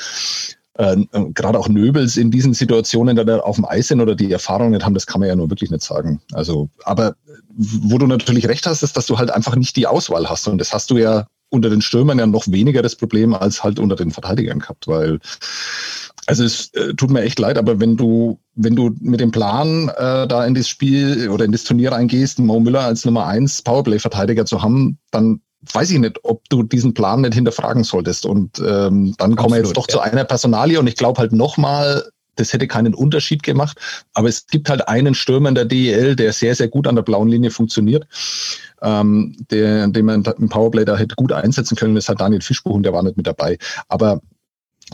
äh, 0.78 0.96
gerade 1.34 1.58
auch 1.58 1.68
Nöbels 1.68 2.16
in 2.16 2.30
diesen 2.30 2.54
Situationen 2.54 3.14
da 3.16 3.38
auf 3.40 3.56
dem 3.56 3.66
Eis 3.66 3.88
sind 3.88 4.00
oder 4.00 4.14
die 4.14 4.32
Erfahrung 4.32 4.70
nicht 4.70 4.84
haben, 4.84 4.94
das 4.94 5.06
kann 5.06 5.20
man 5.20 5.28
ja 5.28 5.36
nur 5.36 5.50
wirklich 5.50 5.70
nicht 5.70 5.82
sagen. 5.82 6.20
Also, 6.32 6.70
aber 6.84 7.14
wo 7.54 7.98
du 7.98 8.06
natürlich 8.06 8.48
recht 8.48 8.66
hast, 8.66 8.82
ist, 8.82 8.96
dass 8.96 9.06
du 9.06 9.18
halt 9.18 9.30
einfach 9.30 9.54
nicht 9.54 9.76
die 9.76 9.86
Auswahl 9.86 10.30
hast. 10.30 10.48
Und 10.48 10.58
das 10.58 10.72
hast 10.72 10.90
du 10.90 10.96
ja 10.96 11.26
unter 11.50 11.68
den 11.68 11.82
Stürmern 11.82 12.18
ja 12.18 12.26
noch 12.26 12.48
weniger 12.48 12.80
das 12.80 12.96
Problem 12.96 13.34
als 13.34 13.62
halt 13.62 13.78
unter 13.78 13.96
den 13.96 14.10
Verteidigern 14.10 14.60
gehabt, 14.60 14.88
weil 14.88 15.20
also 16.26 16.44
es 16.44 16.72
äh, 16.74 16.94
tut 16.94 17.10
mir 17.10 17.22
echt 17.22 17.38
leid, 17.38 17.58
aber 17.58 17.80
wenn 17.80 17.96
du, 17.96 18.38
wenn 18.54 18.76
du 18.76 18.94
mit 19.00 19.20
dem 19.20 19.32
Plan 19.32 19.88
äh, 19.88 20.26
da 20.28 20.44
in 20.44 20.54
das 20.54 20.68
Spiel 20.68 21.28
oder 21.30 21.44
in 21.44 21.52
das 21.52 21.64
Turnier 21.64 21.92
reingehst, 21.92 22.38
Mo 22.38 22.60
Müller 22.60 22.82
als 22.82 23.04
Nummer 23.04 23.26
eins 23.26 23.62
Powerplay-Verteidiger 23.62 24.46
zu 24.46 24.62
haben, 24.62 24.98
dann 25.10 25.40
weiß 25.72 25.90
ich 25.90 25.98
nicht, 25.98 26.18
ob 26.24 26.48
du 26.48 26.62
diesen 26.62 26.94
Plan 26.94 27.22
nicht 27.22 27.34
hinterfragen 27.34 27.84
solltest. 27.84 28.26
Und 28.26 28.60
ähm, 28.60 29.14
dann 29.18 29.36
kommen 29.36 29.54
wir 29.54 29.58
jetzt 29.58 29.76
doch 29.76 29.88
ja. 29.88 29.94
zu 29.94 30.00
einer 30.00 30.24
Personalie 30.24 30.78
und 30.78 30.86
ich 30.86 30.96
glaube 30.96 31.20
halt 31.20 31.32
nochmal, 31.32 32.04
das 32.36 32.52
hätte 32.52 32.66
keinen 32.66 32.94
Unterschied 32.94 33.42
gemacht. 33.42 33.78
Aber 34.14 34.28
es 34.28 34.46
gibt 34.46 34.68
halt 34.68 34.88
einen 34.88 35.14
Stürmer 35.14 35.48
in 35.48 35.54
der 35.54 35.64
DEL, 35.64 36.16
der 36.16 36.32
sehr, 36.32 36.54
sehr 36.54 36.68
gut 36.68 36.86
an 36.86 36.96
der 36.96 37.02
blauen 37.02 37.28
Linie 37.28 37.50
funktioniert, 37.50 38.06
ähm, 38.80 39.36
der, 39.50 39.88
den 39.88 40.04
man 40.06 40.24
im 40.38 40.48
Powerplay 40.48 40.84
da 40.84 40.96
hätte 40.96 41.14
gut 41.14 41.32
einsetzen 41.32 41.76
können. 41.76 41.94
Das 41.94 42.08
hat 42.08 42.20
Daniel 42.20 42.40
Fischbuch 42.40 42.74
und 42.74 42.84
der 42.84 42.92
war 42.92 43.02
nicht 43.02 43.16
mit 43.16 43.26
dabei. 43.26 43.58
Aber 43.88 44.20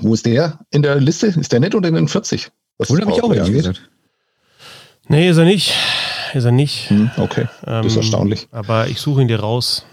wo 0.02 0.14
ist 0.14 0.26
der 0.26 0.60
in 0.70 0.82
der 0.82 0.96
Liste? 0.96 1.26
Ist 1.26 1.52
der 1.52 1.60
nicht 1.60 1.74
unter 1.74 1.90
den 1.90 2.08
40? 2.08 2.50
Das 2.78 2.90
Wundert 2.90 3.08
mich 3.08 3.22
auch 3.22 3.30
gesagt. 3.30 3.88
Nee, 5.08 5.28
ist 5.30 5.38
er 5.38 5.44
nicht. 5.44 5.74
Ist 6.34 6.44
er 6.44 6.52
nicht. 6.52 6.90
Hm, 6.90 7.10
okay, 7.16 7.46
das 7.62 7.86
ist 7.86 7.92
ähm, 7.94 7.98
erstaunlich. 8.02 8.48
Aber 8.50 8.88
ich 8.88 9.00
suche 9.00 9.22
ihn 9.22 9.28
dir 9.28 9.40
raus. 9.40 9.84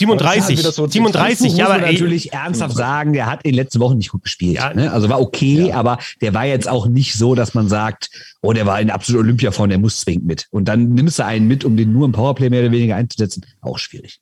37, 0.00 0.64
halt 0.64 0.74
so 0.74 0.86
37, 0.86 1.56
ja, 1.56 1.66
aber 1.66 1.84
ey, 1.84 1.92
natürlich 1.92 2.32
ernsthaft 2.32 2.74
sagen, 2.74 3.12
der 3.12 3.26
hat 3.26 3.44
in 3.44 3.50
den 3.50 3.56
letzten 3.56 3.80
Wochen 3.80 3.98
nicht 3.98 4.10
gut 4.10 4.22
gespielt. 4.22 4.56
Ja, 4.56 4.72
ne? 4.72 4.90
Also 4.92 5.10
war 5.10 5.20
okay, 5.20 5.68
ja. 5.68 5.74
aber 5.74 5.98
der 6.22 6.32
war 6.32 6.46
jetzt 6.46 6.68
auch 6.68 6.86
nicht 6.86 7.14
so, 7.14 7.34
dass 7.34 7.52
man 7.52 7.68
sagt, 7.68 8.10
oh, 8.40 8.54
der 8.54 8.64
war 8.64 8.80
in 8.80 8.90
absoluter 8.90 9.24
Olympiaform, 9.24 9.68
der 9.68 9.78
muss 9.78 10.00
zwingend 10.00 10.26
mit. 10.26 10.46
Und 10.50 10.66
dann 10.66 10.94
nimmst 10.94 11.18
du 11.18 11.24
einen 11.24 11.46
mit, 11.48 11.64
um 11.66 11.76
den 11.76 11.92
nur 11.92 12.06
im 12.06 12.12
Powerplay 12.12 12.48
mehr 12.48 12.62
oder 12.62 12.72
weniger 12.72 12.96
einzusetzen. 12.96 13.44
Auch 13.60 13.78
schwierig. 13.78 14.20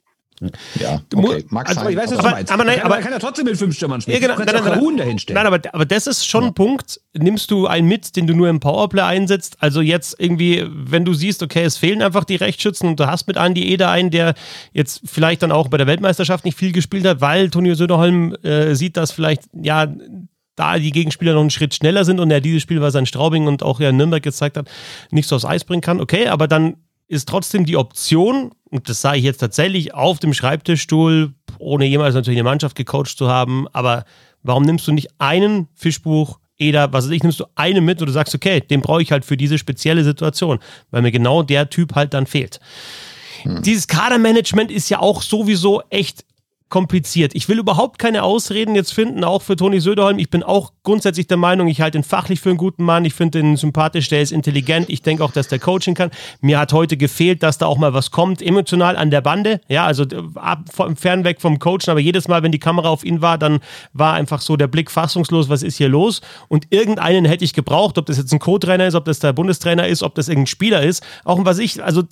Ja, 0.79 1.01
okay. 1.15 1.45
Mag 1.49 1.69
also. 1.69 1.89
Ich 1.89 1.97
weiß, 1.97 2.13
aber, 2.13 2.31
meinst. 2.31 2.53
Aber, 2.53 2.65
nein, 2.65 2.81
aber 2.83 2.99
kann 2.99 3.13
ja 3.13 3.19
trotzdem 3.19 3.47
mit 3.47 3.57
fünf 3.57 3.75
Stürmern 3.75 4.01
spielen. 4.01 4.15
Ja, 4.15 4.21
genau, 4.21 4.37
kannst 4.37 4.55
nein, 4.55 4.63
nein, 4.97 5.21
nein, 5.29 5.47
aber, 5.47 5.61
aber 5.73 5.85
das 5.85 6.07
ist 6.07 6.27
schon 6.27 6.43
ja. 6.43 6.49
ein 6.51 6.55
Punkt. 6.55 7.01
Nimmst 7.15 7.51
du 7.51 7.67
einen 7.67 7.89
mit, 7.89 8.15
den 8.15 8.27
du 8.27 8.35
nur 8.35 8.49
im 8.49 8.61
Powerplay 8.61 9.03
einsetzt? 9.03 9.57
Also 9.61 9.81
jetzt 9.81 10.15
irgendwie, 10.19 10.65
wenn 10.69 11.05
du 11.05 11.15
siehst, 11.15 11.43
okay, 11.43 11.65
es 11.65 11.77
fehlen 11.77 12.03
einfach 12.03 12.25
die 12.25 12.37
Rechtsschützen 12.37 12.89
und 12.89 13.01
du 13.01 13.07
hast 13.07 13.27
mit 13.27 13.37
Andi 13.37 13.69
Eder 13.73 13.91
einen, 13.91 14.11
der 14.11 14.35
jetzt 14.73 15.03
vielleicht 15.05 15.43
dann 15.43 15.51
auch 15.51 15.69
bei 15.69 15.77
der 15.77 15.87
Weltmeisterschaft 15.87 16.45
nicht 16.45 16.57
viel 16.57 16.73
gespielt 16.73 17.05
hat, 17.05 17.21
weil 17.21 17.51
Tonio 17.51 17.75
Söderholm 17.75 18.35
äh, 18.43 18.75
sieht, 18.75 18.97
dass 18.97 19.11
vielleicht, 19.11 19.43
ja, 19.53 19.89
da 20.59 20.79
die 20.79 20.91
Gegenspieler 20.91 21.35
noch 21.35 21.41
einen 21.41 21.51
Schritt 21.51 21.75
schneller 21.75 22.05
sind 22.05 22.21
und 22.21 22.31
er 22.31 22.41
dieses 22.41 22.63
Spiel, 22.63 22.81
was 22.81 22.95
er 22.95 23.01
in 23.01 23.07
Straubing 23.07 23.47
und 23.47 23.63
auch 23.63 23.81
ja 23.81 23.91
in 23.91 23.97
Nürnberg 23.97 24.23
gezeigt 24.23 24.57
hat, 24.57 24.69
nicht 25.11 25.29
so 25.29 25.37
aufs 25.37 25.45
Eis 25.45 25.65
bringen 25.65 25.83
kann. 25.83 26.01
Okay, 26.01 26.27
aber 26.27 26.49
dann 26.49 26.77
ist 27.09 27.29
trotzdem 27.29 27.65
die 27.65 27.77
Option, 27.77 28.53
und 28.71 28.89
das 28.89 29.01
sage 29.01 29.19
ich 29.19 29.25
jetzt 29.25 29.39
tatsächlich 29.39 29.95
auf 29.95 30.19
dem 30.19 30.35
Schreibtischstuhl, 30.35 31.33
ohne 31.59 31.87
jemals 31.87 32.15
natürlich 32.15 32.39
eine 32.39 32.49
Mannschaft 32.49 32.77
gecoacht 32.77 33.17
zu 33.17 33.29
haben, 33.29 33.67
aber 33.73 34.05
warum 34.43 34.63
nimmst 34.63 34.87
du 34.87 34.93
nicht 34.93 35.09
einen 35.19 35.69
Fischbuch, 35.75 36.39
Eder, 36.59 36.93
was 36.93 37.07
weiß 37.07 37.13
ich, 37.13 37.23
nimmst 37.23 37.41
du 37.41 37.45
einen 37.55 37.85
mit 37.85 38.01
und 38.01 38.09
du 38.09 38.13
sagst, 38.13 38.35
okay, 38.35 38.61
den 38.61 38.81
brauche 38.81 39.01
ich 39.01 39.13
halt 39.13 39.25
für 39.25 39.37
diese 39.37 39.59
spezielle 39.59 40.03
Situation, 40.03 40.59
weil 40.91 41.03
mir 41.03 41.13
genau 41.13 41.43
der 41.43 41.71
Typ 41.71 41.95
halt 41.95 42.15
dann 42.15 42.27
fehlt. 42.27 42.59
Hm. 43.43 43.63
Dieses 43.63 43.87
Kadermanagement 43.87 44.73
ist 44.73 44.89
ja 44.89 44.99
auch 44.99 45.23
sowieso 45.23 45.83
echt 45.91 46.25
kompliziert. 46.69 47.35
Ich 47.35 47.49
will 47.49 47.59
überhaupt 47.59 47.99
keine 47.99 48.23
Ausreden 48.23 48.75
jetzt 48.75 48.93
finden, 48.93 49.25
auch 49.25 49.43
für 49.43 49.57
Toni 49.57 49.81
Söderholm. 49.81 50.19
Ich 50.19 50.31
bin 50.31 50.43
auch 50.43 50.73
grundsätzlich 50.83 51.27
der 51.27 51.37
Meinung, 51.37 51.69
ich 51.69 51.81
halte 51.81 51.99
ihn 51.99 52.05
fachlich 52.05 52.41
für 52.41 52.51
einen 52.51 52.59
guten 52.59 52.85
Mann. 52.85 53.05
Ich 53.05 53.15
finde 53.15 53.41
ihn 53.41 53.57
sympathisch, 53.57 54.09
der 54.09 54.23
ist 54.23 54.33
intelligent. 54.33 54.91
Ich 54.91 55.03
denke 55.03 55.25
auch, 55.25 55.33
dass 55.33 55.49
der 55.49 55.59
coaching 55.59 55.95
kann. 55.95 56.11
Mir 56.41 56.59
hat 56.59 56.73
heute 56.73 56.97
gefehlt, 56.97 57.43
dass 57.43 57.59
da 57.59 57.67
auch 57.67 57.79
mal 57.79 57.95
was 57.95 58.11
kommt, 58.11 58.43
emotional 58.43 58.97
an 58.97 59.11
der 59.11 59.21
Bande. 59.21 59.61
Ja, 59.69 59.87
also 59.87 60.05
ab, 60.35 60.65
fernweg 60.97 61.41
vom 61.41 61.59
Coachen, 61.59 61.89
aber 61.89 62.01
jedes 62.01 62.29
Mal, 62.29 62.43
wenn 62.43 62.53
die 62.53 62.59
Kamera 62.59 62.89
auf 62.89 63.05
ihn 63.05 63.23
war, 63.23 63.39
dann 63.39 63.61
war 63.93 64.15
einfach 64.15 64.41
so 64.41 64.57
der 64.57 64.67
Blick 64.67 64.91
fassungslos, 64.91 65.49
was 65.49 65.63
ist 65.63 65.77
hier 65.77 65.89
los? 65.89 66.21
Und 66.49 66.67
irgendeinen 66.71 67.25
hätte 67.25 67.45
ich 67.45 67.55
gebraucht, 67.55 67.99
ob 67.99 68.07
das 68.07 68.19
jetzt 68.19 68.33
ein 68.33 68.39
Co-Trainer 68.39 68.87
ist, 68.87 68.95
ob 68.95 69.05
das 69.05 69.19
der 69.19 69.33
Bundestrainer 69.33 69.87
ist, 69.87 70.03
ob 70.03 70.15
das 70.15 70.29
irgendein 70.29 70.47
Spieler 70.47 70.83
ist. 70.83 71.03
Auch 71.25 71.45
was 71.45 71.59
ich, 71.59 71.83
also 71.83 72.03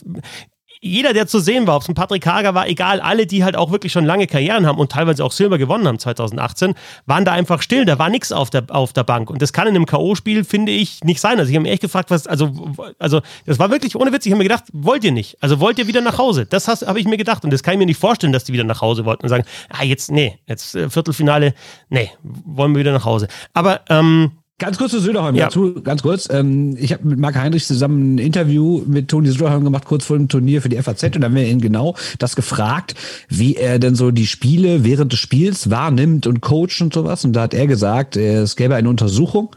jeder, 0.81 1.13
der 1.13 1.27
zu 1.27 1.39
sehen 1.39 1.67
war, 1.67 1.77
ob 1.77 1.83
es 1.83 1.89
ein 1.89 1.95
Patrick 1.95 2.27
Hager 2.27 2.55
war, 2.55 2.69
egal, 2.69 3.01
alle, 3.01 3.27
die 3.27 3.45
halt 3.45 3.57
auch 3.57 3.71
wirklich 3.71 3.93
schon 3.93 4.05
lange 4.05 4.27
Karrieren 4.27 4.67
haben 4.67 4.79
und 4.79 4.93
teilweise 4.93 5.25
auch 5.25 5.33
Silber 5.33 5.59
gewonnen 5.59 5.87
haben 5.87 5.99
2018, 5.99 6.75
waren 7.07 7.25
da 7.25 7.33
einfach 7.33 7.63
still. 7.63 7.85
Da 7.85 7.99
war 7.99 8.09
nichts 8.09 8.33
auf 8.33 8.51
der, 8.51 8.65
auf 8.69 8.93
der 8.93 9.05
Bank. 9.05 9.31
Und 9.31 9.43
das 9.43 9.53
kann 9.53 9.67
in 9.69 9.75
einem 9.75 9.87
K.O.-Spiel, 9.87 10.45
finde 10.45 10.73
ich, 10.73 11.03
nicht 11.05 11.21
sein. 11.21 11.39
Also 11.39 11.51
ich 11.51 11.57
habe 11.57 11.63
mich 11.63 11.73
echt 11.73 11.83
gefragt, 11.83 12.11
was, 12.11 12.27
also, 12.27 12.53
also, 12.99 13.21
das 13.47 13.59
war 13.59 13.71
wirklich 13.71 13.97
ohne 13.97 14.13
Witz. 14.13 14.27
Ich 14.27 14.33
habe 14.33 14.39
mir 14.39 14.49
gedacht, 14.49 14.65
wollt 14.73 15.05
ihr 15.05 15.13
nicht? 15.13 15.37
Also 15.41 15.61
wollt 15.61 15.79
ihr 15.79 15.87
wieder 15.87 16.01
nach 16.01 16.19
Hause? 16.19 16.47
Das 16.47 16.69
habe 16.69 17.01
ich 17.01 17.07
mir 17.07 17.17
gedacht. 17.17 17.45
Und 17.45 17.53
das 17.53 17.63
kann 17.63 17.75
ich 17.75 17.79
mir 17.79 17.87
nicht 17.87 18.01
vorstellen, 18.01 18.33
dass 18.33 18.45
die 18.45 18.53
wieder 18.53 18.65
nach 18.65 18.81
Hause 18.81 19.05
wollten 19.05 19.23
und 19.23 19.29
sagen, 19.29 19.45
ah, 19.71 19.85
jetzt, 19.85 20.11
nee, 20.11 20.39
jetzt 20.47 20.75
äh, 20.75 20.91
Viertelfinale, 20.91 21.55
nee, 21.89 22.11
wollen 22.23 22.73
wir 22.73 22.81
wieder 22.81 22.93
nach 22.93 23.05
Hause. 23.05 23.29
Aber, 23.55 23.81
ähm, 23.89 24.33
Ganz 24.59 24.79
kurz 24.79 24.93
zu 24.93 25.01
Söderholm 25.01 25.37
ja. 25.37 25.47
dazu, 25.47 25.83
ganz 25.83 26.01
kurz. 26.01 26.31
Ähm, 26.31 26.79
ich 26.79 26.95
habe 26.95 27.07
mit 27.07 27.19
Marc 27.19 27.35
Heinrich 27.35 27.67
zusammen 27.67 28.15
ein 28.15 28.19
Interview 28.19 28.83
mit 28.87 29.09
Toni 29.09 29.29
Söderholm 29.29 29.65
gemacht, 29.65 29.85
kurz 29.85 30.07
vor 30.07 30.17
dem 30.17 30.29
Turnier 30.29 30.63
für 30.63 30.71
die 30.71 30.81
FAZ, 30.81 31.03
und 31.03 31.21
da 31.21 31.25
haben 31.27 31.35
wir 31.35 31.47
ihn 31.47 31.61
genau 31.61 31.95
das 32.19 32.37
gefragt, 32.37 32.95
wie 33.29 33.57
er 33.57 33.79
denn 33.79 33.95
so 33.95 34.11
die 34.11 34.27
Spiele 34.27 34.83
während 34.83 35.13
des 35.13 35.19
Spiels 35.19 35.69
wahrnimmt 35.69 36.27
und 36.27 36.41
coacht 36.41 36.81
und 36.81 36.95
sowas. 36.95 37.23
Und 37.27 37.35
da 37.35 37.43
hat 37.43 37.53
er 37.53 37.67
gesagt, 37.67 38.17
es 38.17 38.57
gäbe 38.57 38.77
eine 38.77 38.89
Untersuchung, 38.89 39.55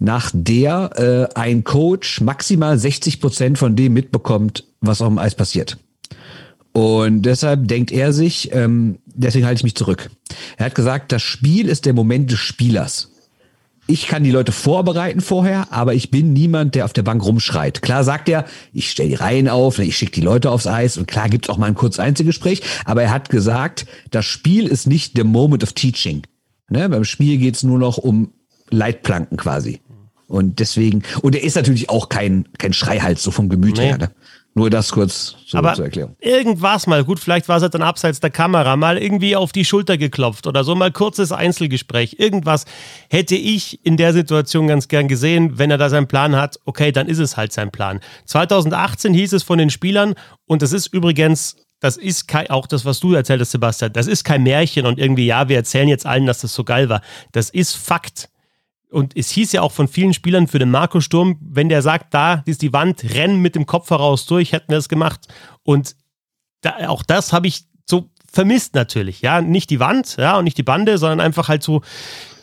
nach 0.00 0.32
der 0.34 1.28
äh, 1.36 1.38
ein 1.38 1.62
Coach 1.62 2.20
maximal 2.20 2.76
60 2.76 3.20
Prozent 3.20 3.56
von 3.56 3.76
dem 3.76 3.92
mitbekommt, 3.92 4.64
was 4.80 5.00
auf 5.00 5.08
dem 5.08 5.18
Eis 5.18 5.36
passiert. 5.36 5.78
Und 6.72 7.22
deshalb 7.22 7.68
denkt 7.68 7.92
er 7.92 8.12
sich, 8.12 8.50
ähm, 8.52 8.98
deswegen 9.06 9.46
halte 9.46 9.60
ich 9.60 9.64
mich 9.64 9.76
zurück. 9.76 10.10
Er 10.56 10.66
hat 10.66 10.74
gesagt, 10.74 11.12
das 11.12 11.22
Spiel 11.22 11.68
ist 11.68 11.86
der 11.86 11.92
Moment 11.92 12.32
des 12.32 12.40
Spielers 12.40 13.13
ich 13.86 14.06
kann 14.06 14.24
die 14.24 14.30
Leute 14.30 14.52
vorbereiten 14.52 15.20
vorher, 15.20 15.72
aber 15.72 15.94
ich 15.94 16.10
bin 16.10 16.32
niemand, 16.32 16.74
der 16.74 16.86
auf 16.86 16.92
der 16.92 17.02
Bank 17.02 17.22
rumschreit. 17.24 17.82
Klar 17.82 18.02
sagt 18.02 18.28
er, 18.28 18.46
ich 18.72 18.90
stelle 18.90 19.10
die 19.10 19.14
Reihen 19.14 19.48
auf, 19.48 19.78
ich 19.78 19.96
schicke 19.96 20.12
die 20.12 20.20
Leute 20.22 20.50
aufs 20.50 20.66
Eis 20.66 20.96
und 20.96 21.06
klar 21.06 21.28
gibt's 21.28 21.50
auch 21.50 21.58
mal 21.58 21.66
ein 21.66 21.74
kurzes 21.74 22.00
Einzelgespräch, 22.00 22.62
aber 22.86 23.02
er 23.02 23.10
hat 23.10 23.28
gesagt, 23.28 23.86
das 24.10 24.24
Spiel 24.24 24.66
ist 24.66 24.86
nicht 24.86 25.16
the 25.16 25.24
moment 25.24 25.62
of 25.62 25.72
teaching. 25.74 26.22
Ne? 26.70 26.88
Beim 26.88 27.04
Spiel 27.04 27.36
geht's 27.38 27.62
nur 27.62 27.78
noch 27.78 27.98
um 27.98 28.32
Leitplanken 28.70 29.36
quasi. 29.36 29.80
Und 30.26 30.58
deswegen, 30.58 31.02
und 31.20 31.34
er 31.34 31.44
ist 31.44 31.54
natürlich 31.54 31.90
auch 31.90 32.08
kein, 32.08 32.48
kein 32.58 32.72
Schreihals 32.72 33.22
so 33.22 33.30
vom 33.30 33.50
Gemüt 33.50 33.76
nee. 33.76 33.84
her. 33.84 33.98
Ne? 33.98 34.10
Nur 34.56 34.70
das 34.70 34.92
kurz 34.92 35.34
so 35.46 35.58
Aber 35.58 35.74
zur 35.74 35.86
Erklärung. 35.86 36.14
Irgendwas 36.20 36.86
mal, 36.86 37.02
gut, 37.04 37.18
vielleicht 37.18 37.48
war 37.48 37.60
es 37.60 37.68
dann 37.70 37.82
abseits 37.82 38.20
der 38.20 38.30
Kamera, 38.30 38.76
mal 38.76 38.98
irgendwie 38.98 39.34
auf 39.34 39.50
die 39.50 39.64
Schulter 39.64 39.98
geklopft 39.98 40.46
oder 40.46 40.62
so, 40.62 40.76
mal 40.76 40.92
kurzes 40.92 41.32
Einzelgespräch. 41.32 42.16
Irgendwas 42.20 42.64
hätte 43.10 43.34
ich 43.34 43.84
in 43.84 43.96
der 43.96 44.12
Situation 44.12 44.68
ganz 44.68 44.86
gern 44.86 45.08
gesehen, 45.08 45.58
wenn 45.58 45.72
er 45.72 45.78
da 45.78 45.90
seinen 45.90 46.06
Plan 46.06 46.36
hat. 46.36 46.60
Okay, 46.64 46.92
dann 46.92 47.08
ist 47.08 47.18
es 47.18 47.36
halt 47.36 47.52
sein 47.52 47.72
Plan. 47.72 47.98
2018 48.26 49.12
hieß 49.12 49.32
es 49.32 49.42
von 49.42 49.58
den 49.58 49.70
Spielern, 49.70 50.14
und 50.46 50.62
das 50.62 50.72
ist 50.72 50.86
übrigens 50.86 51.56
das 51.80 51.98
ist 51.98 52.28
kein, 52.28 52.48
auch 52.48 52.66
das, 52.66 52.86
was 52.86 52.98
du 53.00 53.12
erzählt 53.12 53.42
hast, 53.42 53.50
Sebastian, 53.50 53.92
das 53.92 54.06
ist 54.06 54.24
kein 54.24 54.42
Märchen 54.42 54.86
und 54.86 54.98
irgendwie, 54.98 55.26
ja, 55.26 55.50
wir 55.50 55.56
erzählen 55.56 55.86
jetzt 55.86 56.06
allen, 56.06 56.24
dass 56.24 56.40
das 56.40 56.54
so 56.54 56.64
geil 56.64 56.88
war. 56.88 57.02
Das 57.32 57.50
ist 57.50 57.76
Fakt. 57.76 58.30
Und 58.94 59.16
es 59.16 59.30
hieß 59.30 59.50
ja 59.52 59.62
auch 59.62 59.72
von 59.72 59.88
vielen 59.88 60.14
Spielern 60.14 60.46
für 60.46 60.60
den 60.60 60.70
Marco 60.70 61.00
Sturm, 61.00 61.36
wenn 61.40 61.68
der 61.68 61.82
sagt, 61.82 62.14
da 62.14 62.42
ist 62.46 62.62
die 62.62 62.72
Wand, 62.72 63.02
rennen 63.14 63.40
mit 63.40 63.56
dem 63.56 63.66
Kopf 63.66 63.90
heraus 63.90 64.24
durch, 64.26 64.52
hätten 64.52 64.70
wir 64.70 64.78
es 64.78 64.88
gemacht. 64.88 65.26
Und 65.64 65.96
da, 66.60 66.88
auch 66.88 67.02
das 67.02 67.32
habe 67.32 67.48
ich 67.48 67.64
so 67.86 68.08
vermisst 68.32 68.74
natürlich, 68.74 69.20
ja, 69.20 69.40
nicht 69.40 69.70
die 69.70 69.80
Wand, 69.80 70.16
ja, 70.16 70.38
und 70.38 70.44
nicht 70.44 70.58
die 70.58 70.62
Bande, 70.62 70.98
sondern 70.98 71.20
einfach 71.20 71.48
halt 71.48 71.62
so 71.64 71.82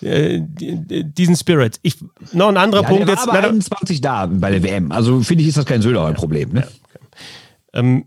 äh, 0.01 0.41
diesen 0.41 1.35
Spirit. 1.37 1.79
Ich, 1.83 1.97
noch 2.33 2.49
ein 2.49 2.57
anderer 2.57 2.83
Ja, 2.83 2.87
Punkt 2.89 3.07
der 3.07 3.15
jetzt. 3.15 3.27
war 3.27 3.33
aber 3.33 3.41
na, 3.43 3.47
21 3.49 4.01
da 4.01 4.25
bei 4.25 4.51
der 4.51 4.61
WM. 4.61 4.91
Also 4.91 5.21
finde 5.21 5.43
ich, 5.43 5.49
ist 5.49 5.57
das 5.57 5.65
kein 5.65 5.81
Söldauer 5.81 6.13
Problem. 6.13 6.51
Ne? 6.51 6.67
ähm, 7.73 8.05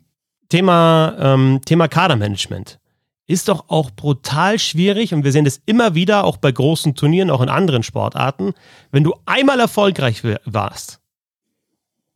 Thema, 0.50 1.16
ähm, 1.18 1.60
Thema 1.64 1.88
Kadermanagement 1.88 2.78
ist 3.26 3.48
doch 3.48 3.68
auch 3.68 3.90
brutal 3.90 4.58
schwierig 4.58 5.14
und 5.14 5.24
wir 5.24 5.32
sehen 5.32 5.44
das 5.44 5.60
immer 5.66 5.94
wieder, 5.94 6.24
auch 6.24 6.36
bei 6.36 6.52
großen 6.52 6.94
Turnieren, 6.94 7.30
auch 7.30 7.40
in 7.40 7.48
anderen 7.48 7.82
Sportarten. 7.82 8.52
Wenn 8.90 9.04
du 9.04 9.14
einmal 9.24 9.60
erfolgreich 9.60 10.22
warst, 10.44 11.00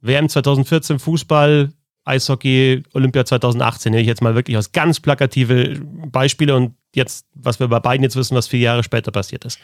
WM 0.01 0.28
2014 0.28 0.99
Fußball, 0.99 1.72
Eishockey, 2.05 2.83
Olympia 2.95 3.24
2018, 3.24 3.91
nehme 3.91 4.03
ich 4.03 4.09
jetzt 4.09 4.22
mal 4.22 4.35
wirklich 4.35 4.57
aus 4.57 4.72
ganz 4.72 5.01
plakative 5.01 5.80
Beispiele 6.07 6.55
und 6.55 6.74
jetzt, 6.95 7.26
was 7.35 7.61
wir 7.61 7.68
bei 7.68 7.80
beiden 7.80 8.03
jetzt 8.03 8.16
wissen, 8.16 8.35
was 8.35 8.49
vier 8.49 8.61
Jahre 8.61 8.83
später 8.83 9.11
passiert 9.11 9.45
ist. 9.45 9.59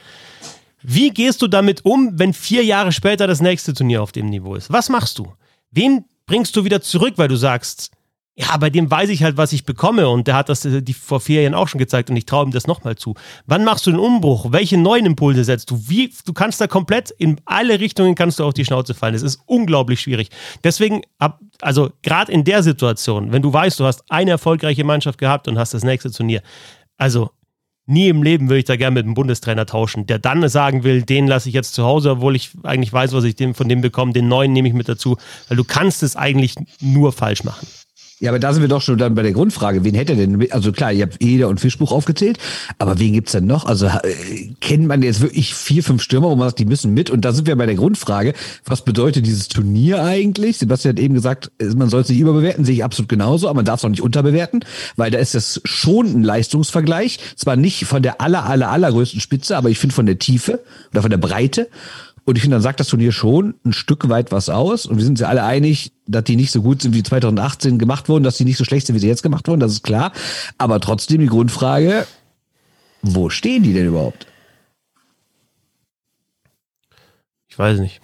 Wie 0.82 1.10
gehst 1.10 1.40
du 1.40 1.46
damit 1.46 1.84
um, 1.84 2.18
wenn 2.18 2.34
vier 2.34 2.62
Jahre 2.64 2.92
später 2.92 3.26
das 3.26 3.40
nächste 3.40 3.72
Turnier 3.72 4.02
auf 4.02 4.12
dem 4.12 4.26
Niveau 4.26 4.54
ist? 4.54 4.70
Was 4.70 4.90
machst 4.90 5.18
du? 5.18 5.32
Wen 5.70 6.04
bringst 6.26 6.54
du 6.56 6.64
wieder 6.64 6.82
zurück, 6.82 7.14
weil 7.16 7.28
du 7.28 7.36
sagst, 7.36 7.90
ja, 8.36 8.56
bei 8.56 8.68
dem 8.68 8.90
weiß 8.90 9.10
ich 9.10 9.22
halt, 9.22 9.36
was 9.36 9.52
ich 9.52 9.64
bekomme 9.64 10.08
und 10.08 10.26
der 10.26 10.34
hat 10.34 10.48
das 10.48 10.64
äh, 10.64 10.82
die 10.82 10.92
vor 10.92 11.20
vier 11.20 11.42
Jahren 11.42 11.54
auch 11.54 11.68
schon 11.68 11.78
gezeigt 11.78 12.10
und 12.10 12.16
ich 12.16 12.26
traue 12.26 12.44
ihm 12.44 12.50
das 12.50 12.66
nochmal 12.66 12.96
zu. 12.96 13.14
Wann 13.46 13.64
machst 13.64 13.86
du 13.86 13.92
den 13.92 14.00
Umbruch? 14.00 14.50
Welche 14.50 14.76
neuen 14.76 15.06
Impulse 15.06 15.44
setzt 15.44 15.70
du? 15.70 15.88
Wie, 15.88 16.12
du 16.26 16.32
kannst 16.32 16.60
da 16.60 16.66
komplett 16.66 17.12
in 17.12 17.40
alle 17.44 17.78
Richtungen 17.78 18.16
kannst 18.16 18.40
du 18.40 18.44
auf 18.44 18.54
die 18.54 18.64
Schnauze 18.64 18.94
fallen. 18.94 19.14
Es 19.14 19.22
ist 19.22 19.40
unglaublich 19.46 20.00
schwierig. 20.00 20.30
Deswegen, 20.64 21.02
also 21.60 21.90
gerade 22.02 22.32
in 22.32 22.42
der 22.42 22.64
Situation, 22.64 23.30
wenn 23.30 23.42
du 23.42 23.52
weißt, 23.52 23.78
du 23.78 23.84
hast 23.84 24.02
eine 24.10 24.32
erfolgreiche 24.32 24.82
Mannschaft 24.82 25.18
gehabt 25.18 25.46
und 25.46 25.56
hast 25.56 25.72
das 25.72 25.84
nächste 25.84 26.10
Turnier, 26.10 26.42
also 26.96 27.30
nie 27.86 28.08
im 28.08 28.24
Leben 28.24 28.48
würde 28.48 28.60
ich 28.60 28.64
da 28.64 28.74
gerne 28.74 28.94
mit 28.94 29.04
einem 29.04 29.14
Bundestrainer 29.14 29.66
tauschen, 29.66 30.06
der 30.06 30.18
dann 30.18 30.48
sagen 30.48 30.82
will, 30.82 31.02
den 31.02 31.28
lasse 31.28 31.48
ich 31.48 31.54
jetzt 31.54 31.74
zu 31.74 31.84
Hause, 31.84 32.12
obwohl 32.12 32.34
ich 32.34 32.50
eigentlich 32.64 32.92
weiß, 32.92 33.12
was 33.12 33.22
ich 33.22 33.36
von 33.54 33.68
dem 33.68 33.80
bekomme, 33.80 34.12
den 34.12 34.26
neuen 34.26 34.52
nehme 34.52 34.66
ich 34.66 34.74
mit 34.74 34.88
dazu, 34.88 35.18
weil 35.48 35.56
du 35.56 35.64
kannst 35.64 36.02
es 36.02 36.16
eigentlich 36.16 36.56
nur 36.80 37.12
falsch 37.12 37.44
machen. 37.44 37.66
Ja, 38.20 38.30
aber 38.30 38.38
da 38.38 38.52
sind 38.52 38.62
wir 38.62 38.68
doch 38.68 38.80
schon 38.80 38.96
dann 38.96 39.14
bei 39.16 39.22
der 39.22 39.32
Grundfrage. 39.32 39.82
Wen 39.82 39.94
hätte 39.94 40.14
denn, 40.14 40.50
also 40.52 40.70
klar, 40.70 40.92
ihr 40.92 41.02
habt 41.02 41.20
Eder 41.20 41.48
und 41.48 41.58
Fischbuch 41.58 41.90
aufgezählt, 41.90 42.38
aber 42.78 43.00
wen 43.00 43.12
gibt's 43.12 43.32
denn 43.32 43.46
noch? 43.46 43.66
Also 43.66 43.86
äh, 43.86 44.52
kennt 44.60 44.86
man 44.86 45.02
jetzt 45.02 45.20
wirklich 45.20 45.52
vier, 45.52 45.82
fünf 45.82 46.00
Stürmer, 46.00 46.30
wo 46.30 46.36
man 46.36 46.48
sagt, 46.48 46.60
die 46.60 46.64
müssen 46.64 46.94
mit? 46.94 47.10
Und 47.10 47.24
da 47.24 47.32
sind 47.32 47.48
wir 47.48 47.56
bei 47.56 47.66
der 47.66 47.74
Grundfrage, 47.74 48.34
was 48.64 48.84
bedeutet 48.84 49.26
dieses 49.26 49.48
Turnier 49.48 50.04
eigentlich? 50.04 50.58
Sebastian 50.58 50.94
hat 50.94 51.02
eben 51.02 51.14
gesagt, 51.14 51.50
äh, 51.58 51.66
man 51.74 51.88
soll 51.88 52.02
es 52.02 52.08
nicht 52.08 52.20
überbewerten, 52.20 52.64
sehe 52.64 52.76
ich 52.76 52.84
absolut 52.84 53.08
genauso, 53.08 53.48
aber 53.48 53.56
man 53.56 53.64
darf 53.64 53.80
es 53.80 53.84
auch 53.84 53.90
nicht 53.90 54.02
unterbewerten, 54.02 54.64
weil 54.94 55.10
da 55.10 55.18
ist 55.18 55.34
das 55.34 55.60
schon 55.64 56.06
ein 56.06 56.22
Leistungsvergleich. 56.22 57.18
Zwar 57.34 57.56
nicht 57.56 57.84
von 57.84 58.02
der 58.02 58.20
aller, 58.20 58.46
aller, 58.46 58.70
allergrößten 58.70 59.20
Spitze, 59.20 59.56
aber 59.56 59.70
ich 59.70 59.78
finde 59.80 59.94
von 59.94 60.06
der 60.06 60.20
Tiefe 60.20 60.60
oder 60.92 61.02
von 61.02 61.10
der 61.10 61.18
Breite. 61.18 61.68
Und 62.24 62.36
ich 62.36 62.42
finde, 62.42 62.56
dann 62.56 62.62
sagt 62.62 62.80
das 62.80 62.88
Turnier 62.88 63.12
schon 63.12 63.54
ein 63.64 63.72
Stück 63.72 64.08
weit 64.08 64.32
was 64.32 64.48
aus. 64.48 64.86
Und 64.86 64.96
wir 64.96 65.04
sind 65.04 65.12
uns 65.12 65.20
ja 65.20 65.28
alle 65.28 65.44
einig, 65.44 65.92
dass 66.06 66.24
die 66.24 66.36
nicht 66.36 66.50
so 66.50 66.62
gut 66.62 66.80
sind, 66.80 66.94
wie 66.94 67.02
2018 67.02 67.78
gemacht 67.78 68.08
wurden, 68.08 68.24
dass 68.24 68.38
die 68.38 68.44
nicht 68.44 68.56
so 68.56 68.64
schlecht 68.64 68.86
sind, 68.86 68.96
wie 68.96 69.00
sie 69.00 69.08
jetzt 69.08 69.22
gemacht 69.22 69.46
wurden, 69.46 69.60
das 69.60 69.72
ist 69.72 69.82
klar. 69.82 70.12
Aber 70.56 70.80
trotzdem 70.80 71.20
die 71.20 71.26
Grundfrage, 71.26 72.06
wo 73.02 73.28
stehen 73.28 73.62
die 73.62 73.74
denn 73.74 73.86
überhaupt? 73.86 74.26
Ich 77.48 77.58
weiß 77.58 77.78
nicht. 77.78 78.00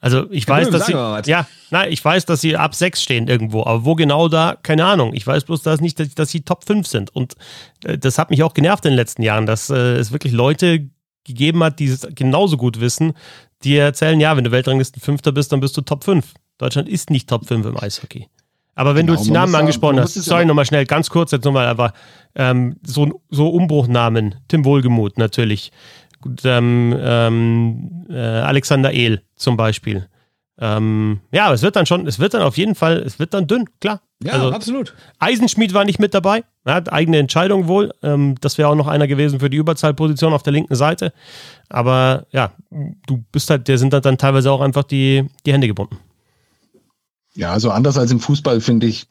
Also 0.00 0.30
ich 0.30 0.46
weiß, 0.46 0.70
dass 0.70 0.86
sie, 0.86 0.92
ja, 0.92 1.48
nein, 1.70 1.90
ich 1.90 2.04
weiß, 2.04 2.26
dass 2.26 2.40
sie 2.40 2.56
ab 2.56 2.74
6 2.74 3.02
stehen 3.02 3.26
irgendwo, 3.26 3.62
aber 3.62 3.84
wo 3.84 3.94
genau 3.94 4.28
da, 4.28 4.56
keine 4.62 4.84
Ahnung. 4.84 5.14
Ich 5.14 5.26
weiß 5.26 5.44
bloß, 5.44 5.62
dass 5.62 5.80
nicht, 5.80 5.98
dass, 5.98 6.14
dass 6.14 6.30
sie 6.30 6.42
Top 6.42 6.64
5 6.64 6.86
sind 6.86 7.16
und 7.16 7.34
äh, 7.84 7.98
das 7.98 8.18
hat 8.18 8.30
mich 8.30 8.42
auch 8.42 8.54
genervt 8.54 8.84
in 8.84 8.92
den 8.92 8.96
letzten 8.96 9.22
Jahren, 9.22 9.46
dass 9.46 9.70
äh, 9.70 9.96
es 9.96 10.12
wirklich 10.12 10.32
Leute 10.32 10.90
gegeben 11.26 11.62
hat, 11.62 11.78
die 11.78 11.86
es 11.86 12.06
genauso 12.14 12.56
gut 12.56 12.80
wissen, 12.80 13.12
die 13.64 13.76
erzählen, 13.76 14.18
ja, 14.20 14.36
wenn 14.36 14.44
du 14.44 14.50
Weltranglisten 14.52 15.00
Fünfter 15.02 15.32
bist, 15.32 15.52
dann 15.52 15.60
bist 15.60 15.76
du 15.76 15.80
Top 15.82 16.04
5. 16.04 16.34
Deutschland 16.58 16.88
ist 16.88 17.10
nicht 17.10 17.28
Top 17.28 17.46
5 17.46 17.66
im 17.66 17.76
Eishockey. 17.78 18.28
Aber 18.74 18.94
wenn 18.94 19.06
du 19.06 19.12
Genau, 19.12 19.20
jetzt 19.20 19.28
die 19.28 19.32
Namen 19.32 19.54
angesprochen 19.54 19.98
hast, 20.00 20.14
sorry 20.14 20.40
aber- 20.42 20.48
nochmal 20.48 20.66
schnell, 20.66 20.84
ganz 20.86 21.08
kurz 21.10 21.32
jetzt 21.32 21.44
nochmal, 21.44 21.66
aber 21.66 21.92
ähm, 22.34 22.76
so, 22.82 23.20
so 23.30 23.48
Umbruchnamen, 23.48 24.36
Tim 24.48 24.64
Wohlgemuth 24.64 25.18
natürlich, 25.18 25.72
Gut, 26.20 26.40
ähm, 26.44 26.96
ähm, 26.98 28.06
äh, 28.10 28.16
Alexander 28.18 28.92
Ehl 28.92 29.22
zum 29.36 29.56
Beispiel. 29.58 30.08
Ähm, 30.58 31.20
ja, 31.30 31.44
aber 31.46 31.54
es 31.54 31.62
wird 31.62 31.76
dann 31.76 31.84
schon, 31.86 32.06
es 32.06 32.18
wird 32.18 32.32
dann 32.34 32.42
auf 32.42 32.56
jeden 32.56 32.74
Fall, 32.74 32.96
es 32.98 33.18
wird 33.18 33.34
dann 33.34 33.46
dünn, 33.46 33.66
klar. 33.80 34.00
Also, 34.24 34.50
absolut. 34.50 34.94
Eisenschmied 35.18 35.74
war 35.74 35.84
nicht 35.84 35.98
mit 35.98 36.14
dabei, 36.14 36.44
er 36.64 36.74
hat 36.74 36.92
eigene 36.92 37.18
Entscheidung 37.18 37.68
wohl. 37.68 37.92
Ähm, 38.02 38.34
das 38.40 38.56
wäre 38.56 38.68
auch 38.68 38.74
noch 38.74 38.86
einer 38.86 39.06
gewesen 39.06 39.40
für 39.40 39.50
die 39.50 39.58
Überzahlposition 39.58 40.32
auf 40.32 40.42
der 40.42 40.52
linken 40.52 40.74
Seite. 40.74 41.12
Aber 41.68 42.26
ja, 42.32 42.52
du 42.70 43.24
bist 43.30 43.50
halt, 43.50 43.68
der 43.68 43.78
sind 43.78 43.92
halt 43.92 44.04
dann 44.04 44.18
teilweise 44.18 44.50
auch 44.50 44.60
einfach 44.60 44.84
die, 44.84 45.24
die 45.44 45.52
Hände 45.52 45.66
gebunden. 45.66 45.98
Ja, 47.36 47.52
also 47.52 47.70
anders 47.70 47.98
als 47.98 48.10
im 48.10 48.18
Fußball, 48.18 48.62
finde 48.62 48.86
ich, 48.86 49.06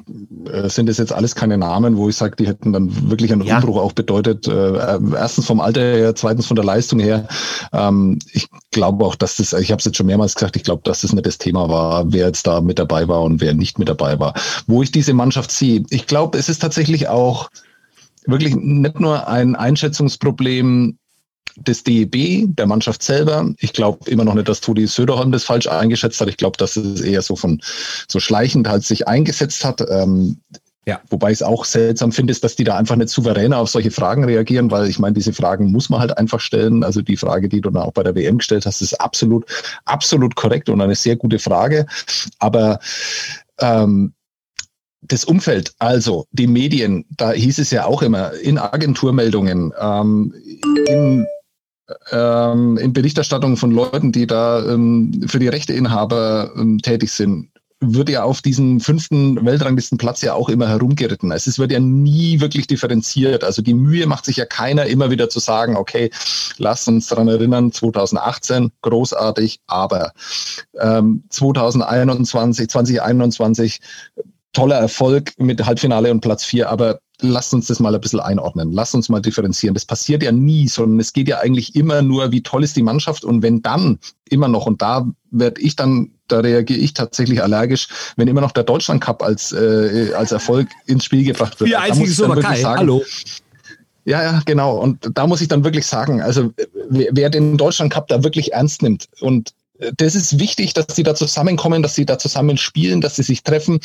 äh, 0.51 0.67
sind 0.67 0.89
es 0.89 0.97
jetzt 0.97 1.13
alles 1.13 1.35
keine 1.35 1.59
Namen, 1.59 1.95
wo 1.95 2.09
ich 2.09 2.15
sage, 2.15 2.35
die 2.35 2.47
hätten 2.47 2.73
dann 2.73 3.09
wirklich 3.09 3.31
einen 3.31 3.43
Ja. 3.43 3.57
Umbruch 3.57 3.77
auch 3.77 3.91
bedeutet. 3.91 4.47
Äh, 4.47 4.51
äh, 4.51 4.99
erstens 5.15 5.45
vom 5.45 5.59
Alter 5.59 5.81
her, 5.81 6.15
zweitens 6.15 6.47
von 6.47 6.55
der 6.55 6.65
Leistung 6.65 6.99
her. 6.99 7.27
Ähm, 7.71 8.17
ich 8.33 8.47
glaube 8.71 9.05
auch, 9.05 9.13
dass 9.13 9.37
das, 9.37 9.53
ich 9.53 9.71
habe 9.71 9.79
es 9.79 9.85
jetzt 9.85 9.97
schon 9.97 10.07
mehrmals 10.07 10.33
gesagt, 10.33 10.55
ich 10.55 10.63
glaube, 10.63 10.81
dass 10.83 11.01
das 11.01 11.13
nicht 11.13 11.25
das 11.25 11.37
Thema 11.37 11.69
war, 11.69 12.11
wer 12.11 12.25
jetzt 12.25 12.47
da 12.47 12.61
mit 12.61 12.79
dabei 12.79 13.07
war 13.07 13.21
und 13.21 13.41
wer 13.41 13.53
nicht 13.53 13.77
mit 13.77 13.89
dabei 13.89 14.19
war. 14.19 14.33
Wo 14.65 14.81
ich 14.81 14.91
diese 14.91 15.13
Mannschaft 15.13 15.51
sehe, 15.51 15.83
ich 15.91 16.07
glaube, 16.07 16.39
es 16.39 16.49
ist 16.49 16.63
tatsächlich 16.63 17.07
auch 17.07 17.49
wirklich 18.25 18.55
nicht 18.55 18.99
nur 18.99 19.27
ein 19.27 19.55
Einschätzungsproblem 19.55 20.97
des 21.55 21.83
DEB, 21.83 22.47
der 22.55 22.67
Mannschaft 22.67 23.01
selber. 23.01 23.49
Ich 23.59 23.73
glaube 23.73 24.09
immer 24.09 24.25
noch 24.25 24.33
nicht, 24.33 24.49
dass 24.49 24.61
Todi 24.61 24.87
Söderholm 24.87 25.31
das 25.31 25.43
falsch 25.43 25.67
eingeschätzt 25.67 26.19
hat. 26.19 26.27
Ich 26.27 26.37
glaube, 26.37 26.57
dass 26.57 26.75
es 26.75 27.01
eher 27.01 27.21
so 27.21 27.35
von 27.35 27.61
so 28.07 28.19
schleichend 28.19 28.67
halt 28.67 28.83
sich 28.83 29.07
eingesetzt 29.07 29.63
hat. 29.63 29.81
Ähm, 29.89 30.37
Ja. 30.87 31.01
Wobei 31.09 31.31
ich 31.31 31.39
es 31.39 31.43
auch 31.43 31.65
seltsam 31.65 32.11
finde, 32.11 32.31
ist, 32.31 32.43
dass 32.43 32.55
die 32.55 32.63
da 32.63 32.77
einfach 32.77 32.95
nicht 32.95 33.09
souveräner 33.09 33.57
auf 33.57 33.69
solche 33.69 33.89
Fragen 33.89 34.23
reagieren, 34.23 34.69
weil 34.69 34.87
ich 34.87 34.99
meine, 34.99 35.13
diese 35.13 35.33
Fragen 35.33 35.71
muss 35.71 35.89
man 35.89 35.99
halt 35.99 36.15
einfach 36.17 36.39
stellen. 36.39 36.83
Also 36.83 37.01
die 37.01 37.17
Frage, 37.17 37.49
die 37.49 37.61
du 37.61 37.71
dann 37.71 37.81
auch 37.81 37.93
bei 37.93 38.03
der 38.03 38.13
WM 38.13 38.37
gestellt 38.37 38.65
hast, 38.67 38.81
ist 38.81 38.93
absolut, 39.01 39.45
absolut 39.85 40.35
korrekt 40.35 40.69
und 40.69 40.81
eine 40.81 40.93
sehr 40.95 41.15
gute 41.15 41.39
Frage. 41.39 41.87
Aber 42.37 42.79
ähm, 43.59 44.13
das 45.01 45.25
Umfeld, 45.25 45.73
also 45.79 46.27
die 46.31 46.47
Medien, 46.47 47.05
da 47.09 47.31
hieß 47.31 47.59
es 47.59 47.71
ja 47.71 47.85
auch 47.85 48.01
immer 48.01 48.33
in 48.33 48.57
Agenturmeldungen, 48.57 49.73
ähm, 49.79 50.33
in, 50.87 51.25
ähm, 52.11 52.77
in 52.77 52.93
Berichterstattungen 52.93 53.57
von 53.57 53.71
Leuten, 53.71 54.11
die 54.11 54.27
da 54.27 54.65
ähm, 54.65 55.25
für 55.27 55.39
die 55.39 55.47
Rechteinhaber 55.47 56.51
ähm, 56.55 56.79
tätig 56.79 57.11
sind, 57.11 57.49
wird 57.81 58.09
ja 58.09 58.23
auf 58.23 58.41
diesen 58.41 58.79
fünften 58.79 59.45
Weltranglistenplatz 59.45 60.21
ja 60.21 60.33
auch 60.33 60.49
immer 60.49 60.67
herumgeritten. 60.67 61.31
Es 61.31 61.45
ist, 61.45 61.59
wird 61.59 61.71
ja 61.71 61.79
nie 61.79 62.39
wirklich 62.39 62.67
differenziert. 62.67 63.43
Also 63.43 63.61
die 63.61 63.73
Mühe 63.73 64.07
macht 64.07 64.25
sich 64.25 64.37
ja 64.37 64.45
keiner 64.45 64.85
immer 64.85 65.11
wieder 65.11 65.29
zu 65.29 65.39
sagen, 65.39 65.75
okay, 65.75 66.09
lasst 66.57 66.87
uns 66.87 67.07
daran 67.07 67.27
erinnern, 67.27 67.71
2018 67.71 68.71
großartig, 68.81 69.59
aber 69.67 70.13
ähm, 70.79 71.23
2021, 71.29 72.69
2021 72.69 73.79
toller 74.53 74.77
Erfolg 74.77 75.33
mit 75.37 75.65
Halbfinale 75.65 76.11
und 76.11 76.21
Platz 76.21 76.45
vier, 76.45 76.69
aber 76.69 76.99
lasst 77.21 77.53
uns 77.53 77.67
das 77.67 77.79
mal 77.79 77.93
ein 77.93 78.01
bisschen 78.01 78.19
einordnen. 78.19 78.71
Lasst 78.71 78.95
uns 78.95 79.09
mal 79.09 79.21
differenzieren. 79.21 79.73
Das 79.73 79.85
passiert 79.85 80.23
ja 80.23 80.31
nie, 80.31 80.67
sondern 80.67 80.99
es 80.99 81.13
geht 81.13 81.27
ja 81.27 81.39
eigentlich 81.39 81.75
immer 81.75 82.01
nur, 82.01 82.31
wie 82.31 82.41
toll 82.41 82.63
ist 82.63 82.75
die 82.75 82.83
Mannschaft 82.83 83.23
und 83.23 83.41
wenn 83.41 83.61
dann 83.61 83.99
immer 84.29 84.47
noch, 84.47 84.65
und 84.65 84.81
da 84.81 85.07
werde 85.31 85.61
ich 85.61 85.75
dann, 85.75 86.11
da 86.27 86.39
reagiere 86.39 86.79
ich 86.79 86.93
tatsächlich 86.93 87.41
allergisch, 87.41 87.87
wenn 88.15 88.27
immer 88.27 88.41
noch 88.41 88.51
der 88.51 88.63
Deutschland 88.63 89.01
Cup 89.01 89.23
als, 89.23 89.51
äh, 89.51 90.11
als 90.15 90.31
Erfolg 90.31 90.67
ins 90.85 91.05
Spiel 91.05 91.23
gebracht 91.23 91.59
wird. 91.59 91.71
Dann 91.71 91.97
wirklich 91.97 92.15
Slowakei. 92.15 92.61
sagen, 92.61 92.79
Hallo. 92.79 93.03
ja, 94.05 94.23
ja, 94.23 94.41
genau. 94.45 94.77
Und 94.77 95.09
da 95.13 95.27
muss 95.27 95.41
ich 95.41 95.47
dann 95.47 95.63
wirklich 95.63 95.85
sagen, 95.85 96.21
also 96.21 96.53
wer, 96.89 97.09
wer 97.11 97.29
den 97.29 97.57
Deutschland 97.57 97.93
Cup 97.93 98.07
da 98.07 98.23
wirklich 98.23 98.53
ernst 98.53 98.81
nimmt 98.81 99.07
und 99.21 99.53
das 99.97 100.15
ist 100.15 100.39
wichtig, 100.39 100.73
dass 100.73 100.87
sie 100.95 101.03
da 101.03 101.15
zusammenkommen, 101.15 101.83
dass 101.83 101.95
sie 101.95 102.05
da 102.05 102.17
zusammen 102.17 102.57
spielen, 102.57 103.01
dass 103.01 103.15
sie 103.15 103.23
sich 103.23 103.43
treffen, 103.43 103.79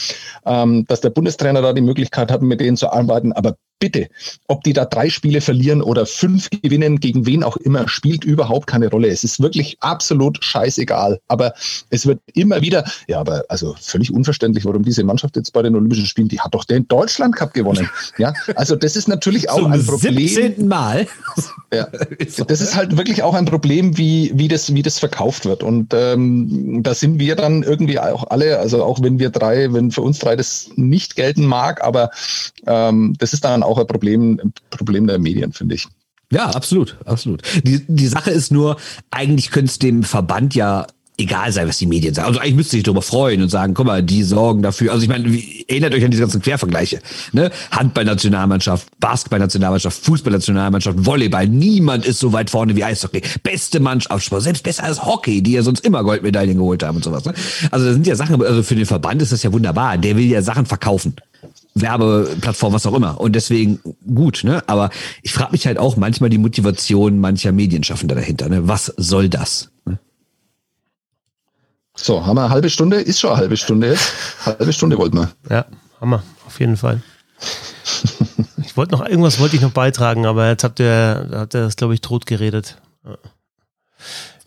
ähm, 0.47 0.85
dass 0.87 1.01
der 1.01 1.11
Bundestrainer 1.11 1.63
da 1.63 1.73
die 1.73 1.81
Möglichkeit 1.81 2.31
hat, 2.31 2.43
mit 2.43 2.61
denen 2.61 2.77
zu 2.77 2.93
arbeiten. 2.93 3.33
Aber 3.33 3.57
bitte, 3.81 4.09
ob 4.47 4.63
die 4.63 4.73
da 4.73 4.85
drei 4.85 5.11
Spiele 5.11 5.41
verlieren 5.41 5.83
oder 5.83 6.07
fünf 6.07 6.49
gewinnen, 6.51 7.01
gegen 7.01 7.27
wen 7.27 7.43
auch 7.43 7.57
immer, 7.57 7.89
spielt 7.89 8.25
überhaupt 8.25 8.67
keine 8.67 8.89
Rolle. 8.89 9.09
Es 9.09 9.25
ist 9.25 9.41
wirklich 9.41 9.79
absolut 9.81 10.45
scheißegal. 10.45 11.21
Aber 11.27 11.55
es 11.89 12.07
wird 12.07 12.21
immer 12.35 12.61
wieder, 12.61 12.85
ja, 13.09 13.19
aber 13.19 13.45
also 13.49 13.75
völlig 13.81 14.13
unverständlich, 14.13 14.65
warum 14.65 14.85
diese 14.85 15.03
Mannschaft 15.03 15.37
jetzt 15.37 15.53
bei 15.53 15.63
den 15.63 15.75
Olympischen 15.75 16.07
Spielen, 16.07 16.29
die 16.29 16.41
hat 16.41 16.55
doch 16.55 16.65
den 16.65 16.87
Deutschland 16.87 17.35
Cup 17.35 17.55
gewonnen. 17.55 17.89
Ja, 18.19 18.35
also 18.55 18.77
das 18.77 18.97
ist 18.97 19.09
natürlich 19.09 19.49
auch 19.51 19.59
Zum 19.59 19.73
ein 19.73 19.85
Problem. 19.85 20.29
17. 20.29 20.69
Mal. 20.69 21.07
Ja, 21.73 21.89
das 22.47 22.61
ist 22.61 22.77
halt 22.77 22.97
wirklich 22.97 23.23
auch 23.23 23.35
ein 23.35 23.47
Problem, 23.47 23.97
wie, 23.97 24.33
wie, 24.35 24.49
das, 24.49 24.75
wie 24.75 24.83
das 24.83 24.99
verkauft 24.99 25.47
wird. 25.47 25.63
Und 25.63 25.95
ähm, 25.95 26.83
da 26.83 26.95
sind 26.95 27.19
wir 27.19 27.37
dann 27.37 27.63
irgendwie 27.63 27.99
auch 27.99 28.29
alle, 28.31 28.59
also 28.59 28.85
auch 28.85 29.01
wenn 29.03 29.19
wir 29.19 29.31
drei, 29.31 29.73
wenn 29.73 29.91
für 29.91 30.03
uns 30.03 30.19
drei 30.19 30.37
das 30.37 30.69
nicht 30.77 31.17
gelten 31.17 31.47
mag, 31.47 31.83
aber 31.83 32.11
ähm, 32.67 33.15
das 33.19 33.33
ist 33.33 33.45
dann 33.45 33.63
auch 33.63 33.70
ein 33.79 33.87
Problem, 33.87 34.41
ein 34.43 34.53
Problem 34.71 35.07
der 35.07 35.19
Medien, 35.19 35.53
finde 35.53 35.75
ich. 35.75 35.87
Ja, 36.33 36.51
absolut, 36.51 36.97
absolut. 37.05 37.43
Die, 37.65 37.85
die 37.89 38.07
Sache 38.07 38.31
ist 38.31 38.53
nur, 38.53 38.77
eigentlich 39.11 39.51
könnte 39.51 39.71
es 39.71 39.79
dem 39.79 40.05
Verband 40.05 40.55
ja 40.55 40.87
egal 41.21 41.53
sein, 41.53 41.69
was 41.69 41.79
die 41.79 41.87
Medien 41.87 42.15
sagen. 42.15 42.29
Also 42.29 42.41
eigentlich 42.41 42.55
müsste 42.55 42.73
sich 42.73 42.83
darüber 42.83 43.03
freuen 43.03 43.43
und 43.43 43.51
sagen, 43.51 43.75
guck 43.75 43.87
mal, 43.87 44.03
die 44.03 44.23
sorgen 44.23 44.63
dafür. 44.63 44.93
Also 44.93 45.03
ich 45.03 45.09
meine, 45.09 45.27
erinnert 45.69 45.95
euch 45.95 46.05
an 46.05 46.11
diese 46.11 46.23
ganzen 46.23 46.41
Quervergleiche. 46.41 47.01
Ne? 47.33 47.51
Handballnationalmannschaft, 47.71 48.89
Basketballnationalmannschaft, 48.99 50.03
Fußballnationalmannschaft, 50.05 51.05
Volleyball. 51.05 51.47
Niemand 51.47 52.07
ist 52.07 52.19
so 52.19 52.33
weit 52.33 52.51
vorne 52.51 52.75
wie 52.75 52.85
Eishockey. 52.85 53.23
Beste 53.43 53.81
Mannschaft, 53.81 54.31
selbst 54.43 54.63
besser 54.63 54.85
als 54.85 55.05
Hockey, 55.05 55.43
die 55.43 55.53
ja 55.53 55.63
sonst 55.63 55.85
immer 55.85 56.03
Goldmedaillen 56.03 56.57
geholt 56.57 56.83
haben 56.83 56.97
und 56.97 57.05
sowas. 57.05 57.25
Ne? 57.25 57.35
Also 57.71 57.87
das 57.87 57.95
sind 57.95 58.07
ja 58.07 58.17
Sachen, 58.17 58.43
also 58.43 58.63
für 58.63 58.75
den 58.75 58.87
Verband 58.87 59.21
ist 59.23 59.33
das 59.33 59.43
ja 59.43 59.53
wunderbar. 59.53 59.99
Der 59.99 60.17
will 60.17 60.27
ja 60.27 60.43
Sachen 60.43 60.67
verkaufen. 60.67 61.15
Werbeplattform, 61.75 62.73
was 62.73 62.87
auch 62.87 62.95
immer. 62.95 63.21
Und 63.21 63.33
deswegen 63.33 63.81
gut, 64.15 64.43
ne? 64.45 64.63
Aber 64.67 64.91
ich 65.23 65.33
frage 65.33 65.53
mich 65.53 65.67
halt 65.67 65.79
auch 65.79 65.97
manchmal 65.97 66.31
die 66.31 66.39
Motivation 66.39 67.19
mancher 67.19 67.53
Medienschaffender 67.53 68.15
dahinter. 68.15 68.49
Ne? 68.49 68.67
Was 68.69 68.87
soll 68.97 69.29
das? 69.29 69.71
Ne? 69.85 69.99
So, 71.95 72.27
haben 72.27 72.37
wir 72.37 72.43
eine 72.43 72.51
halbe 72.51 72.71
Stunde? 72.71 72.97
Ist 72.97 73.21
schon 73.21 73.31
eine 73.31 73.41
halbe 73.41 73.57
Stunde 73.57 73.89
jetzt. 73.89 74.13
Halbe 74.45 74.73
Stunde 74.73 74.99
wollten 74.99 75.19
wir. 75.19 75.31
Ja, 75.49 75.67
haben 76.01 76.11
wir, 76.11 76.23
auf 76.47 76.59
jeden 76.59 76.77
Fall. 76.77 77.03
ich 78.65 78.77
wollte 78.77 78.93
noch, 78.93 79.07
irgendwas 79.07 79.39
wollte 79.39 79.57
ich 79.57 79.63
noch 79.63 79.73
beitragen, 79.73 80.27
aber 80.27 80.49
jetzt 80.49 80.65
habt 80.65 80.81
ihr, 80.81 81.29
habt 81.33 81.55
ihr 81.55 81.63
das, 81.63 81.77
glaube 81.77 81.95
ich, 81.95 82.01
tot 82.01 82.27
geredet. 82.27 82.81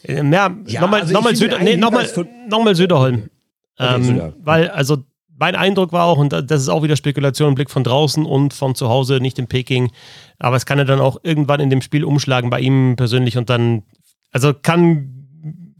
Ja, 0.05 0.51
ja 0.65 0.81
nochmal, 0.81 1.01
also 1.01 1.13
nochmal, 1.13 1.35
Süder, 1.35 1.59
nee, 1.59 1.77
nochmal, 1.77 2.07
nochmal 2.49 2.75
Söderholm. 2.75 3.29
Okay, 3.77 3.95
ähm. 3.95 4.33
Weil, 4.39 4.69
also 4.69 5.03
mein 5.37 5.55
Eindruck 5.55 5.91
war 5.91 6.05
auch, 6.05 6.17
und 6.17 6.31
das 6.31 6.61
ist 6.61 6.69
auch 6.69 6.83
wieder 6.83 6.95
Spekulation, 6.95 7.55
Blick 7.55 7.69
von 7.69 7.83
draußen 7.83 8.25
und 8.25 8.53
von 8.53 8.75
zu 8.75 8.89
Hause, 8.89 9.19
nicht 9.19 9.39
in 9.39 9.47
Peking, 9.47 9.91
aber 10.39 10.55
es 10.55 10.65
kann 10.65 10.77
ja 10.77 10.83
dann 10.83 10.99
auch 10.99 11.17
irgendwann 11.23 11.59
in 11.59 11.69
dem 11.69 11.81
Spiel 11.81 12.03
umschlagen 12.03 12.49
bei 12.49 12.59
ihm 12.59 12.95
persönlich 12.95 13.37
und 13.37 13.49
dann, 13.49 13.83
also 14.31 14.53
kann 14.53 15.27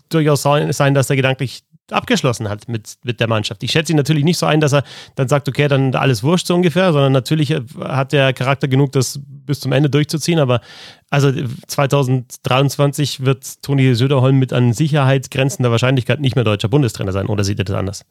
durchaus 0.10 0.42
sein, 0.44 0.94
dass 0.94 1.10
er 1.10 1.16
gedanklich 1.16 1.64
abgeschlossen 1.92 2.50
hat 2.50 2.68
mit, 2.68 2.96
mit 3.04 3.20
der 3.20 3.28
Mannschaft. 3.28 3.62
Ich 3.64 3.72
schätze 3.72 3.92
ihn 3.92 3.98
natürlich 3.98 4.24
nicht 4.24 4.38
so 4.38 4.46
ein, 4.46 4.62
dass 4.62 4.74
er 4.74 4.84
dann 5.16 5.28
sagt, 5.28 5.50
okay, 5.50 5.68
dann 5.68 5.94
alles 5.96 6.24
wurscht 6.24 6.48
so 6.48 6.56
ungefähr, 6.56 6.94
sondern 6.94 7.12
natürlich 7.12 7.54
hat 7.80 8.14
der 8.14 8.34
Charakter 8.34 8.68
genug, 8.68 8.94
das 8.94 9.20
bis 9.26 9.60
zum 9.60 9.72
Ende 9.74 9.90
durchzuziehen. 9.90 10.40
Aber 10.40 10.62
also 11.10 11.32
2023 11.68 13.26
wird 13.26 13.62
Toni 13.62 13.96
Söderholm 13.96 14.40
mit 14.40 14.54
an 14.54 14.74
Sicherheit 14.74 15.30
grenzender 15.30 15.72
Wahrscheinlichkeit 15.72 16.22
nicht 16.22 16.36
mehr 16.36 16.46
deutscher 16.46 16.70
Bundestrainer 16.70 17.12
sein. 17.12 17.28
Oder 17.28 17.44
sieht 17.44 17.60
er 17.60 17.66
das 17.66 17.76
anders? 17.76 18.06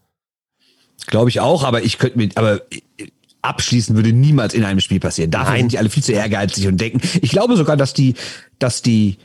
Glaube 1.06 1.30
ich 1.30 1.40
auch, 1.40 1.64
aber 1.64 1.82
ich 1.82 1.98
könnte 1.98 2.18
mir, 2.18 2.28
aber 2.36 2.62
abschließen 3.42 3.96
würde 3.96 4.12
niemals 4.12 4.54
in 4.54 4.64
einem 4.64 4.80
Spiel 4.80 5.00
passieren. 5.00 5.30
Dafür 5.30 5.52
Nein. 5.52 5.60
sind 5.62 5.72
die 5.72 5.78
alle 5.78 5.90
viel 5.90 6.02
zu 6.02 6.12
ehrgeizig 6.12 6.68
und 6.68 6.80
denken. 6.80 7.00
Ich 7.20 7.30
glaube 7.30 7.56
sogar, 7.56 7.76
dass 7.76 7.92
die, 7.92 8.14
dass 8.58 8.82
die 8.82 9.18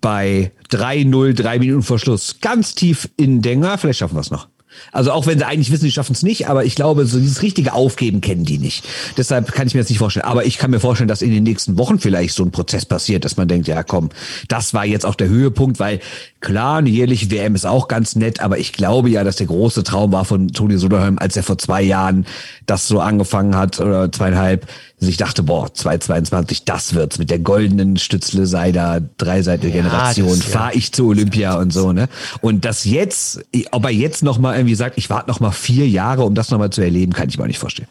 bei 0.00 0.52
3-0, 0.70 1.34
drei 1.34 1.58
Minuten 1.58 1.82
vor 1.82 1.98
Schluss 1.98 2.40
ganz 2.40 2.74
tief 2.74 3.08
in 3.16 3.42
Denger, 3.42 3.78
vielleicht 3.78 4.00
schaffen 4.00 4.16
wir 4.16 4.20
es 4.20 4.30
noch. 4.30 4.48
Also 4.92 5.12
auch 5.12 5.26
wenn 5.26 5.38
sie 5.38 5.46
eigentlich 5.46 5.70
wissen, 5.70 5.82
sie 5.82 5.92
schaffen 5.92 6.12
es 6.12 6.22
nicht, 6.22 6.48
aber 6.48 6.64
ich 6.64 6.74
glaube, 6.74 7.06
so 7.06 7.18
dieses 7.18 7.42
richtige 7.42 7.72
Aufgeben 7.72 8.20
kennen 8.20 8.44
die 8.44 8.58
nicht. 8.58 8.84
Deshalb 9.16 9.52
kann 9.52 9.66
ich 9.66 9.74
mir 9.74 9.80
das 9.80 9.88
nicht 9.88 9.98
vorstellen. 9.98 10.26
Aber 10.26 10.46
ich 10.46 10.58
kann 10.58 10.70
mir 10.70 10.80
vorstellen, 10.80 11.08
dass 11.08 11.22
in 11.22 11.30
den 11.30 11.44
nächsten 11.44 11.78
Wochen 11.78 11.98
vielleicht 11.98 12.34
so 12.34 12.44
ein 12.44 12.50
Prozess 12.50 12.84
passiert, 12.86 13.24
dass 13.24 13.36
man 13.36 13.48
denkt, 13.48 13.68
ja 13.68 13.82
komm, 13.82 14.10
das 14.48 14.74
war 14.74 14.84
jetzt 14.84 15.06
auch 15.06 15.14
der 15.14 15.28
Höhepunkt, 15.28 15.78
weil 15.78 16.00
klar, 16.40 16.78
eine 16.78 16.90
jährliche 16.90 17.30
WM 17.30 17.54
ist 17.54 17.66
auch 17.66 17.88
ganz 17.88 18.16
nett, 18.16 18.40
aber 18.40 18.58
ich 18.58 18.72
glaube 18.72 19.10
ja, 19.10 19.24
dass 19.24 19.36
der 19.36 19.46
große 19.46 19.82
Traum 19.82 20.12
war 20.12 20.24
von 20.24 20.48
Toni 20.48 20.78
Soderholm, 20.78 21.18
als 21.18 21.36
er 21.36 21.42
vor 21.42 21.58
zwei 21.58 21.82
Jahren 21.82 22.26
das 22.66 22.86
so 22.88 23.00
angefangen 23.00 23.56
hat 23.56 23.80
oder 23.80 24.10
zweieinhalb, 24.12 24.66
dass 25.00 25.08
ich 25.08 25.16
dachte, 25.16 25.42
boah, 25.42 25.72
2022, 25.72 26.64
das 26.64 26.94
wird's 26.94 27.18
mit 27.18 27.30
der 27.30 27.38
goldenen 27.38 27.96
Stützle 27.96 28.46
Seider, 28.46 29.00
dreiseitige 29.18 29.68
ja, 29.68 29.82
Generation, 29.82 30.40
fahre 30.40 30.74
ich 30.74 30.92
zu 30.92 31.06
Olympia 31.06 31.54
und 31.58 31.72
so, 31.72 31.92
ne? 31.92 32.08
Und 32.40 32.64
das 32.64 32.84
jetzt, 32.84 33.44
ob 33.70 33.84
er 33.84 33.90
jetzt 33.90 34.22
nochmal 34.22 34.56
irgendwie 34.56 34.74
sagt, 34.74 34.98
ich 34.98 35.08
warte 35.08 35.28
nochmal 35.30 35.52
vier 35.52 35.88
Jahre, 35.88 36.24
um 36.24 36.34
das 36.34 36.50
nochmal 36.50 36.70
zu 36.70 36.82
erleben, 36.82 37.12
kann 37.12 37.28
ich 37.28 37.38
mir 37.38 37.46
nicht 37.46 37.58
vorstellen. 37.58 37.88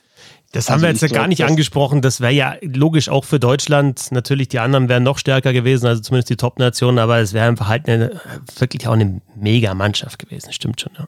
Das 0.51 0.69
haben 0.69 0.75
also 0.75 0.85
wir 0.85 0.89
jetzt 0.91 1.01
ja 1.01 1.07
gar 1.09 1.27
nicht 1.27 1.43
angesprochen. 1.43 2.01
Das 2.01 2.21
wäre 2.21 2.31
ja 2.31 2.55
logisch 2.61 3.09
auch 3.09 3.25
für 3.25 3.39
Deutschland. 3.39 4.11
Natürlich, 4.11 4.47
die 4.47 4.59
anderen 4.59 4.87
wären 4.87 5.03
noch 5.03 5.17
stärker 5.17 5.51
gewesen, 5.51 5.87
also 5.87 6.01
zumindest 6.01 6.29
die 6.29 6.37
Top-Nationen, 6.37 6.99
aber 6.99 7.19
es 7.19 7.33
wäre 7.33 7.47
einfach 7.47 7.67
halt 7.67 7.87
eine, 7.89 8.21
wirklich 8.57 8.87
auch 8.87 8.93
eine 8.93 9.21
Mega-Mannschaft 9.35 10.19
gewesen. 10.19 10.53
Stimmt 10.53 10.81
schon, 10.81 10.93
ja. 10.97 11.07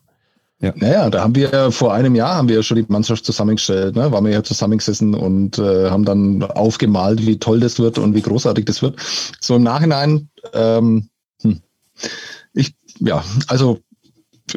Ja. 0.62 0.74
Naja, 0.76 1.10
da 1.10 1.24
haben 1.24 1.36
wir 1.36 1.72
vor 1.72 1.94
einem 1.94 2.16
Jahr 2.16 2.36
haben 2.36 2.50
wir 2.50 2.58
ja 2.58 2.64
schon 2.64 2.78
die 2.78 2.86
Mannschaft 2.90 3.24
zusammengestellt, 3.24 3.96
ne? 3.96 4.12
waren 4.12 4.26
wir 4.26 4.34
ja 4.34 4.44
zusammengesessen 4.44 5.14
und 5.14 5.58
äh, 5.58 5.90
haben 5.90 6.04
dann 6.04 6.44
aufgemalt, 6.44 7.26
wie 7.26 7.40
toll 7.40 7.62
das 7.62 7.80
wird 7.80 7.98
und 7.98 8.14
wie 8.14 8.22
großartig 8.22 8.66
das 8.66 8.82
wird. 8.82 9.00
So 9.40 9.56
im 9.56 9.64
Nachhinein, 9.64 10.30
ähm, 10.54 11.10
hm, 11.42 11.62
ich, 12.54 12.76
ja, 13.00 13.24
also 13.48 13.80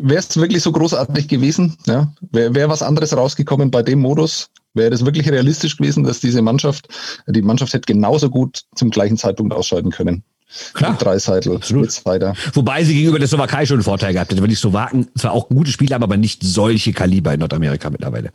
wäre 0.00 0.18
es 0.18 0.36
wirklich 0.36 0.62
so 0.62 0.72
großartig 0.72 1.28
gewesen, 1.28 1.76
ja, 1.86 2.12
wäre 2.32 2.54
wär 2.54 2.68
was 2.68 2.82
anderes 2.82 3.16
rausgekommen 3.16 3.70
bei 3.70 3.82
dem 3.82 4.00
Modus, 4.00 4.48
wäre 4.74 4.90
das 4.90 5.04
wirklich 5.04 5.30
realistisch 5.30 5.76
gewesen, 5.76 6.02
dass 6.02 6.18
diese 6.18 6.42
Mannschaft, 6.42 6.88
die 7.28 7.42
Mannschaft 7.42 7.74
hätte 7.74 7.92
genauso 7.92 8.28
gut 8.28 8.62
zum 8.74 8.90
gleichen 8.90 9.18
Zeitpunkt 9.18 9.54
ausschalten 9.54 9.90
können. 9.90 10.24
Klar. 10.74 10.96
Dreiseitel. 10.98 11.56
Absolut. 11.56 12.04
Weiter. 12.04 12.34
Wobei 12.52 12.84
sie 12.84 12.94
gegenüber 12.94 13.18
der 13.18 13.28
Slowakei 13.28 13.66
schon 13.66 13.76
einen 13.76 13.84
Vorteil 13.84 14.12
gehabt 14.12 14.30
hätte, 14.30 14.40
weil 14.40 14.48
die 14.48 14.54
Slowaken 14.54 15.08
zwar 15.16 15.32
auch 15.32 15.48
gute 15.48 15.70
Spieler 15.70 15.94
haben, 15.94 16.02
aber 16.02 16.16
nicht 16.16 16.42
solche 16.42 16.92
Kaliber 16.92 17.32
in 17.34 17.40
Nordamerika 17.40 17.90
mittlerweile. 17.90 18.30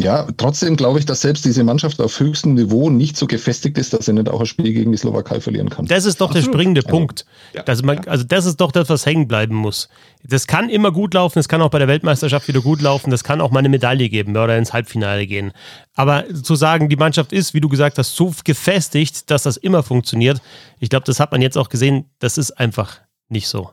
Ja, 0.00 0.28
trotzdem 0.36 0.76
glaube 0.76 1.00
ich, 1.00 1.06
dass 1.06 1.22
selbst 1.22 1.44
diese 1.44 1.64
Mannschaft 1.64 2.00
auf 2.00 2.20
höchstem 2.20 2.54
Niveau 2.54 2.88
nicht 2.88 3.16
so 3.16 3.26
gefestigt 3.26 3.76
ist, 3.78 3.92
dass 3.92 4.06
sie 4.06 4.12
nicht 4.12 4.28
auch 4.28 4.38
ein 4.38 4.46
Spiel 4.46 4.72
gegen 4.72 4.92
die 4.92 4.98
Slowakei 4.98 5.40
verlieren 5.40 5.70
kann. 5.70 5.86
Das 5.86 6.04
ist 6.04 6.20
doch 6.20 6.28
Absolut. 6.28 6.46
der 6.46 6.52
springende 6.52 6.80
also, 6.82 6.90
Punkt. 6.90 7.26
Ja. 7.52 7.64
Also, 7.64 7.84
man, 7.84 7.98
also 8.06 8.24
das 8.24 8.46
ist 8.46 8.60
doch 8.60 8.70
das, 8.70 8.88
was 8.88 9.06
hängen 9.06 9.26
bleiben 9.26 9.56
muss. 9.56 9.88
Das 10.22 10.46
kann 10.46 10.68
immer 10.68 10.92
gut 10.92 11.14
laufen, 11.14 11.40
das 11.40 11.48
kann 11.48 11.60
auch 11.62 11.70
bei 11.70 11.80
der 11.80 11.88
Weltmeisterschaft 11.88 12.46
wieder 12.46 12.60
gut 12.60 12.80
laufen, 12.80 13.10
das 13.10 13.24
kann 13.24 13.40
auch 13.40 13.50
mal 13.50 13.58
eine 13.58 13.68
Medaille 13.68 14.08
geben 14.08 14.36
oder 14.36 14.56
ins 14.56 14.72
Halbfinale 14.72 15.26
gehen. 15.26 15.52
Aber 15.94 16.24
zu 16.32 16.54
sagen, 16.54 16.88
die 16.88 16.96
Mannschaft 16.96 17.32
ist, 17.32 17.54
wie 17.54 17.60
du 17.60 17.68
gesagt 17.68 17.98
hast, 17.98 18.14
so 18.14 18.32
gefestigt, 18.44 19.30
dass 19.30 19.42
das 19.42 19.56
immer 19.56 19.82
funktioniert, 19.82 20.40
ich 20.78 20.90
glaube, 20.90 21.06
das 21.06 21.18
hat 21.18 21.32
man 21.32 21.42
jetzt 21.42 21.58
auch 21.58 21.68
gesehen, 21.68 22.04
das 22.20 22.38
ist 22.38 22.52
einfach 22.52 23.00
nicht 23.28 23.48
so. 23.48 23.70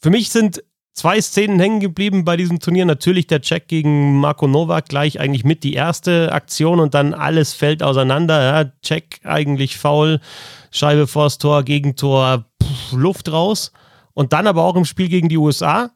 Für 0.00 0.10
mich 0.10 0.30
sind 0.30 0.62
zwei 0.98 1.20
Szenen 1.20 1.60
hängen 1.60 1.80
geblieben 1.80 2.24
bei 2.24 2.36
diesem 2.36 2.58
Turnier. 2.58 2.84
Natürlich 2.84 3.26
der 3.28 3.40
Check 3.40 3.68
gegen 3.68 4.18
Marco 4.18 4.46
Novak, 4.46 4.88
gleich 4.88 5.20
eigentlich 5.20 5.44
mit 5.44 5.62
die 5.62 5.74
erste 5.74 6.32
Aktion 6.32 6.80
und 6.80 6.94
dann 6.94 7.14
alles 7.14 7.54
fällt 7.54 7.82
auseinander. 7.82 8.42
Ja, 8.42 8.72
Check 8.82 9.20
eigentlich 9.24 9.78
faul, 9.78 10.20
Scheibe 10.70 11.06
vors 11.06 11.38
Tor, 11.38 11.62
Gegentor, 11.62 12.44
pff, 12.62 12.92
Luft 12.92 13.30
raus. 13.30 13.72
Und 14.12 14.32
dann 14.32 14.48
aber 14.48 14.64
auch 14.64 14.74
im 14.74 14.84
Spiel 14.84 15.08
gegen 15.08 15.28
die 15.28 15.38
USA 15.38 15.90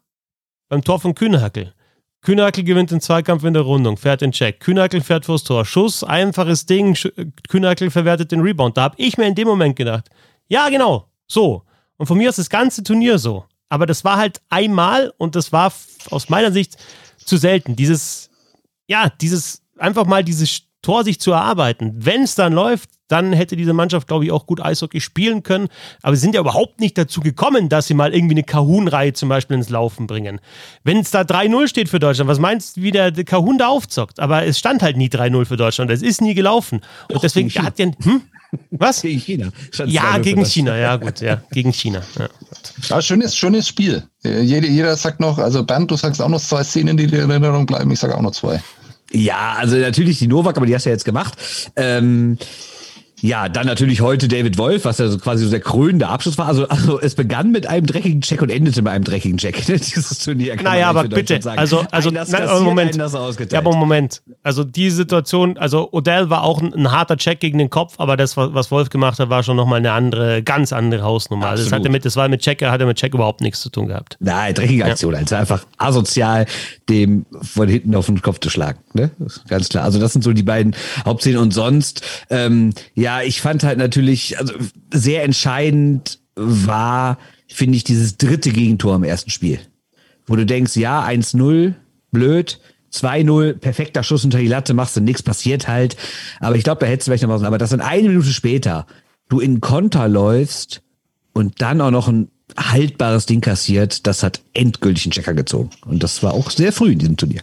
beim 0.69 0.85
Tor 0.85 1.01
von 1.01 1.15
Kühnhackel. 1.15 1.75
Kühnhackel 2.23 2.63
gewinnt 2.63 2.93
den 2.93 3.01
Zweikampf 3.01 3.43
in 3.43 3.53
der 3.53 3.65
Rundung, 3.65 3.97
fährt 3.97 4.21
den 4.21 4.31
Check. 4.31 4.61
Kühnhackel 4.61 5.01
fährt 5.01 5.25
vors 5.25 5.43
Tor. 5.43 5.65
Schuss, 5.65 6.05
einfaches 6.05 6.67
Ding. 6.67 6.97
Kühnhackel 7.49 7.91
verwertet 7.91 8.31
den 8.31 8.41
Rebound. 8.41 8.77
Da 8.77 8.83
habe 8.83 8.95
ich 8.99 9.19
mir 9.19 9.27
in 9.27 9.35
dem 9.35 9.49
Moment 9.49 9.75
gedacht, 9.75 10.09
ja, 10.47 10.69
genau, 10.69 11.09
so. 11.27 11.65
Und 11.97 12.07
von 12.07 12.17
mir 12.17 12.29
ist 12.29 12.39
das 12.39 12.49
ganze 12.49 12.85
Turnier 12.85 13.19
so. 13.19 13.45
Aber 13.73 13.87
das 13.87 14.05
war 14.05 14.19
halt 14.19 14.43
einmal 14.51 15.15
und 15.17 15.35
das 15.35 15.51
war 15.51 15.73
aus 16.11 16.29
meiner 16.29 16.53
Sicht 16.53 16.77
zu 17.17 17.39
selten. 17.39 17.75
Dieses, 17.75 18.29
ja, 18.87 19.09
dieses, 19.09 19.63
einfach 19.79 20.05
mal 20.05 20.23
dieses 20.23 20.65
Tor 20.83 21.05
sich 21.05 21.19
zu 21.19 21.33
erarbeiten. 21.33 21.95
Wenn 21.97 22.25
es 22.25 22.35
dann 22.35 22.53
läuft, 22.53 22.91
dann 23.09 23.33
hätte 23.33 23.57
diese 23.57 23.73
Mannschaft, 23.73 24.09
glaube 24.09 24.27
ich, 24.27 24.31
auch 24.31 24.45
gut 24.45 24.61
Eishockey 24.61 25.01
spielen 25.01 25.43
können. 25.43 25.69
Aber 26.03 26.15
sie 26.15 26.21
sind 26.21 26.35
ja 26.35 26.43
überhaupt 26.43 26.81
nicht 26.81 26.99
dazu 26.99 27.23
gekommen, 27.23 27.71
dass 27.71 27.87
sie 27.87 27.95
mal 27.95 28.13
irgendwie 28.13 28.35
eine 28.35 28.43
Kahun-Reihe 28.43 29.15
zum 29.15 29.31
Beispiel 29.31 29.57
ins 29.57 29.71
Laufen 29.71 30.07
bringen. 30.07 30.41
Wenn 30.85 30.99
es 30.99 31.11
da 31.11 31.23
3-0 31.23 31.67
steht 31.67 31.89
für 31.89 31.99
Deutschland, 31.99 32.29
was 32.29 32.39
meinst 32.39 32.77
du, 32.77 32.83
wie 32.83 32.91
der 32.91 33.11
Kahun 33.25 33.57
da 33.57 33.69
aufzockt? 33.69 34.21
Aber 34.21 34.45
es 34.45 34.59
stand 34.59 34.83
halt 34.83 34.99
nie 34.99 35.09
3-0 35.09 35.47
für 35.47 35.57
Deutschland. 35.57 35.91
Es 35.91 36.03
ist 36.03 36.21
nie 36.21 36.35
gelaufen. 36.35 36.83
Und 37.09 37.17
Doch, 37.17 37.21
deswegen 37.23 37.49
hat 37.51 37.79
ja. 37.79 37.87
Hm? 37.87 38.23
Was? 38.71 39.03
Gegen 39.03 39.21
China. 39.21 39.53
Ja, 39.87 40.19
gegen 40.19 40.45
China, 40.45 40.77
ja, 40.77 40.97
gut, 40.97 41.21
ja, 41.21 41.43
gegen 41.53 41.73
China. 41.73 42.03
Ja, 42.19 42.29
ja 42.89 43.03
schönes, 43.03 43.35
schönes 43.37 43.67
Spiel. 43.67 44.03
Jeder, 44.23 44.69
jeder 44.69 44.97
sagt 44.97 45.21
noch, 45.21 45.39
also 45.39 45.65
Bernd, 45.65 45.91
du 45.91 45.97
sagst 45.97 46.21
auch 46.21 46.29
noch 46.29 46.41
zwei 46.41 46.63
Szenen, 46.63 46.97
die 46.97 47.07
dir 47.07 47.23
in 47.23 47.31
Erinnerung 47.31 47.67
bleiben. 47.67 47.91
Ich 47.91 48.01
sage 48.01 48.15
auch 48.15 48.23
noch 48.23 48.33
zwei. 48.33 48.63
Ja, 49.11 49.55
also 49.59 49.77
natürlich 49.77 50.19
die 50.19 50.27
Novak, 50.27 50.57
aber 50.57 50.67
die 50.67 50.75
hast 50.75 50.87
du 50.87 50.91
ja 50.91 50.95
jetzt 50.95 51.05
gemacht. 51.05 51.35
Ähm, 51.77 52.39
ja, 53.23 53.49
dann 53.49 53.67
natürlich 53.67 54.01
heute 54.01 54.27
David 54.27 54.59
Wolf, 54.59 54.85
was 54.85 54.99
ja 54.99 55.07
so 55.07 55.17
quasi 55.17 55.45
so 55.45 55.51
der 55.51 55.61
krönende 55.61 56.09
Abschluss 56.09 56.39
war. 56.39 56.49
Also, 56.49 56.67
also 56.67 57.01
es 57.01 57.15
begann 57.15 57.53
mit 57.53 57.69
einem 57.69 57.87
dreckigen 57.87 58.21
Check 58.21 58.43
und 58.43 58.51
endete 58.51 58.83
mit 58.83 58.93
einem 58.93 59.05
dreckigen 59.05 59.39
Check. 59.39 59.65
Dieses 59.67 60.19
Turnier. 60.19 60.57
Kann 60.57 60.65
naja, 60.65 60.89
aber 60.89 61.05
bitte, 61.05 61.39
also, 61.57 61.85
also 61.93 62.11
nein, 62.11 62.27
Moment. 62.65 62.97
Ja, 62.97 63.59
aber 63.59 63.77
Moment. 63.77 64.23
Also 64.43 64.65
die 64.65 64.91
Situation, 64.91 65.57
also 65.57 65.93
Odell 65.93 66.31
war 66.31 66.43
auch 66.43 66.61
ein, 66.61 66.75
ein, 66.75 66.91
harter 66.91 67.17
Check 67.17 67.39
gegen 67.39 67.59
den 67.59 67.71
Kopf, 67.71 67.95
aber 67.99 68.17
das, 68.17 68.37
was 68.37 68.73
Wolf 68.73 68.91
gemacht 68.91 69.21
hat, 69.21 69.31
war 69.31 69.45
schon 69.45 69.57
nochmal 69.57 69.79
eine 69.79 69.93
andere, 69.93 70.43
ganz 70.43 70.73
andere 70.73 71.05
Hausnummer. 71.05 71.47
Also 71.47 71.63
das 71.63 71.73
hatte 71.73 71.91
mit, 71.91 72.05
das 72.05 72.17
war 72.17 72.29
mit 72.29 72.41
Check, 72.41 72.61
hatte 72.63 72.87
mit 72.87 72.97
Check 72.97 73.15
überhaupt 73.15 73.41
nichts 73.41 73.61
zu 73.61 73.71
tun 73.71 73.87
gehabt. 73.87 74.17
Nein, 74.19 74.53
dreckige 74.53 74.85
Aktion. 74.85 75.13
Ja. 75.13 75.21
Also 75.21 75.37
einfach 75.37 75.65
asozial, 75.79 76.47
dem 76.89 77.25
von 77.41 77.69
hinten 77.69 77.95
auf 77.95 78.07
den 78.07 78.21
Kopf 78.21 78.41
zu 78.41 78.51
schlagen. 78.51 78.81
Ne? 78.95 79.13
Ganz 79.47 79.69
klar. 79.69 79.85
Also 79.85 80.01
das 80.01 80.13
sind 80.13 80.23
so 80.23 80.33
die 80.33 80.43
beiden 80.43 80.75
Hauptszenen 81.05 81.39
und 81.39 81.55
sonst, 81.55 82.03
ähm, 82.29 82.75
ja, 82.97 83.12
ich 83.21 83.41
fand 83.41 83.65
halt 83.65 83.79
natürlich, 83.79 84.39
also 84.39 84.55
sehr 84.93 85.25
entscheidend 85.25 86.21
war, 86.35 87.19
finde 87.49 87.77
ich, 87.77 87.85
dieses 87.85 88.17
dritte 88.17 88.51
Gegentor 88.51 88.97
im 88.97 89.05
ersten 89.05 89.31
Spiel. 89.31 89.61
Wo 90.27 90.37
du 90.37 90.47
denkst, 90.47 90.77
ja, 90.77 91.05
1-0, 91.05 91.75
blöd, 92.11 92.61
2-0, 92.93 93.55
perfekter 93.55 94.03
Schuss 94.03 94.25
unter 94.25 94.39
die 94.39 94.47
Latte, 94.47 94.75
machst 94.75 94.97
du 94.97 95.01
nichts, 95.01 95.23
passiert 95.23 95.69
halt. 95.69 95.97
Aber 96.41 96.57
ich 96.57 96.65
glaube, 96.65 96.81
da 96.81 96.87
hättest 96.87 97.09
du 97.09 97.11
vielleicht 97.11 97.25
noch 97.25 97.31
was. 97.31 97.43
Aber 97.43 97.59
dass 97.59 97.71
dann 97.71 97.81
eine 97.81 98.09
Minute 98.09 98.29
später 98.29 98.87
du 99.29 99.41
in 99.41 99.61
Konter 99.61 100.09
läufst 100.09 100.83
und 101.33 101.61
dann 101.63 101.81
auch 101.81 101.91
noch 101.91 102.09
ein 102.09 102.31
haltbares 102.57 103.27
Ding 103.27 103.41
kassiert, 103.41 104.07
das 104.07 104.23
hat 104.23 104.43
endgültig 104.53 105.07
einen 105.07 105.13
Checker 105.13 105.35
gezogen. 105.35 105.71
Und 105.87 106.03
das 106.03 106.23
war 106.23 106.35
auch 106.35 106.51
sehr 106.51 106.73
früh 106.73 106.93
in 106.93 106.99
diesem 106.99 107.17
Turnier. 107.17 107.43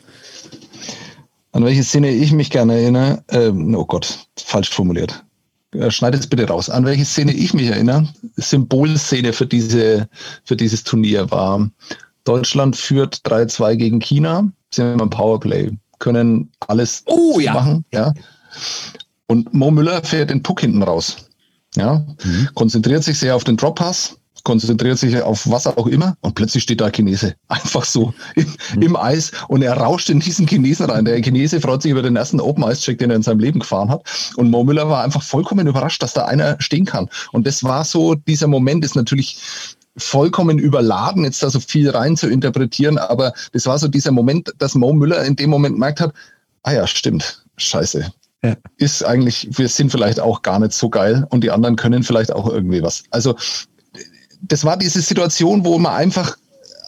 An 1.52 1.66
welche 1.66 1.84
Szene 1.84 2.12
ich 2.12 2.32
mich 2.32 2.52
gerne 2.52 2.76
erinnere, 2.76 3.24
ähm, 3.30 3.74
oh 3.74 3.86
Gott, 3.86 4.28
falsch 4.38 4.70
formuliert. 4.70 5.24
Äh, 5.74 5.92
schneid 5.92 6.16
es 6.16 6.28
bitte 6.28 6.48
raus. 6.48 6.70
An 6.70 6.86
welche 6.86 7.06
Szene 7.06 7.34
ich 7.34 7.54
mich 7.54 7.68
erinnere, 7.68 8.08
Symbolszene 8.36 9.34
für, 9.34 9.46
diese, 9.46 10.08
für 10.44 10.56
dieses 10.56 10.84
Turnier 10.84 11.30
war, 11.32 11.70
Deutschland 12.24 12.76
führt 12.76 13.18
3-2 13.26 13.76
gegen 13.76 14.00
China, 14.00 14.52
sie 14.72 14.84
haben 14.84 15.02
ein 15.02 15.10
Powerplay, 15.10 15.72
können 16.00 16.52
alles 16.68 17.04
oh, 17.06 17.40
ja. 17.40 17.54
machen. 17.54 17.86
Ja. 17.94 18.14
Und 19.28 19.54
Mo 19.54 19.72
Müller 19.72 20.04
fährt 20.04 20.30
den 20.30 20.44
Puck 20.44 20.62
hinten 20.62 20.84
raus. 20.84 21.18
Ja, 21.76 22.04
mhm. 22.24 22.50
konzentriert 22.56 23.04
sich 23.04 23.20
sehr 23.20 23.36
auf 23.36 23.44
den 23.44 23.56
Drop-Pass, 23.56 24.19
konzentriert 24.44 24.98
sich 24.98 25.22
auf 25.22 25.50
was 25.50 25.68
auch 25.68 25.88
immer 25.88 26.18
und 26.22 26.36
plötzlich 26.36 26.64
steht 26.64 26.82
da 26.82 26.90
Chinese. 26.90 27.36
Einfach 27.48 27.86
so 27.86 28.14
im, 28.36 28.46
mhm. 28.76 28.82
im 28.82 28.96
Eis 28.96 29.32
und 29.48 29.62
er 29.62 29.74
rauscht 29.74 30.10
in 30.10 30.20
diesen 30.20 30.48
Chinesen 30.48 30.90
rein. 30.90 31.06
Der 31.06 31.22
Chinese 31.22 31.62
freut 31.62 31.82
sich 31.82 31.92
über 31.92 32.02
den 32.02 32.16
ersten 32.16 32.40
Open 32.40 32.64
Ice 32.64 32.82
Check, 32.82 33.00
den 33.00 33.10
er 33.10 33.16
in 33.16 33.24
seinem 33.24 33.40
Leben 33.40 33.60
gefahren 33.60 33.90
hat. 33.90 34.04
Und 34.36 34.50
Mo 34.50 34.64
Müller 34.64 34.90
war 34.90 35.04
einfach 35.04 35.24
vollkommen 35.24 35.68
überrascht, 35.68 36.02
dass 36.04 36.14
da 36.14 36.26
einer 36.26 36.58
stehen 36.60 36.86
kann. 36.86 37.10
Und 37.32 37.48
das 37.48 37.64
war 37.64 37.84
so, 37.84 38.16
dieser 38.16 38.48
Moment 38.48 38.86
ist 38.86 38.96
natürlich 38.96 39.40
vollkommen 39.98 40.60
überladen, 40.60 41.24
jetzt 41.24 41.44
da 41.44 41.50
so 41.50 41.60
viel 41.60 41.90
rein 41.90 42.16
zu 42.16 42.28
interpretieren, 42.28 42.98
aber 42.98 43.34
das 43.52 43.66
war 43.66 43.78
so 43.78 43.88
dieser 43.88 44.12
Moment, 44.12 44.54
dass 44.58 44.76
Mo 44.76 44.94
Müller 44.94 45.24
in 45.26 45.36
dem 45.36 45.50
Moment 45.50 45.76
gemerkt 45.76 46.00
hat, 46.00 46.14
ah 46.64 46.72
ja, 46.72 46.88
stimmt, 46.88 47.44
scheiße, 47.58 48.12
ja. 48.44 48.56
ist 48.78 49.04
eigentlich, 49.04 49.48
wir 49.52 49.68
sind 49.68 49.92
vielleicht 49.92 50.20
auch 50.20 50.42
gar 50.42 50.60
nicht 50.60 50.74
so 50.74 50.90
geil 50.90 51.26
und 51.30 51.44
die 51.44 51.52
anderen 51.52 51.76
können 51.76 52.04
vielleicht 52.04 52.32
auch 52.32 52.50
irgendwie 52.50 52.82
was. 52.82 53.04
Also 53.12 53.36
das 54.42 54.64
war 54.64 54.78
diese 54.78 55.02
Situation, 55.02 55.66
wo 55.66 55.78
man 55.78 55.94
einfach 55.94 56.38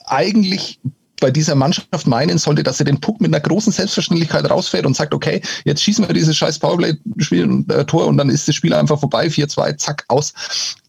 eigentlich 0.06 0.80
bei 1.22 1.32
dieser 1.32 1.56
Mannschaft 1.56 2.08
meinen 2.08 2.38
sollte, 2.38 2.64
dass 2.64 2.80
sie 2.80 2.84
den 2.84 3.00
Puck 3.00 3.22
mit 3.22 3.34
einer 3.34 3.40
großen 3.40 3.72
Selbstverständlichkeit 3.72 4.50
rausfährt 4.50 4.86
und 4.86 4.96
sagt, 4.96 5.14
okay, 5.14 5.42
jetzt 5.64 5.84
schießen 5.84 6.06
wir 6.08 6.14
dieses 6.14 6.36
scheiß 6.36 6.60
Powerplay-Spiel 6.60 7.66
äh, 7.70 7.94
und 7.94 8.18
dann 8.18 8.30
ist 8.30 8.48
das 8.48 8.56
Spiel 8.56 8.74
einfach 8.74 9.00
vorbei, 9.00 9.28
4-2, 9.28 9.78
zack, 9.78 10.04
aus. 10.08 10.34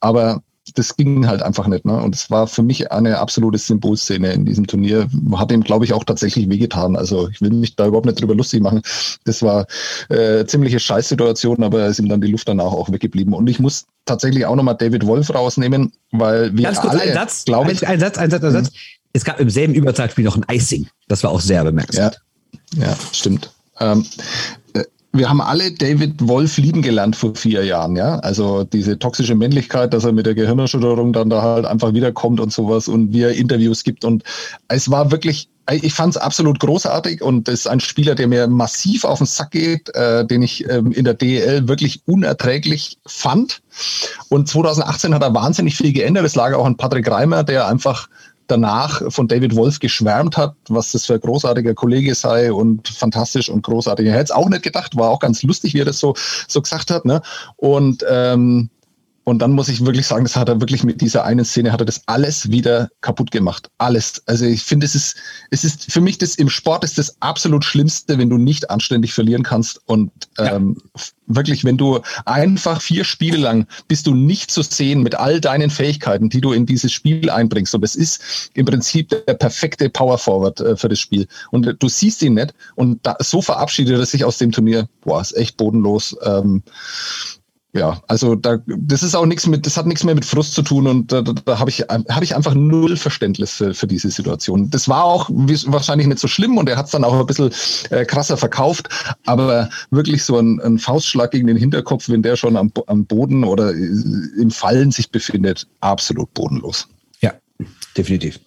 Aber 0.00 0.42
das 0.74 0.96
ging 0.96 1.26
halt 1.26 1.42
einfach 1.42 1.66
nicht. 1.66 1.84
Ne? 1.84 2.00
Und 2.00 2.14
es 2.14 2.30
war 2.30 2.46
für 2.46 2.62
mich 2.62 2.92
eine 2.92 3.18
absolute 3.18 3.58
Symbolszene 3.58 4.32
in 4.32 4.44
diesem 4.44 4.66
Turnier. 4.66 5.08
Hat 5.34 5.50
ihm, 5.50 5.62
glaube 5.62 5.84
ich, 5.84 5.92
auch 5.92 6.04
tatsächlich 6.04 6.48
wehgetan. 6.48 6.96
Also 6.96 7.28
ich 7.28 7.40
will 7.40 7.50
mich 7.50 7.74
da 7.76 7.86
überhaupt 7.86 8.06
nicht 8.06 8.20
drüber 8.20 8.34
lustig 8.34 8.62
machen. 8.62 8.82
Das 9.24 9.42
war 9.42 9.66
äh, 10.08 10.44
ziemliche 10.46 10.78
Scheißsituation, 10.78 11.62
aber 11.62 11.80
es 11.80 11.92
ist 11.92 11.98
ihm 11.98 12.08
dann 12.08 12.20
die 12.20 12.30
Luft 12.30 12.48
danach 12.48 12.72
auch 12.72 12.90
weggeblieben. 12.92 13.34
Und 13.34 13.48
ich 13.48 13.58
muss 13.58 13.86
tatsächlich 14.04 14.46
auch 14.46 14.56
nochmal 14.56 14.76
David 14.76 15.06
Wolf 15.06 15.34
rausnehmen, 15.34 15.92
weil 16.12 16.56
wir 16.56 16.64
Ganz 16.64 16.80
kurz, 16.80 16.92
alle, 16.92 17.02
ein 17.02 17.14
Satz, 17.14 17.44
glaube 17.44 17.72
ich, 17.72 17.86
ein, 17.86 17.94
ein 17.94 18.00
Satz, 18.00 18.18
ein 18.18 18.30
Satz, 18.30 18.44
ein 18.44 18.52
Satz. 18.52 18.70
Mhm. 18.70 18.76
Es 19.14 19.24
gab 19.24 19.40
im 19.40 19.50
selben 19.50 19.74
Überzahlspiel 19.74 20.24
noch 20.24 20.36
ein 20.36 20.44
Icing. 20.50 20.86
Das 21.08 21.22
war 21.22 21.30
auch 21.30 21.40
sehr 21.40 21.64
bemerkenswert. 21.64 22.22
Ja, 22.74 22.86
ja 22.86 22.96
stimmt. 23.12 23.50
Ähm, 23.78 24.06
wir 25.12 25.28
haben 25.28 25.42
alle 25.42 25.70
David 25.72 26.26
Wolf 26.26 26.56
lieben 26.56 26.80
gelernt 26.80 27.16
vor 27.16 27.34
vier 27.34 27.64
Jahren, 27.64 27.96
ja. 27.96 28.18
Also 28.20 28.64
diese 28.64 28.98
toxische 28.98 29.34
Männlichkeit, 29.34 29.92
dass 29.92 30.04
er 30.04 30.12
mit 30.12 30.24
der 30.24 30.34
Gehirnerschütterung 30.34 31.12
dann 31.12 31.28
da 31.28 31.42
halt 31.42 31.66
einfach 31.66 31.92
wiederkommt 31.92 32.40
und 32.40 32.50
sowas 32.50 32.88
und 32.88 33.12
wie 33.12 33.20
er 33.20 33.34
Interviews 33.34 33.84
gibt. 33.84 34.06
Und 34.06 34.24
es 34.68 34.90
war 34.90 35.10
wirklich, 35.10 35.50
ich 35.70 35.92
fand 35.92 36.16
es 36.16 36.22
absolut 36.22 36.60
großartig 36.60 37.20
und 37.20 37.46
das 37.46 37.60
ist 37.60 37.66
ein 37.66 37.80
Spieler, 37.80 38.14
der 38.14 38.26
mir 38.26 38.46
massiv 38.46 39.04
auf 39.04 39.18
den 39.18 39.26
Sack 39.26 39.50
geht, 39.50 39.94
äh, 39.94 40.24
den 40.24 40.40
ich 40.40 40.68
ähm, 40.70 40.92
in 40.92 41.04
der 41.04 41.14
DEL 41.14 41.68
wirklich 41.68 42.00
unerträglich 42.06 42.96
fand. 43.06 43.60
Und 44.30 44.48
2018 44.48 45.14
hat 45.14 45.22
er 45.22 45.34
wahnsinnig 45.34 45.76
viel 45.76 45.92
geändert. 45.92 46.24
Es 46.24 46.36
lag 46.36 46.54
auch 46.54 46.64
an 46.64 46.78
Patrick 46.78 47.10
Reimer, 47.10 47.44
der 47.44 47.68
einfach 47.68 48.08
danach 48.46 49.02
von 49.08 49.28
David 49.28 49.56
Wolf 49.56 49.78
geschwärmt 49.78 50.36
hat, 50.36 50.54
was 50.68 50.92
das 50.92 51.06
für 51.06 51.14
ein 51.14 51.20
großartiger 51.20 51.74
Kollege 51.74 52.14
sei 52.14 52.52
und 52.52 52.88
fantastisch 52.88 53.48
und 53.48 53.62
großartig. 53.62 54.06
Er 54.06 54.12
hätte 54.12 54.24
es 54.24 54.30
auch 54.30 54.48
nicht 54.48 54.62
gedacht, 54.62 54.96
war 54.96 55.10
auch 55.10 55.20
ganz 55.20 55.42
lustig, 55.42 55.74
wie 55.74 55.80
er 55.80 55.84
das 55.84 55.98
so, 55.98 56.14
so 56.48 56.60
gesagt 56.60 56.90
hat. 56.90 57.04
Ne? 57.04 57.22
Und 57.56 58.04
ähm, 58.08 58.70
und 59.24 59.38
dann 59.38 59.52
muss 59.52 59.68
ich 59.68 59.84
wirklich 59.84 60.06
sagen, 60.06 60.24
das 60.24 60.34
hat 60.34 60.48
er 60.48 60.60
wirklich 60.60 60.82
mit 60.82 61.00
dieser 61.00 61.24
einen 61.24 61.44
Szene, 61.44 61.72
hat 61.72 61.80
er 61.80 61.86
das 61.86 62.02
alles 62.06 62.50
wieder 62.50 62.88
kaputt 63.02 63.30
gemacht. 63.30 63.70
Alles. 63.78 64.22
Also 64.26 64.46
ich 64.46 64.62
finde, 64.62 64.84
es 64.84 64.96
ist, 64.96 65.16
es 65.50 65.62
ist 65.62 65.92
für 65.92 66.00
mich 66.00 66.18
das 66.18 66.34
im 66.34 66.48
Sport 66.48 66.82
ist 66.82 66.98
das 66.98 67.16
absolut 67.20 67.64
Schlimmste, 67.64 68.18
wenn 68.18 68.30
du 68.30 68.36
nicht 68.36 68.70
anständig 68.70 69.12
verlieren 69.12 69.44
kannst. 69.44 69.80
Und 69.86 70.10
ähm, 70.38 70.76
ja. 70.96 71.02
wirklich, 71.26 71.64
wenn 71.64 71.76
du 71.76 72.00
einfach 72.24 72.82
vier 72.82 73.04
Spiele 73.04 73.36
lang 73.36 73.66
bist 73.86 74.08
du 74.08 74.14
nicht 74.14 74.50
zu 74.50 74.62
sehen 74.62 75.02
mit 75.02 75.14
all 75.14 75.40
deinen 75.40 75.70
Fähigkeiten, 75.70 76.28
die 76.28 76.40
du 76.40 76.52
in 76.52 76.66
dieses 76.66 76.92
Spiel 76.92 77.30
einbringst. 77.30 77.74
Und 77.76 77.84
es 77.84 77.94
ist 77.94 78.50
im 78.54 78.66
Prinzip 78.66 79.10
der 79.10 79.34
perfekte 79.34 79.88
Power 79.88 80.18
Forward 80.18 80.60
äh, 80.60 80.76
für 80.76 80.88
das 80.88 80.98
Spiel. 80.98 81.28
Und 81.52 81.76
du 81.78 81.88
siehst 81.88 82.22
ihn 82.22 82.34
nicht. 82.34 82.54
Und 82.74 83.06
da, 83.06 83.16
so 83.20 83.40
verabschiedet 83.40 83.96
er 83.96 84.06
sich 84.06 84.24
aus 84.24 84.38
dem 84.38 84.50
Turnier. 84.50 84.88
Boah, 85.02 85.20
ist 85.20 85.36
echt 85.36 85.56
bodenlos. 85.56 86.16
Ähm, 86.24 86.64
ja, 87.74 88.02
also 88.06 88.34
da, 88.34 88.58
das 88.66 89.02
ist 89.02 89.14
auch 89.14 89.24
nichts 89.24 89.46
mit, 89.46 89.64
das 89.64 89.78
hat 89.78 89.86
nichts 89.86 90.04
mehr 90.04 90.14
mit 90.14 90.26
Frust 90.26 90.54
zu 90.54 90.60
tun 90.60 90.86
und 90.86 91.10
da, 91.10 91.22
da 91.22 91.58
habe 91.58 91.70
ich, 91.70 91.80
hab 91.80 92.22
ich 92.22 92.36
einfach 92.36 92.54
null 92.54 92.98
Verständnis 92.98 93.52
für, 93.52 93.72
für 93.72 93.86
diese 93.86 94.10
Situation. 94.10 94.68
Das 94.68 94.90
war 94.90 95.04
auch 95.04 95.30
wahrscheinlich 95.30 96.06
nicht 96.06 96.18
so 96.18 96.28
schlimm 96.28 96.58
und 96.58 96.68
er 96.68 96.76
hat 96.76 96.86
es 96.86 96.92
dann 96.92 97.02
auch 97.02 97.18
ein 97.18 97.24
bisschen 97.24 97.50
äh, 97.88 98.04
krasser 98.04 98.36
verkauft, 98.36 98.90
aber 99.24 99.70
wirklich 99.90 100.22
so 100.22 100.38
ein, 100.38 100.60
ein, 100.60 100.78
Faustschlag 100.78 101.30
gegen 101.30 101.46
den 101.46 101.56
Hinterkopf, 101.56 102.10
wenn 102.10 102.22
der 102.22 102.36
schon 102.36 102.58
am, 102.58 102.70
am 102.88 103.06
Boden 103.06 103.42
oder 103.42 103.72
im 103.72 104.50
Fallen 104.50 104.90
sich 104.90 105.10
befindet, 105.10 105.66
absolut 105.80 106.32
bodenlos. 106.34 106.88
Ja, 107.22 107.32
definitiv. 107.96 108.38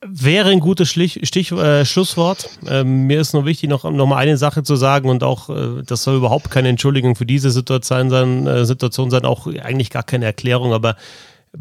Wäre 0.00 0.50
ein 0.50 0.60
gutes 0.60 0.88
Stich, 0.90 1.20
Stich 1.24 1.50
äh, 1.50 1.84
Schlusswort. 1.84 2.50
Ähm, 2.68 3.08
mir 3.08 3.20
ist 3.20 3.32
nur 3.32 3.46
wichtig, 3.46 3.68
noch, 3.68 3.82
noch 3.82 4.06
mal 4.06 4.16
eine 4.16 4.36
Sache 4.36 4.62
zu 4.62 4.76
sagen 4.76 5.08
und 5.08 5.24
auch, 5.24 5.50
äh, 5.50 5.82
das 5.84 6.04
soll 6.04 6.16
überhaupt 6.16 6.52
keine 6.52 6.68
Entschuldigung 6.68 7.16
für 7.16 7.26
diese 7.26 7.50
Situation 7.50 8.08
sein, 8.08 8.46
äh, 8.46 8.64
Situation 8.64 9.10
sein, 9.10 9.24
auch 9.24 9.48
eigentlich 9.48 9.90
gar 9.90 10.04
keine 10.04 10.26
Erklärung, 10.26 10.72
aber 10.72 10.94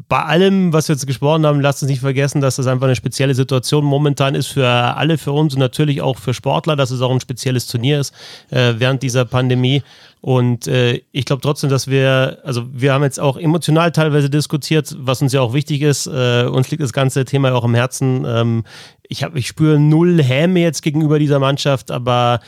bei 0.09 0.21
allem, 0.21 0.73
was 0.73 0.87
wir 0.87 0.95
jetzt 0.95 1.07
gesprochen 1.07 1.45
haben, 1.45 1.61
lasst 1.61 1.81
uns 1.81 1.89
nicht 1.89 2.01
vergessen, 2.01 2.41
dass 2.41 2.57
das 2.57 2.67
einfach 2.67 2.85
eine 2.85 2.95
spezielle 2.95 3.33
Situation 3.33 3.85
momentan 3.85 4.35
ist 4.35 4.47
für 4.47 4.67
alle, 4.67 5.17
für 5.17 5.31
uns 5.31 5.53
und 5.53 5.59
natürlich 5.59 6.01
auch 6.01 6.17
für 6.17 6.33
Sportler, 6.33 6.75
dass 6.75 6.91
es 6.91 7.01
auch 7.01 7.11
ein 7.11 7.19
spezielles 7.19 7.67
Turnier 7.67 7.99
ist 7.99 8.13
äh, 8.49 8.73
während 8.77 9.01
dieser 9.01 9.25
Pandemie. 9.25 9.81
Und 10.21 10.67
äh, 10.67 11.01
ich 11.11 11.25
glaube 11.25 11.41
trotzdem, 11.41 11.69
dass 11.69 11.87
wir, 11.87 12.39
also 12.43 12.65
wir 12.71 12.93
haben 12.93 13.03
jetzt 13.03 13.19
auch 13.19 13.37
emotional 13.37 13.91
teilweise 13.91 14.29
diskutiert, 14.29 14.95
was 14.99 15.21
uns 15.21 15.33
ja 15.33 15.41
auch 15.41 15.53
wichtig 15.53 15.81
ist. 15.81 16.07
Äh, 16.07 16.45
uns 16.45 16.69
liegt 16.71 16.81
das 16.81 16.93
ganze 16.93 17.23
Thema 17.25 17.53
auch 17.53 17.63
im 17.63 17.75
Herzen. 17.75 18.25
Ähm, 18.25 18.63
ich, 19.09 19.23
hab, 19.23 19.35
ich 19.35 19.47
spüre 19.47 19.79
null 19.79 20.21
Häme 20.21 20.59
jetzt 20.59 20.81
gegenüber 20.81 21.19
dieser 21.19 21.39
Mannschaft, 21.39 21.91
aber 21.91 22.39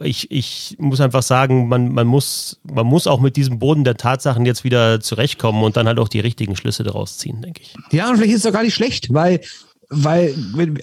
ich, 0.00 0.30
ich 0.30 0.76
muss 0.78 1.00
einfach 1.00 1.22
sagen, 1.22 1.68
man, 1.68 1.92
man, 1.92 2.06
muss, 2.06 2.60
man 2.62 2.86
muss 2.86 3.06
auch 3.06 3.20
mit 3.20 3.36
diesem 3.36 3.58
Boden 3.58 3.84
der 3.84 3.96
Tatsachen 3.96 4.46
jetzt 4.46 4.64
wieder 4.64 5.00
zurechtkommen 5.00 5.62
und 5.62 5.76
dann 5.76 5.86
halt 5.86 5.98
auch 5.98 6.08
die 6.08 6.20
richtigen 6.20 6.56
Schlüsse 6.56 6.84
daraus 6.84 7.18
ziehen, 7.18 7.42
denke 7.42 7.62
ich. 7.62 7.74
Ja, 7.90 8.08
und 8.08 8.16
vielleicht 8.16 8.32
ist 8.32 8.38
es 8.38 8.44
doch 8.44 8.52
gar 8.52 8.62
nicht 8.62 8.74
schlecht, 8.74 9.12
weil 9.12 9.40
weil, 9.92 10.34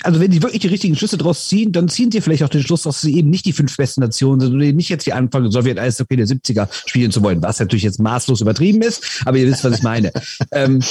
also 0.04 0.20
wenn 0.20 0.32
die 0.32 0.44
wirklich 0.44 0.62
die 0.62 0.68
richtigen 0.68 0.98
Schlüsse 0.98 1.18
draus 1.18 1.48
ziehen, 1.48 1.72
dann 1.72 1.88
ziehen 1.88 2.12
sie 2.12 2.20
vielleicht 2.20 2.44
auch 2.44 2.50
den 2.50 2.62
Schluss, 2.62 2.84
dass 2.84 3.00
sie 3.00 3.16
eben 3.16 3.30
nicht 3.30 3.46
die 3.46 3.54
fünf 3.54 3.76
besten 3.78 4.02
Nationen 4.02 4.42
sind 4.42 4.54
und 4.54 4.62
eben 4.62 4.76
nicht 4.76 4.90
jetzt 4.90 5.06
die 5.06 5.14
anfangen, 5.14 5.50
Sowjet-Eishockey 5.50 6.18
der 6.18 6.28
70er 6.28 6.68
spielen 6.86 7.12
zu 7.12 7.24
wollen, 7.24 7.42
was 7.42 7.58
natürlich 7.60 7.84
jetzt 7.84 8.02
maßlos 8.02 8.42
übertrieben 8.42 8.82
ist, 8.82 9.22
aber 9.24 9.38
ihr 9.38 9.48
wisst, 9.48 9.64
was 9.64 9.78
ich 9.78 9.84
meine. 9.84 10.12
ähm, 10.52 10.82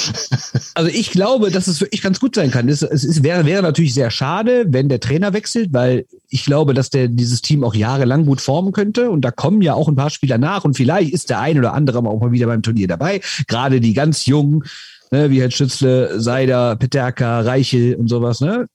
also 0.72 0.90
ich 0.90 1.10
glaube, 1.10 1.50
dass 1.50 1.66
es 1.66 1.82
wirklich 1.82 2.00
ganz 2.00 2.18
gut 2.18 2.34
sein 2.34 2.50
kann. 2.50 2.70
Es, 2.70 2.80
es 2.80 3.04
ist, 3.04 3.22
wäre, 3.22 3.44
wäre 3.44 3.62
natürlich 3.62 3.92
sehr 3.92 4.10
schade, 4.10 4.64
wenn 4.68 4.88
der 4.88 5.00
Trainer 5.00 5.34
wechselt, 5.34 5.74
weil 5.74 6.06
ich 6.30 6.46
glaube, 6.46 6.72
dass 6.72 6.88
der 6.88 7.08
dieses 7.08 7.42
Team 7.42 7.64
auch 7.64 7.74
jahrelang 7.74 8.24
gut 8.24 8.40
formen 8.40 8.72
könnte 8.72 9.10
und 9.10 9.26
da 9.26 9.30
kommen 9.30 9.60
ja 9.60 9.74
auch 9.74 9.88
ein 9.88 9.96
paar 9.96 10.10
Spieler 10.10 10.38
nach 10.38 10.64
und 10.64 10.74
vielleicht 10.74 11.12
ist 11.12 11.28
der 11.28 11.40
ein 11.40 11.58
oder 11.58 11.74
andere 11.74 11.98
auch 11.98 12.20
mal 12.20 12.32
wieder 12.32 12.46
beim 12.46 12.62
Turnier 12.62 12.88
dabei. 12.88 13.20
Gerade 13.46 13.80
die 13.80 13.92
ganz 13.92 14.24
jungen, 14.24 14.64
ne, 15.10 15.30
wie 15.30 15.40
Herr 15.40 15.50
Schützle, 15.50 16.20
Seider, 16.20 16.76
Peterka, 16.76 17.40
Reichel 17.40 17.94
und 17.94 18.08
sowas, 18.08 18.40
ne? 18.40 18.66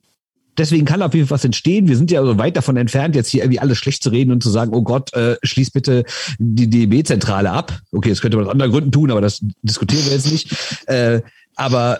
Deswegen 0.57 0.85
kann 0.85 1.01
auf 1.01 1.13
jeden 1.13 1.27
Fall 1.27 1.37
was 1.37 1.45
entstehen. 1.45 1.87
Wir 1.87 1.95
sind 1.95 2.11
ja 2.11 2.23
so 2.23 2.37
weit 2.37 2.57
davon 2.57 2.75
entfernt, 2.75 3.15
jetzt 3.15 3.29
hier 3.29 3.41
irgendwie 3.41 3.59
alles 3.59 3.77
schlecht 3.77 4.03
zu 4.03 4.09
reden 4.09 4.31
und 4.31 4.43
zu 4.43 4.49
sagen, 4.49 4.73
oh 4.73 4.81
Gott, 4.81 5.13
äh, 5.13 5.37
schließ 5.41 5.71
bitte 5.71 6.03
die 6.39 6.69
DB-Zentrale 6.69 7.49
ab. 7.49 7.79
Okay, 7.91 8.09
das 8.09 8.21
könnte 8.21 8.37
man 8.37 8.45
aus 8.45 8.51
anderen 8.51 8.71
Gründen 8.71 8.91
tun, 8.91 9.11
aber 9.11 9.21
das 9.21 9.39
diskutieren 9.61 10.05
wir 10.05 10.11
jetzt 10.11 10.29
nicht. 10.29 10.53
Äh, 10.87 11.21
aber 11.55 11.99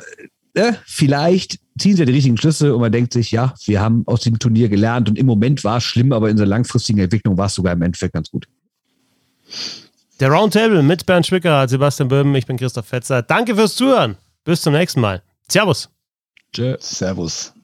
äh, 0.53 0.73
vielleicht 0.86 1.59
ziehen 1.79 1.95
sie 1.95 2.05
die 2.05 2.11
richtigen 2.11 2.38
Schlüsse 2.38 2.75
und 2.75 2.82
man 2.82 2.91
denkt 2.91 3.13
sich, 3.13 3.32
ja, 3.32 3.53
wir 3.65 3.82
haben 3.82 4.03
aus 4.05 4.21
dem 4.21 4.38
Turnier 4.38 4.67
gelernt 4.69 5.09
und 5.09 5.17
im 5.17 5.25
Moment 5.25 5.63
war 5.63 5.77
es 5.77 5.84
schlimm, 5.84 6.11
aber 6.11 6.29
in 6.29 6.38
der 6.38 6.45
langfristigen 6.45 6.99
Entwicklung 6.99 7.38
war 7.38 7.45
es 7.45 7.55
sogar 7.55 7.73
im 7.73 7.82
Endeffekt 7.82 8.13
ganz 8.13 8.29
gut. 8.29 8.47
Der 10.22 10.30
Roundtable 10.30 10.84
mit 10.84 11.07
Bernd 11.07 11.26
Schwicker, 11.26 11.67
Sebastian 11.67 12.07
Böhm, 12.07 12.36
ich 12.36 12.45
bin 12.45 12.55
Christoph 12.55 12.86
Fetzer. 12.86 13.24
Danke 13.24 13.55
fürs 13.55 13.76
Zuhören. 13.76 14.17
Bis 14.43 14.61
zum 14.61 14.74
nächsten 14.74 15.01
Mal. 15.01 15.24
Servus. 15.47 15.89
Tschö. 16.53 16.78
Servus. 16.80 17.55